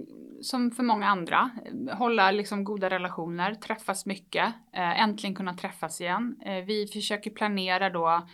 som 0.41 0.71
för 0.71 0.83
många 0.83 1.07
andra, 1.07 1.49
hålla 1.93 2.31
liksom 2.31 2.63
goda 2.63 2.89
relationer, 2.89 3.55
träffas 3.55 4.05
mycket, 4.05 4.53
eh, 4.73 5.01
äntligen 5.01 5.35
kunna 5.35 5.53
träffas 5.53 6.01
igen. 6.01 6.41
Eh, 6.45 6.65
vi 6.65 6.87
försöker 6.87 7.31
planera 7.31 7.89
då 7.89 8.27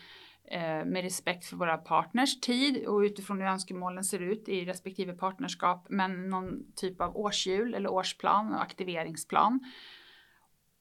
Eh, 0.51 0.86
med 0.86 1.03
respekt 1.03 1.45
för 1.45 1.55
våra 1.55 1.77
partners 1.77 2.39
tid 2.39 2.86
och 2.86 2.99
utifrån 2.99 3.38
hur 3.41 3.47
önskemålen 3.47 4.03
ser 4.03 4.19
ut 4.19 4.49
i 4.49 4.65
respektive 4.65 5.13
partnerskap, 5.13 5.86
men 5.89 6.29
någon 6.29 6.73
typ 6.75 7.01
av 7.01 7.17
årshjul 7.17 7.73
eller 7.73 7.91
årsplan 7.91 8.53
och 8.53 8.62
aktiveringsplan. 8.62 9.60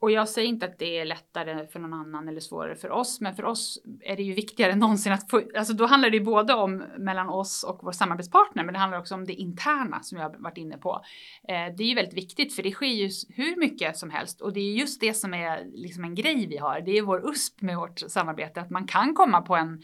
Och 0.06 0.12
jag 0.12 0.28
säger 0.28 0.48
inte 0.48 0.66
att 0.66 0.78
det 0.78 0.98
är 0.98 1.04
lättare 1.04 1.66
för 1.66 1.78
någon 1.80 1.92
annan 1.92 2.28
eller 2.28 2.40
svårare 2.40 2.76
för 2.76 2.90
oss, 2.90 3.20
men 3.20 3.34
för 3.36 3.44
oss 3.44 3.82
är 4.00 4.16
det 4.16 4.22
ju 4.22 4.34
viktigare 4.34 4.72
än 4.72 4.78
någonsin 4.78 5.12
att 5.12 5.30
få, 5.30 5.42
alltså 5.56 5.72
då 5.72 5.86
handlar 5.86 6.10
det 6.10 6.16
ju 6.16 6.24
både 6.24 6.54
om 6.54 6.84
mellan 6.98 7.28
oss 7.28 7.64
och 7.64 7.78
vår 7.82 7.92
samarbetspartner, 7.92 8.64
men 8.64 8.72
det 8.72 8.78
handlar 8.78 8.98
också 8.98 9.14
om 9.14 9.24
det 9.24 9.32
interna 9.32 10.02
som 10.02 10.18
jag 10.18 10.24
har 10.24 10.36
varit 10.38 10.58
inne 10.58 10.78
på. 10.78 11.04
Eh, 11.48 11.76
det 11.76 11.82
är 11.82 11.88
ju 11.88 11.94
väldigt 11.94 12.16
viktigt 12.16 12.56
för 12.56 12.62
det 12.62 12.70
sker 12.70 12.86
ju 12.86 13.10
hur 13.28 13.56
mycket 13.56 13.96
som 13.96 14.10
helst 14.10 14.40
och 14.40 14.52
det 14.52 14.60
är 14.60 14.72
just 14.72 15.00
det 15.00 15.14
som 15.14 15.34
är 15.34 15.64
liksom 15.74 16.04
en 16.04 16.14
grej 16.14 16.46
vi 16.46 16.56
har. 16.56 16.80
Det 16.80 16.98
är 16.98 17.02
vår 17.02 17.30
USP 17.30 17.62
med 17.62 17.76
vårt 17.76 17.98
samarbete, 17.98 18.60
att 18.60 18.70
man 18.70 18.86
kan 18.86 19.14
komma 19.14 19.40
på 19.40 19.56
en 19.56 19.82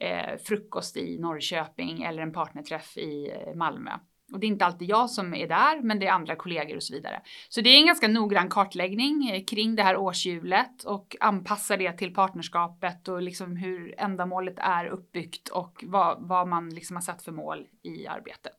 eh, 0.00 0.38
frukost 0.44 0.96
i 0.96 1.18
Norrköping 1.18 2.02
eller 2.02 2.22
en 2.22 2.32
partnerträff 2.32 2.96
i 2.96 3.30
eh, 3.30 3.54
Malmö. 3.54 3.90
Och 4.34 4.40
det 4.40 4.46
är 4.46 4.48
inte 4.48 4.66
alltid 4.66 4.88
jag 4.88 5.10
som 5.10 5.34
är 5.34 5.48
där, 5.48 5.80
men 5.82 5.98
det 5.98 6.06
är 6.06 6.12
andra 6.12 6.36
kollegor 6.36 6.76
och 6.76 6.82
så 6.82 6.94
vidare. 6.94 7.20
Så 7.48 7.60
det 7.60 7.70
är 7.70 7.80
en 7.80 7.86
ganska 7.86 8.08
noggrann 8.08 8.48
kartläggning 8.48 9.30
eh, 9.30 9.44
kring 9.44 9.76
det 9.76 9.82
här 9.82 9.96
årshjulet 9.96 10.84
och 10.84 11.16
anpassa 11.20 11.76
det 11.76 11.92
till 11.92 12.14
partnerskapet 12.14 13.08
och 13.08 13.22
liksom 13.22 13.56
hur 13.56 13.94
ändamålet 13.98 14.54
är 14.58 14.86
uppbyggt 14.86 15.48
och 15.48 15.84
vad, 15.86 16.16
vad 16.20 16.48
man 16.48 16.70
liksom 16.70 16.96
har 16.96 17.02
satt 17.02 17.22
för 17.22 17.32
mål 17.32 17.66
i 17.82 18.06
arbetet. 18.06 18.56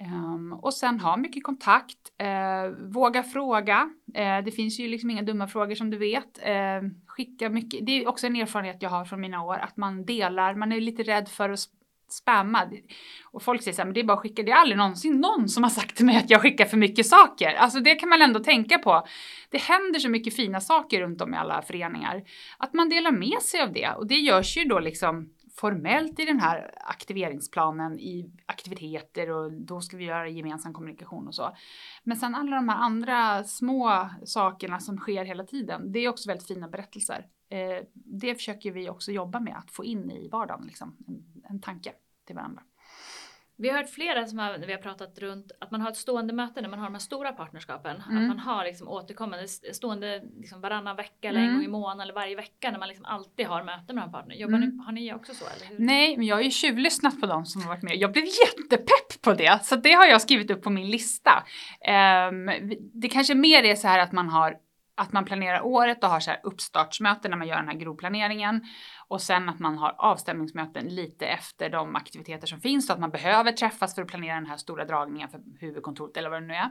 Um, 0.00 0.52
och 0.52 0.74
sen 0.74 1.00
ha 1.00 1.16
mycket 1.16 1.44
kontakt, 1.44 2.12
uh, 2.22 2.90
våga 2.92 3.22
fråga. 3.22 3.90
Uh, 4.18 4.44
det 4.44 4.54
finns 4.54 4.80
ju 4.80 4.88
liksom 4.88 5.10
inga 5.10 5.22
dumma 5.22 5.48
frågor 5.48 5.74
som 5.74 5.90
du 5.90 5.98
vet. 5.98 6.38
Uh, 6.48 6.90
skicka 7.06 7.48
mycket, 7.48 7.86
det 7.86 7.92
är 7.92 8.08
också 8.08 8.26
en 8.26 8.36
erfarenhet 8.36 8.82
jag 8.82 8.90
har 8.90 9.04
från 9.04 9.20
mina 9.20 9.42
år, 9.42 9.56
att 9.56 9.76
man 9.76 10.04
delar, 10.04 10.54
man 10.54 10.72
är 10.72 10.80
lite 10.80 11.02
rädd 11.02 11.28
för 11.28 11.50
att 11.50 11.60
spamma. 12.12 12.70
Och 13.24 13.42
folk 13.42 13.62
säger 13.62 13.74
så 13.74 13.80
här, 13.80 13.86
men 13.86 13.94
det 13.94 14.00
är 14.00 14.04
bara 14.04 14.16
att 14.16 14.22
skicka, 14.22 14.42
det 14.42 14.50
är 14.50 14.56
aldrig 14.56 14.78
någonsin 14.78 15.20
någon 15.20 15.48
som 15.48 15.62
har 15.62 15.70
sagt 15.70 15.96
till 15.96 16.06
mig 16.06 16.16
att 16.16 16.30
jag 16.30 16.42
skickar 16.42 16.64
för 16.64 16.76
mycket 16.76 17.06
saker. 17.06 17.54
Alltså 17.54 17.80
det 17.80 17.94
kan 17.94 18.08
man 18.08 18.22
ändå 18.22 18.40
tänka 18.40 18.78
på. 18.78 19.06
Det 19.50 19.58
händer 19.58 19.98
så 19.98 20.08
mycket 20.08 20.36
fina 20.36 20.60
saker 20.60 21.00
runt 21.00 21.20
om 21.20 21.34
i 21.34 21.36
alla 21.36 21.62
föreningar. 21.62 22.22
Att 22.58 22.74
man 22.74 22.88
delar 22.88 23.12
med 23.12 23.42
sig 23.42 23.60
av 23.60 23.72
det 23.72 23.90
och 23.96 24.06
det 24.06 24.14
görs 24.14 24.56
ju 24.56 24.64
då 24.64 24.78
liksom 24.78 25.30
formellt 25.56 26.20
i 26.20 26.24
den 26.24 26.40
här 26.40 26.74
aktiveringsplanen 26.76 27.98
i 28.00 28.30
aktiviteter 28.46 29.30
och 29.30 29.52
då 29.52 29.80
ska 29.80 29.96
vi 29.96 30.04
göra 30.04 30.28
gemensam 30.28 30.72
kommunikation 30.72 31.28
och 31.28 31.34
så. 31.34 31.56
Men 32.04 32.16
sen 32.16 32.34
alla 32.34 32.56
de 32.56 32.68
här 32.68 32.76
andra 32.76 33.44
små 33.44 34.08
sakerna 34.24 34.80
som 34.80 34.96
sker 34.96 35.24
hela 35.24 35.44
tiden, 35.44 35.92
det 35.92 35.98
är 35.98 36.08
också 36.08 36.28
väldigt 36.28 36.48
fina 36.48 36.68
berättelser. 36.68 37.26
Eh, 37.50 37.84
det 37.92 38.34
försöker 38.34 38.70
vi 38.72 38.88
också 38.90 39.12
jobba 39.12 39.40
med 39.40 39.56
att 39.56 39.70
få 39.70 39.84
in 39.84 40.10
i 40.10 40.28
vardagen, 40.28 40.66
liksom, 40.66 40.96
en, 41.08 41.24
en 41.50 41.60
tanke 41.60 41.92
till 42.26 42.36
varandra. 42.36 42.62
Vi 43.56 43.68
har 43.68 43.76
hört 43.76 43.90
flera 43.90 44.26
som 44.26 44.38
har, 44.38 44.58
vi 44.58 44.72
har 44.72 44.80
pratat 44.80 45.18
runt 45.18 45.52
att 45.60 45.70
man 45.70 45.80
har 45.80 45.90
ett 45.90 45.96
stående 45.96 46.32
möte 46.32 46.60
när 46.60 46.68
man 46.68 46.78
har 46.78 46.86
de 46.86 46.94
här 46.94 46.98
stora 47.00 47.32
partnerskapen. 47.32 48.02
Mm. 48.10 48.22
Att 48.22 48.28
man 48.28 48.38
har 48.38 48.64
liksom 48.64 48.88
återkommande 48.88 49.48
stående 49.48 50.22
liksom 50.38 50.60
varannan 50.60 50.96
vecka 50.96 51.28
eller 51.28 51.40
en 51.40 51.44
Mm. 51.46 51.56
gång 51.56 51.64
i 51.64 51.68
månaden 51.68 52.00
eller 52.00 52.14
varje 52.14 52.36
vecka 52.36 52.70
när 52.70 52.78
man 52.78 52.88
liksom 52.88 53.04
alltid 53.04 53.46
har 53.46 53.64
möten 53.64 53.96
med 53.96 54.04
en 54.04 54.12
partner. 54.12 54.34
Jobbar 54.34 54.54
Mm. 54.56 54.68
ni, 54.76 54.84
har 54.84 54.92
ni 54.92 55.14
också 55.14 55.34
så 55.34 55.44
eller 55.56 55.66
hur? 55.66 55.86
Nej, 55.86 56.16
men 56.16 56.26
jag 56.26 56.36
har 56.36 56.42
ju 56.42 56.50
tjuvlyssnat 56.50 57.20
på 57.20 57.26
dem 57.26 57.46
som 57.46 57.62
har 57.62 57.68
varit 57.68 57.82
med. 57.82 57.96
Jag 57.96 58.12
blev 58.12 58.24
jättepepp 58.24 59.22
på 59.22 59.32
det, 59.34 59.64
så 59.64 59.76
det 59.76 59.92
har 59.92 60.06
jag 60.06 60.22
skrivit 60.22 60.50
upp 60.50 60.62
på 60.62 60.70
min 60.70 60.90
lista. 60.90 61.44
Ehm, 61.80 62.50
det 62.92 63.08
kanske 63.08 63.34
mer 63.34 63.62
är 63.62 63.74
så 63.74 63.88
här 63.88 63.98
att 63.98 64.12
man 64.12 64.28
har 64.28 64.56
att 65.00 65.12
man 65.12 65.24
planerar 65.24 65.62
året 65.62 66.04
och 66.04 66.10
har 66.10 66.20
så 66.20 66.30
här 66.30 66.40
uppstartsmöten 66.42 67.30
när 67.30 67.38
man 67.38 67.48
gör 67.48 67.56
den 67.56 67.68
här 67.68 67.74
grovplaneringen 67.74 68.64
och 69.08 69.22
sen 69.22 69.48
att 69.48 69.58
man 69.58 69.78
har 69.78 69.94
avstämningsmöten 69.98 70.88
lite 70.88 71.26
efter 71.26 71.70
de 71.70 71.96
aktiviteter 71.96 72.46
som 72.46 72.60
finns 72.60 72.86
så 72.86 72.92
att 72.92 73.00
man 73.00 73.10
behöver 73.10 73.52
träffas 73.52 73.94
för 73.94 74.02
att 74.02 74.08
planera 74.08 74.34
den 74.34 74.46
här 74.46 74.56
stora 74.56 74.84
dragningen 74.84 75.28
för 75.28 75.40
huvudkontoret 75.60 76.16
eller 76.16 76.30
vad 76.30 76.42
det 76.42 76.46
nu 76.46 76.54
är. 76.54 76.70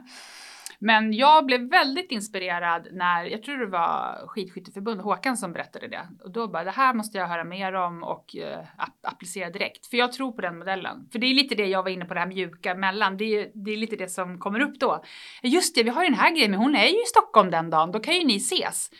Men 0.82 1.12
jag 1.12 1.46
blev 1.46 1.70
väldigt 1.70 2.10
inspirerad 2.10 2.88
när, 2.92 3.24
jag 3.24 3.42
tror 3.42 3.58
det 3.58 3.66
var 3.66 4.26
skidskytteförbund, 4.26 5.00
Håkan 5.00 5.36
som 5.36 5.52
berättade 5.52 5.88
det. 5.88 6.08
Och 6.24 6.30
då 6.30 6.48
bara, 6.48 6.64
det 6.64 6.70
här 6.70 6.94
måste 6.94 7.18
jag 7.18 7.28
höra 7.28 7.44
mer 7.44 7.72
om 7.72 8.02
och 8.02 8.36
uh, 8.38 8.66
applicera 9.02 9.50
direkt. 9.50 9.86
För 9.86 9.96
jag 9.96 10.12
tror 10.12 10.32
på 10.32 10.40
den 10.40 10.58
modellen. 10.58 11.08
För 11.12 11.18
det 11.18 11.26
är 11.26 11.34
lite 11.34 11.54
det 11.54 11.66
jag 11.66 11.82
var 11.82 11.90
inne 11.90 12.04
på, 12.04 12.14
det 12.14 12.20
här 12.20 12.26
mjuka 12.26 12.74
mellan. 12.74 13.16
Det 13.16 13.24
är, 13.24 13.50
det 13.54 13.70
är 13.70 13.76
lite 13.76 13.96
det 13.96 14.08
som 14.08 14.38
kommer 14.38 14.60
upp 14.60 14.80
då. 14.80 15.04
Just 15.42 15.74
det, 15.74 15.82
vi 15.82 15.90
har 15.90 16.02
ju 16.02 16.08
den 16.08 16.18
här 16.18 16.34
grejen, 16.34 16.50
men 16.50 16.60
hon 16.60 16.76
är 16.76 16.86
ju 16.86 17.02
i 17.02 17.06
Stockholm 17.06 17.50
den 17.50 17.70
dagen, 17.70 17.92
då 17.92 18.00
kan 18.00 18.14
ju 18.14 18.26
ni 18.26 18.36
ses. 18.36 18.90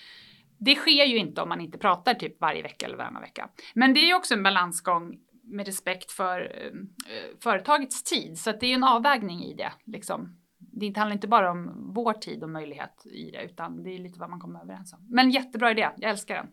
Det 0.59 0.75
sker 0.75 1.05
ju 1.05 1.17
inte 1.17 1.43
om 1.43 1.49
man 1.49 1.61
inte 1.61 1.79
pratar 1.79 2.15
typ 2.15 2.41
varje 2.41 2.63
vecka 2.63 2.87
eller 2.87 2.97
varannan 2.97 3.23
vecka. 3.23 3.49
Men 3.75 3.95
det 3.95 4.01
är 4.01 4.07
ju 4.07 4.15
också 4.15 4.35
en 4.35 4.43
balansgång 4.43 5.19
med 5.45 5.67
respekt 5.67 6.13
för 6.13 6.41
eh, 6.41 6.73
företagets 7.43 8.03
tid. 8.03 8.39
Så 8.39 8.51
att 8.51 8.61
det 8.61 8.67
är 8.67 8.75
en 8.75 8.85
avvägning 8.85 9.45
i 9.45 9.55
det. 9.55 9.73
Liksom. 9.87 10.40
Det 10.73 10.97
handlar 10.97 11.15
inte 11.15 11.29
bara 11.29 11.51
om 11.51 11.93
vår 11.95 12.13
tid 12.13 12.43
och 12.43 12.51
möjlighet 12.51 13.07
i 13.07 13.31
det, 13.31 13.45
utan 13.45 13.83
det 13.83 13.91
är 13.91 13.99
lite 13.99 14.21
vad 14.21 14.31
man 14.31 14.41
kommer 14.41 14.61
överens 14.61 14.93
om. 14.93 15.07
Men 15.11 15.31
jättebra 15.31 15.71
idé, 15.71 15.91
jag 15.97 16.11
älskar 16.11 16.35
den. 16.35 16.47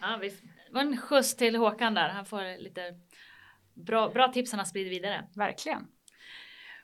Ja, 0.00 0.18
visst. 0.20 0.42
Det 0.42 0.74
var 0.74 0.80
en 0.80 0.96
skjuts 0.96 1.36
till 1.36 1.56
Håkan 1.56 1.94
där. 1.94 2.08
Han 2.08 2.26
får 2.26 2.62
lite 2.62 2.94
bra, 3.74 4.08
bra 4.08 4.28
tips 4.28 4.52
han 4.52 4.58
har 4.58 4.64
spridit 4.64 4.92
vidare. 4.92 5.28
Verkligen. 5.34 5.86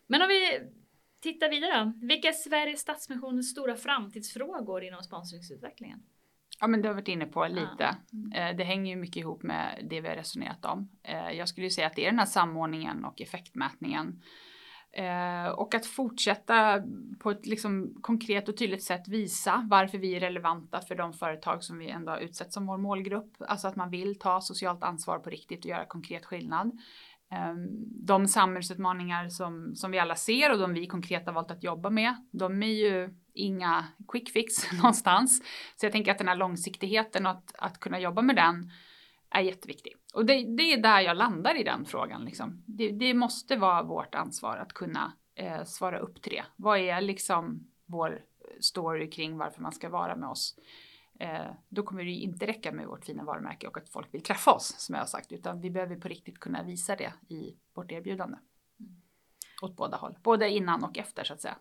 Men 0.07 0.23
om 0.23 0.29
vi 0.29 0.61
tittar 1.21 1.51
vidare. 1.51 1.93
Vilka 2.03 2.29
är 2.29 2.33
Sveriges 2.33 2.81
Stadsmissionens 2.81 3.51
stora 3.51 3.77
framtidsfrågor 3.77 4.83
inom 4.85 5.03
sponsringsutvecklingen? 5.03 6.03
Ja 6.61 6.67
men 6.67 6.83
det 6.83 6.89
har 6.89 6.95
vi 6.95 7.01
varit 7.01 7.09
inne 7.09 7.27
på 7.27 7.47
lite. 7.47 7.97
Ja. 8.33 8.53
Det 8.53 8.65
hänger 8.65 8.91
ju 8.95 9.01
mycket 9.01 9.17
ihop 9.17 9.43
med 9.43 9.87
det 9.91 10.01
vi 10.01 10.09
har 10.09 10.17
resonerat 10.17 10.65
om. 10.65 10.89
Eh, 11.03 11.31
jag 11.31 11.49
skulle 11.49 11.67
ju 11.67 11.71
säga 11.71 11.87
att 11.87 11.97
det 11.97 12.07
är 12.07 12.11
den 12.11 12.19
här 12.19 12.27
samordningen 12.27 13.05
och 13.05 13.21
effektmätningen. 13.21 14.23
Eh, 14.97 15.49
och 15.49 15.75
att 15.75 15.87
fortsätta 15.87 16.83
på 17.19 17.31
ett 17.31 17.47
liksom 17.47 17.95
konkret 18.01 18.49
och 18.49 18.57
tydligt 18.57 18.83
sätt 18.83 19.09
visa 19.09 19.67
varför 19.71 19.99
vi 19.99 20.17
är 20.17 20.21
relevanta 20.21 20.81
för 20.81 20.95
de 20.95 21.13
företag 21.13 21.65
som 21.65 21.79
vi 21.79 21.89
ändå 21.89 22.13
har 22.13 22.19
utsett 22.19 22.53
som 22.53 22.67
vår 22.67 22.79
målgrupp. 22.79 23.33
Alltså 23.39 23.69
att 23.69 23.77
man 23.77 23.91
vill 23.91 24.19
ta 24.19 24.41
socialt 24.41 24.83
ansvar 24.83 25.19
på 25.19 25.31
riktigt 25.31 25.65
och 25.65 25.71
göra 25.71 25.85
konkret 25.85 26.25
skillnad. 26.25 26.79
Eh, 27.33 27.55
de 28.07 28.29
samhällsutmaningar 28.29 29.29
som, 29.29 29.75
som 29.75 29.91
vi 29.91 29.99
alla 29.99 30.15
ser 30.15 30.53
och 30.53 30.59
de 30.59 30.75
vi 30.75 30.87
konkret 30.87 31.27
har 31.27 31.33
valt 31.33 31.51
att 31.51 31.65
jobba 31.65 31.91
med, 31.91 32.15
de 32.31 32.63
är 32.63 32.67
ju 32.67 33.15
inga 33.35 33.85
quick 34.09 34.31
fix 34.31 34.73
någonstans. 34.73 35.43
Så 35.77 35.87
jag 35.87 35.93
tänker 35.93 36.13
att 36.13 36.19
den 36.19 36.29
här 36.29 36.37
långsiktigheten 36.37 37.27
och 37.27 37.33
att, 37.33 37.55
att 37.59 37.81
kunna 37.81 38.01
jobba 38.01 38.23
med 38.23 38.37
den 38.37 38.71
är 39.31 39.41
jätteviktig. 39.41 39.93
Och 40.17 40.27
det, 40.27 40.57
det 40.57 40.73
är 40.73 40.83
där 40.83 41.01
jag 41.01 41.17
landar 41.17 41.61
i 41.61 41.65
den 41.65 41.85
frågan. 41.85 42.25
Liksom. 42.25 42.63
Det, 42.67 42.91
det 42.91 43.15
måste 43.15 43.57
vara 43.57 43.83
vårt 43.83 44.15
ansvar 44.15 44.57
att 44.57 44.73
kunna 44.73 45.13
eh, 45.35 45.65
svara 45.65 45.99
upp 45.99 46.23
till 46.23 46.33
det. 46.33 46.45
Vad 46.57 46.79
är 46.79 47.01
liksom 47.01 47.67
vår 47.87 48.23
story 48.61 49.11
kring 49.11 49.39
varför 49.39 49.63
man 49.63 49.73
ska 49.73 49.89
vara 49.89 50.17
med 50.17 50.29
oss? 50.29 50.59
Eh, 51.19 51.47
då 51.69 51.83
kommer 51.83 52.05
det 52.05 52.11
inte 52.11 52.47
räcka 52.47 52.73
med 52.73 52.87
vårt 52.87 53.05
fina 53.05 53.25
varumärke 53.25 53.69
och 53.69 53.79
att 53.79 53.89
folk 53.89 54.15
vill 54.15 54.23
träffa 54.23 54.53
oss 54.53 54.75
som 54.79 54.95
jag 54.95 55.03
har 55.03 55.07
sagt, 55.07 55.33
utan 55.33 55.61
vi 55.61 55.71
behöver 55.71 55.97
på 55.97 56.09
riktigt 56.09 56.41
kunna 56.41 56.63
visa 56.63 56.97
det 56.97 57.13
i 57.29 57.57
vårt 57.75 57.93
erbjudande. 57.93 58.39
Mm. 58.81 58.93
Åt 59.63 59.77
båda 59.77 59.97
håll, 59.97 60.19
både 60.23 60.51
innan 60.51 60.85
och 60.85 60.99
efter 60.99 61.25
så 61.25 61.33
att 61.33 61.41
säga. 61.41 61.57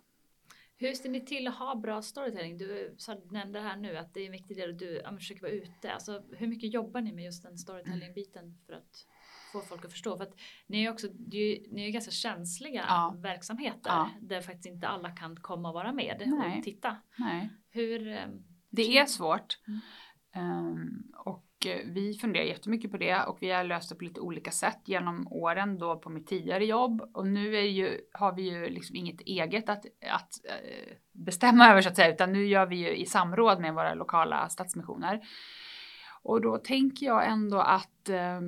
Hur 0.77 0.93
ser 0.93 1.09
ni 1.09 1.25
till 1.25 1.47
att 1.47 1.55
ha 1.55 1.75
bra 1.75 2.01
storytelling? 2.01 2.57
Du 2.57 2.95
nämnde 3.31 3.59
här 3.59 3.77
nu 3.77 3.97
att 3.97 4.13
det 4.13 4.21
är 4.21 4.25
en 4.25 4.31
viktig 4.31 4.57
del 4.57 4.71
att 4.71 4.79
du 4.79 5.01
ja, 5.03 5.17
försöker 5.17 5.41
vara 5.41 5.51
ute. 5.51 5.93
Alltså, 5.93 6.23
hur 6.31 6.47
mycket 6.47 6.73
jobbar 6.73 7.01
ni 7.01 7.11
med 7.11 7.23
just 7.23 7.43
den 7.43 7.57
storytelling-biten 7.57 8.57
för 8.65 8.73
att 8.73 9.07
få 9.51 9.61
folk 9.61 9.85
att 9.85 9.91
förstå? 9.91 10.17
För 10.17 10.23
att 10.23 10.35
ni 10.67 10.83
är 10.83 10.91
också 10.91 11.07
ju, 11.31 11.67
ni 11.71 11.87
är 11.87 11.89
ganska 11.89 12.11
känsliga 12.11 12.85
ja. 12.87 13.15
verksamheter 13.17 13.89
ja. 13.89 14.09
där 14.21 14.41
faktiskt 14.41 14.65
inte 14.65 14.87
alla 14.87 15.09
kan 15.09 15.35
komma 15.35 15.69
och 15.69 15.73
vara 15.75 15.91
med 15.91 16.23
Nej. 16.25 16.57
och 16.57 16.63
titta. 16.63 16.97
Nej. 17.15 17.49
Hur, 17.69 18.07
ehm, 18.07 18.43
det 18.69 18.97
är 18.97 19.05
svårt. 19.05 19.59
Mm. 19.67 19.81
Um, 20.37 21.13
och 21.15 21.45
Eh, 21.67 21.79
vi 21.85 22.13
funderar 22.13 22.45
jättemycket 22.45 22.91
på 22.91 22.97
det 22.97 23.23
och 23.23 23.37
vi 23.41 23.51
har 23.51 23.63
löst 23.63 23.89
det 23.89 23.95
på 23.95 24.03
lite 24.03 24.19
olika 24.19 24.51
sätt 24.51 24.81
genom 24.85 25.27
åren 25.31 25.77
då 25.77 25.99
på 25.99 26.09
mitt 26.09 26.27
tidigare 26.27 26.65
jobb 26.65 27.09
och 27.13 27.27
nu 27.27 27.55
är 27.55 27.61
ju, 27.61 28.01
har 28.11 28.35
vi 28.35 28.41
ju 28.41 28.69
liksom 28.69 28.95
inget 28.95 29.21
eget 29.21 29.69
att, 29.69 29.85
att 30.11 30.45
eh, 30.45 30.93
bestämma 31.11 31.69
över 31.69 31.81
så 31.81 31.89
att 31.89 31.95
säga 31.95 32.13
utan 32.13 32.33
nu 32.33 32.45
gör 32.45 32.65
vi 32.65 32.75
ju 32.75 32.95
i 32.95 33.05
samråd 33.05 33.59
med 33.59 33.73
våra 33.73 33.93
lokala 33.93 34.49
stadsmissioner. 34.49 35.21
Och 36.23 36.41
då 36.41 36.57
tänker 36.57 37.05
jag 37.05 37.27
ändå 37.27 37.59
att, 37.59 38.09
eh, 38.09 38.41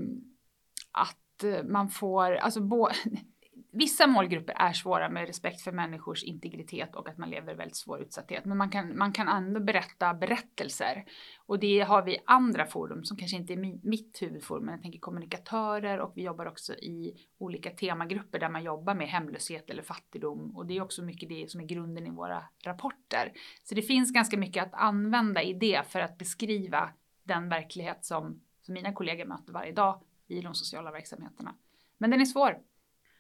att 0.92 1.44
man 1.64 1.90
får, 1.90 2.36
alltså 2.36 2.62
bo, 2.62 2.88
Vissa 3.78 4.08
målgrupper 4.08 4.54
är 4.58 4.74
svåra 4.74 5.10
med 5.10 5.28
respekt 5.28 5.62
för 5.62 5.72
människors 5.72 6.24
integritet 6.24 6.96
och 6.96 7.10
att 7.10 7.18
man 7.18 7.30
lever 7.30 7.56
väldigt 7.56 7.76
svår 7.76 8.02
utsatthet. 8.02 8.46
Men 8.46 8.58
man 8.58 8.70
kan, 8.70 8.98
man 8.98 9.12
kan 9.12 9.28
ändå 9.28 9.60
berätta 9.60 10.14
berättelser. 10.14 11.06
Och 11.46 11.60
det 11.60 11.80
har 11.80 12.04
vi 12.04 12.18
andra 12.26 12.66
forum 12.66 13.04
som 13.04 13.18
kanske 13.18 13.38
inte 13.38 13.54
är 13.54 13.88
mitt 13.88 14.22
huvudforum, 14.22 14.66
men 14.66 14.74
jag 14.74 14.82
tänker 14.82 15.00
kommunikatörer 15.00 16.00
och 16.00 16.12
vi 16.16 16.24
jobbar 16.24 16.46
också 16.46 16.74
i 16.74 17.14
olika 17.38 17.70
temagrupper 17.70 18.40
där 18.40 18.50
man 18.50 18.64
jobbar 18.64 18.96
med 18.96 19.08
hemlöshet 19.08 19.70
eller 19.70 19.84
fattigdom. 19.84 20.56
Och 20.56 20.66
det 20.66 20.78
är 20.78 20.82
också 20.82 21.04
mycket 21.04 21.30
det 21.30 21.52
som 21.52 21.62
är 21.62 21.66
grunden 21.66 22.08
i 22.08 22.12
våra 22.12 22.44
rapporter. 22.64 23.32
Så 23.64 23.76
det 23.76 23.82
finns 23.82 24.12
ganska 24.12 24.38
mycket 24.38 24.64
att 24.64 24.74
använda 24.74 25.44
i 25.44 25.54
det 25.54 25.88
för 25.88 26.00
att 26.00 26.18
beskriva 26.18 26.90
den 27.24 27.50
verklighet 27.50 28.06
som, 28.06 28.42
som 28.62 28.74
mina 28.74 28.94
kollegor 28.94 29.26
möter 29.26 29.54
varje 29.54 29.72
dag 29.72 30.02
i 30.28 30.42
de 30.42 30.56
sociala 30.56 30.92
verksamheterna. 30.92 31.56
Men 31.98 32.12
den 32.12 32.22
är 32.22 32.26
svår. 32.26 32.58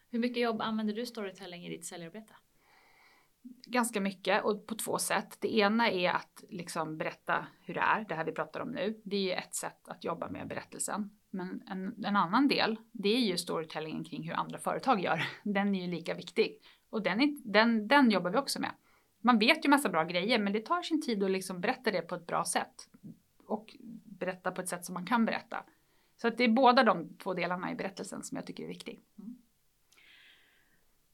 Hur 0.09 0.19
mycket 0.19 0.43
jobb 0.43 0.61
använder 0.61 0.93
du 0.93 1.05
storytelling 1.05 1.65
i 1.65 1.69
ditt 1.69 1.85
säljarbete? 1.85 2.33
Ganska 3.65 4.01
mycket 4.01 4.43
och 4.43 4.67
på 4.67 4.75
två 4.75 4.97
sätt. 4.97 5.37
Det 5.39 5.57
ena 5.57 5.91
är 5.91 6.09
att 6.09 6.43
liksom 6.49 6.97
berätta 6.97 7.47
hur 7.61 7.73
det 7.73 7.79
är, 7.79 8.05
det 8.09 8.15
här 8.15 8.25
vi 8.25 8.31
pratar 8.31 8.59
om 8.59 8.71
nu. 8.71 9.01
Det 9.03 9.33
är 9.33 9.37
ett 9.37 9.55
sätt 9.55 9.87
att 9.87 10.03
jobba 10.03 10.29
med 10.29 10.47
berättelsen. 10.47 11.09
Men 11.29 11.63
en, 11.67 12.05
en 12.05 12.15
annan 12.15 12.47
del, 12.47 12.77
det 12.91 13.09
är 13.09 13.19
ju 13.19 13.37
storytellingen 13.37 14.03
kring 14.03 14.23
hur 14.23 14.33
andra 14.33 14.57
företag 14.57 14.99
gör. 15.03 15.23
Den 15.43 15.75
är 15.75 15.85
ju 15.85 15.91
lika 15.91 16.13
viktig 16.13 16.61
och 16.89 17.03
den, 17.03 17.21
är, 17.21 17.51
den, 17.51 17.87
den 17.87 18.11
jobbar 18.11 18.31
vi 18.31 18.37
också 18.37 18.61
med. 18.61 18.71
Man 19.21 19.39
vet 19.39 19.65
ju 19.65 19.69
massa 19.69 19.89
bra 19.89 20.03
grejer, 20.03 20.39
men 20.39 20.53
det 20.53 20.65
tar 20.65 20.81
sin 20.81 21.01
tid 21.01 21.23
att 21.23 21.31
liksom 21.31 21.61
berätta 21.61 21.91
det 21.91 22.01
på 22.01 22.15
ett 22.15 22.27
bra 22.27 22.45
sätt 22.45 22.89
och 23.45 23.75
berätta 24.03 24.51
på 24.51 24.61
ett 24.61 24.69
sätt 24.69 24.85
som 24.85 24.93
man 24.93 25.05
kan 25.05 25.25
berätta. 25.25 25.65
Så 26.21 26.27
att 26.27 26.37
det 26.37 26.43
är 26.43 26.49
båda 26.49 26.83
de 26.83 27.17
två 27.17 27.33
delarna 27.33 27.71
i 27.71 27.75
berättelsen 27.75 28.23
som 28.23 28.35
jag 28.35 28.45
tycker 28.45 28.63
är 28.63 28.67
viktig. 28.67 28.99
Mm. 29.19 29.37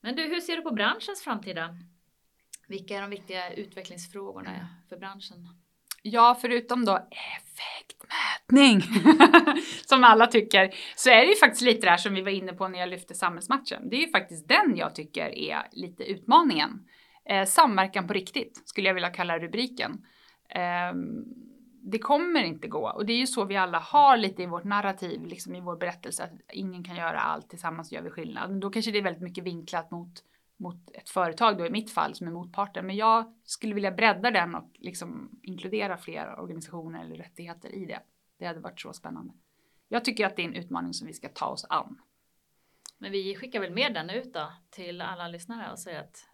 Men 0.04 0.16
du, 0.16 0.24
hur 0.24 0.40
ser 0.40 0.56
du 0.56 0.62
på 0.62 0.72
branschens 0.72 1.24
framtida? 1.24 1.76
Vilka 2.68 2.98
är 2.98 3.02
de 3.02 3.10
viktiga 3.10 3.54
utvecklingsfrågorna 3.54 4.68
för 4.90 4.98
branschen? 4.98 5.50
Ja, 6.02 6.38
förutom 6.42 6.86
då 6.86 7.08
effektmätning 7.12 8.82
som 9.86 10.04
alla 10.04 10.28
tycker, 10.28 10.76
så 10.96 11.10
är 11.10 11.22
det 11.22 11.32
ju 11.32 11.36
faktiskt 11.36 11.62
lite 11.62 11.88
det 11.88 11.90
här 11.90 11.98
som 11.98 12.14
vi 12.14 12.22
var 12.22 12.32
inne 12.32 12.54
på 12.54 12.68
när 12.68 12.80
jag 12.80 12.90
lyfte 12.90 13.14
samhällsmatchen. 13.14 13.90
Det 13.90 13.96
är 13.96 14.02
ju 14.02 14.12
faktiskt 14.12 14.48
den 14.48 14.78
jag 14.78 14.96
tycker 14.96 15.38
är 15.38 15.68
lite 15.72 16.04
utmaningen. 16.04 16.88
Eh, 17.30 17.46
samverkan 17.46 18.08
på 18.08 18.14
riktigt 18.14 18.62
skulle 18.66 18.88
jag 18.88 18.94
vilja 18.94 19.10
kalla 19.10 19.40
rubriken. 19.40 20.06
Eh, 20.50 20.94
det 21.86 22.00
kommer 22.00 22.44
inte 22.44 22.68
gå. 22.68 22.90
Och 22.90 23.06
det 23.06 23.14
är 23.14 23.18
ju 23.18 23.28
så 23.28 23.46
vi 23.46 23.58
alla 23.58 23.80
har 23.80 24.18
lite 24.18 24.44
i 24.44 24.46
vårt 24.46 24.64
narrativ, 24.64 25.26
liksom 25.26 25.56
i 25.56 25.62
vår 25.62 25.78
berättelse, 25.78 26.24
att 26.24 26.32
ingen 26.54 26.84
kan 26.84 26.96
göra 26.96 27.20
allt, 27.20 27.50
tillsammans 27.50 27.92
gör 27.92 28.02
vi 28.02 28.10
skillnad. 28.10 28.62
Då 28.62 28.70
kanske 28.70 28.92
det 28.92 28.98
är 28.98 29.04
väldigt 29.04 29.24
mycket 29.24 29.44
vinklat 29.44 29.92
mot, 29.92 30.24
mot 30.58 30.92
ett 30.94 31.10
företag 31.10 31.58
då 31.58 31.66
i 31.66 31.70
mitt 31.70 31.92
fall 31.92 32.16
som 32.16 32.28
är 32.28 32.32
motparten. 32.32 32.88
Men 32.88 32.96
jag 32.96 33.34
skulle 33.44 33.74
vilja 33.74 33.92
bredda 33.92 34.32
den 34.32 34.56
och 34.56 34.72
liksom 34.74 35.40
inkludera 35.42 35.98
fler 35.98 36.40
organisationer 36.40 37.06
eller 37.06 37.16
rättigheter 37.16 37.70
i 37.70 37.86
det. 37.86 38.00
Det 38.40 38.46
hade 38.46 38.60
varit 38.60 38.82
så 38.82 38.94
spännande. 38.94 39.34
Jag 39.88 40.06
tycker 40.06 40.26
att 40.26 40.36
det 40.36 40.42
är 40.42 40.48
en 40.48 40.56
utmaning 40.56 40.94
som 40.94 41.08
vi 41.08 41.14
ska 41.14 41.30
ta 41.30 41.46
oss 41.46 41.66
an. 41.70 42.02
Men 42.98 43.12
vi 43.12 43.36
skickar 43.36 43.60
väl 43.60 43.74
med 43.74 43.94
den 43.94 44.10
ut 44.10 44.34
då 44.34 44.54
till 44.70 45.02
alla 45.02 45.28
lyssnare 45.28 45.72
och 45.72 45.80
säger 45.80 46.00
att 46.00 46.30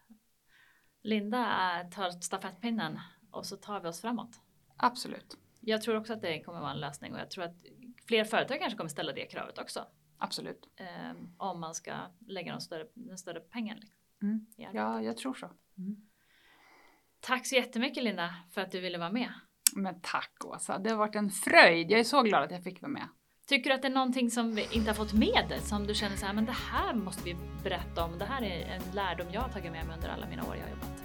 Linda 1.02 1.47
tar 1.95 2.10
stafettpinnen 2.10 3.00
och 3.32 3.45
så 3.45 3.58
tar 3.58 3.80
vi 3.80 3.88
oss 3.88 4.02
framåt. 4.02 4.39
Absolut. 4.80 5.38
Jag 5.60 5.82
tror 5.82 5.96
också 5.98 6.14
att 6.14 6.22
det 6.22 6.42
kommer 6.42 6.60
vara 6.60 6.72
en 6.72 6.80
lösning 6.80 7.14
och 7.14 7.20
jag 7.20 7.32
tror 7.32 7.44
att 7.44 7.56
fler 8.08 8.24
företag 8.24 8.60
kanske 8.60 8.78
kommer 8.78 8.90
ställa 8.90 9.14
det 9.14 9.26
kravet 9.26 9.58
också. 9.58 9.86
Absolut. 10.18 10.70
Eh, 10.76 11.16
om 11.38 11.60
man 11.60 11.76
ska 11.76 11.94
lägga 12.28 12.52
de 12.52 12.62
större, 12.62 12.88
den 12.94 13.18
större 13.18 13.40
pengen. 13.40 13.78
Liksom, 13.78 13.98
mm. 14.22 14.46
Ja, 14.56 15.02
jag 15.02 15.18
tror 15.18 15.34
så. 15.34 15.46
Mm. 15.78 15.96
Tack 17.20 17.48
så 17.48 17.56
jättemycket 17.56 18.04
Linda 18.04 18.36
för 18.52 18.62
att 18.62 18.72
du 18.72 18.80
ville 18.80 18.98
vara 18.98 19.12
med. 19.12 19.34
Men 19.76 20.02
tack 20.02 20.46
Åsa, 20.46 20.78
det 20.78 20.90
har 20.90 20.98
varit 20.98 21.16
en 21.16 21.30
fröjd. 21.30 21.92
Jag 21.92 22.00
är 22.00 22.04
så 22.04 22.22
glad 22.22 22.44
att 22.44 22.52
jag 22.52 22.64
fick 22.64 22.82
vara 22.82 22.92
med. 22.92 23.08
Tycker 23.48 23.70
du 23.70 23.76
att 23.76 23.82
det 23.82 23.88
är 23.88 23.94
någonting 23.94 24.32
som 24.32 24.56
vi 24.56 24.68
inte 24.72 24.90
har 24.90 24.96
fått 24.96 25.14
med 25.14 25.60
som 25.62 25.88
du 25.88 25.94
känner 25.94 26.16
så 26.16 26.26
här, 26.26 26.34
men 26.34 26.46
det 26.46 26.52
här 26.52 26.94
måste 26.94 27.24
vi 27.24 27.36
berätta 27.64 28.04
om. 28.04 28.18
Det 28.18 28.26
här 28.26 28.42
är 28.42 28.76
en 28.76 28.96
lärdom 28.96 29.28
jag 29.32 29.42
har 29.42 29.50
tagit 29.50 29.72
med 29.72 29.86
mig 29.86 29.96
under 29.96 30.10
alla 30.10 30.28
mina 30.28 30.44
år 30.44 30.56
jag 30.56 30.64
har 30.64 30.70
jobbat. 30.70 30.99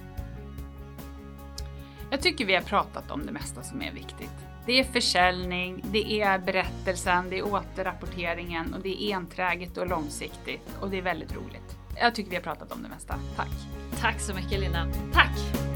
Jag 2.14 2.22
tycker 2.22 2.44
vi 2.44 2.54
har 2.54 2.62
pratat 2.62 3.10
om 3.10 3.26
det 3.26 3.32
mesta 3.32 3.62
som 3.62 3.82
är 3.82 3.92
viktigt. 3.92 4.30
Det 4.66 4.80
är 4.80 4.84
försäljning, 4.84 5.84
det 5.92 6.20
är 6.20 6.38
berättelsen, 6.38 7.30
det 7.30 7.38
är 7.38 7.54
återrapporteringen 7.54 8.74
och 8.74 8.80
det 8.80 9.02
är 9.02 9.16
enträget 9.16 9.76
och 9.76 9.86
långsiktigt 9.86 10.76
och 10.80 10.90
det 10.90 10.98
är 10.98 11.02
väldigt 11.02 11.36
roligt. 11.36 11.76
Jag 12.00 12.14
tycker 12.14 12.30
vi 12.30 12.36
har 12.36 12.42
pratat 12.42 12.72
om 12.72 12.82
det 12.82 12.88
mesta. 12.88 13.14
Tack! 13.36 13.50
Tack 14.00 14.20
så 14.20 14.34
mycket 14.34 14.60
Lina. 14.60 14.88
Tack! 15.12 15.73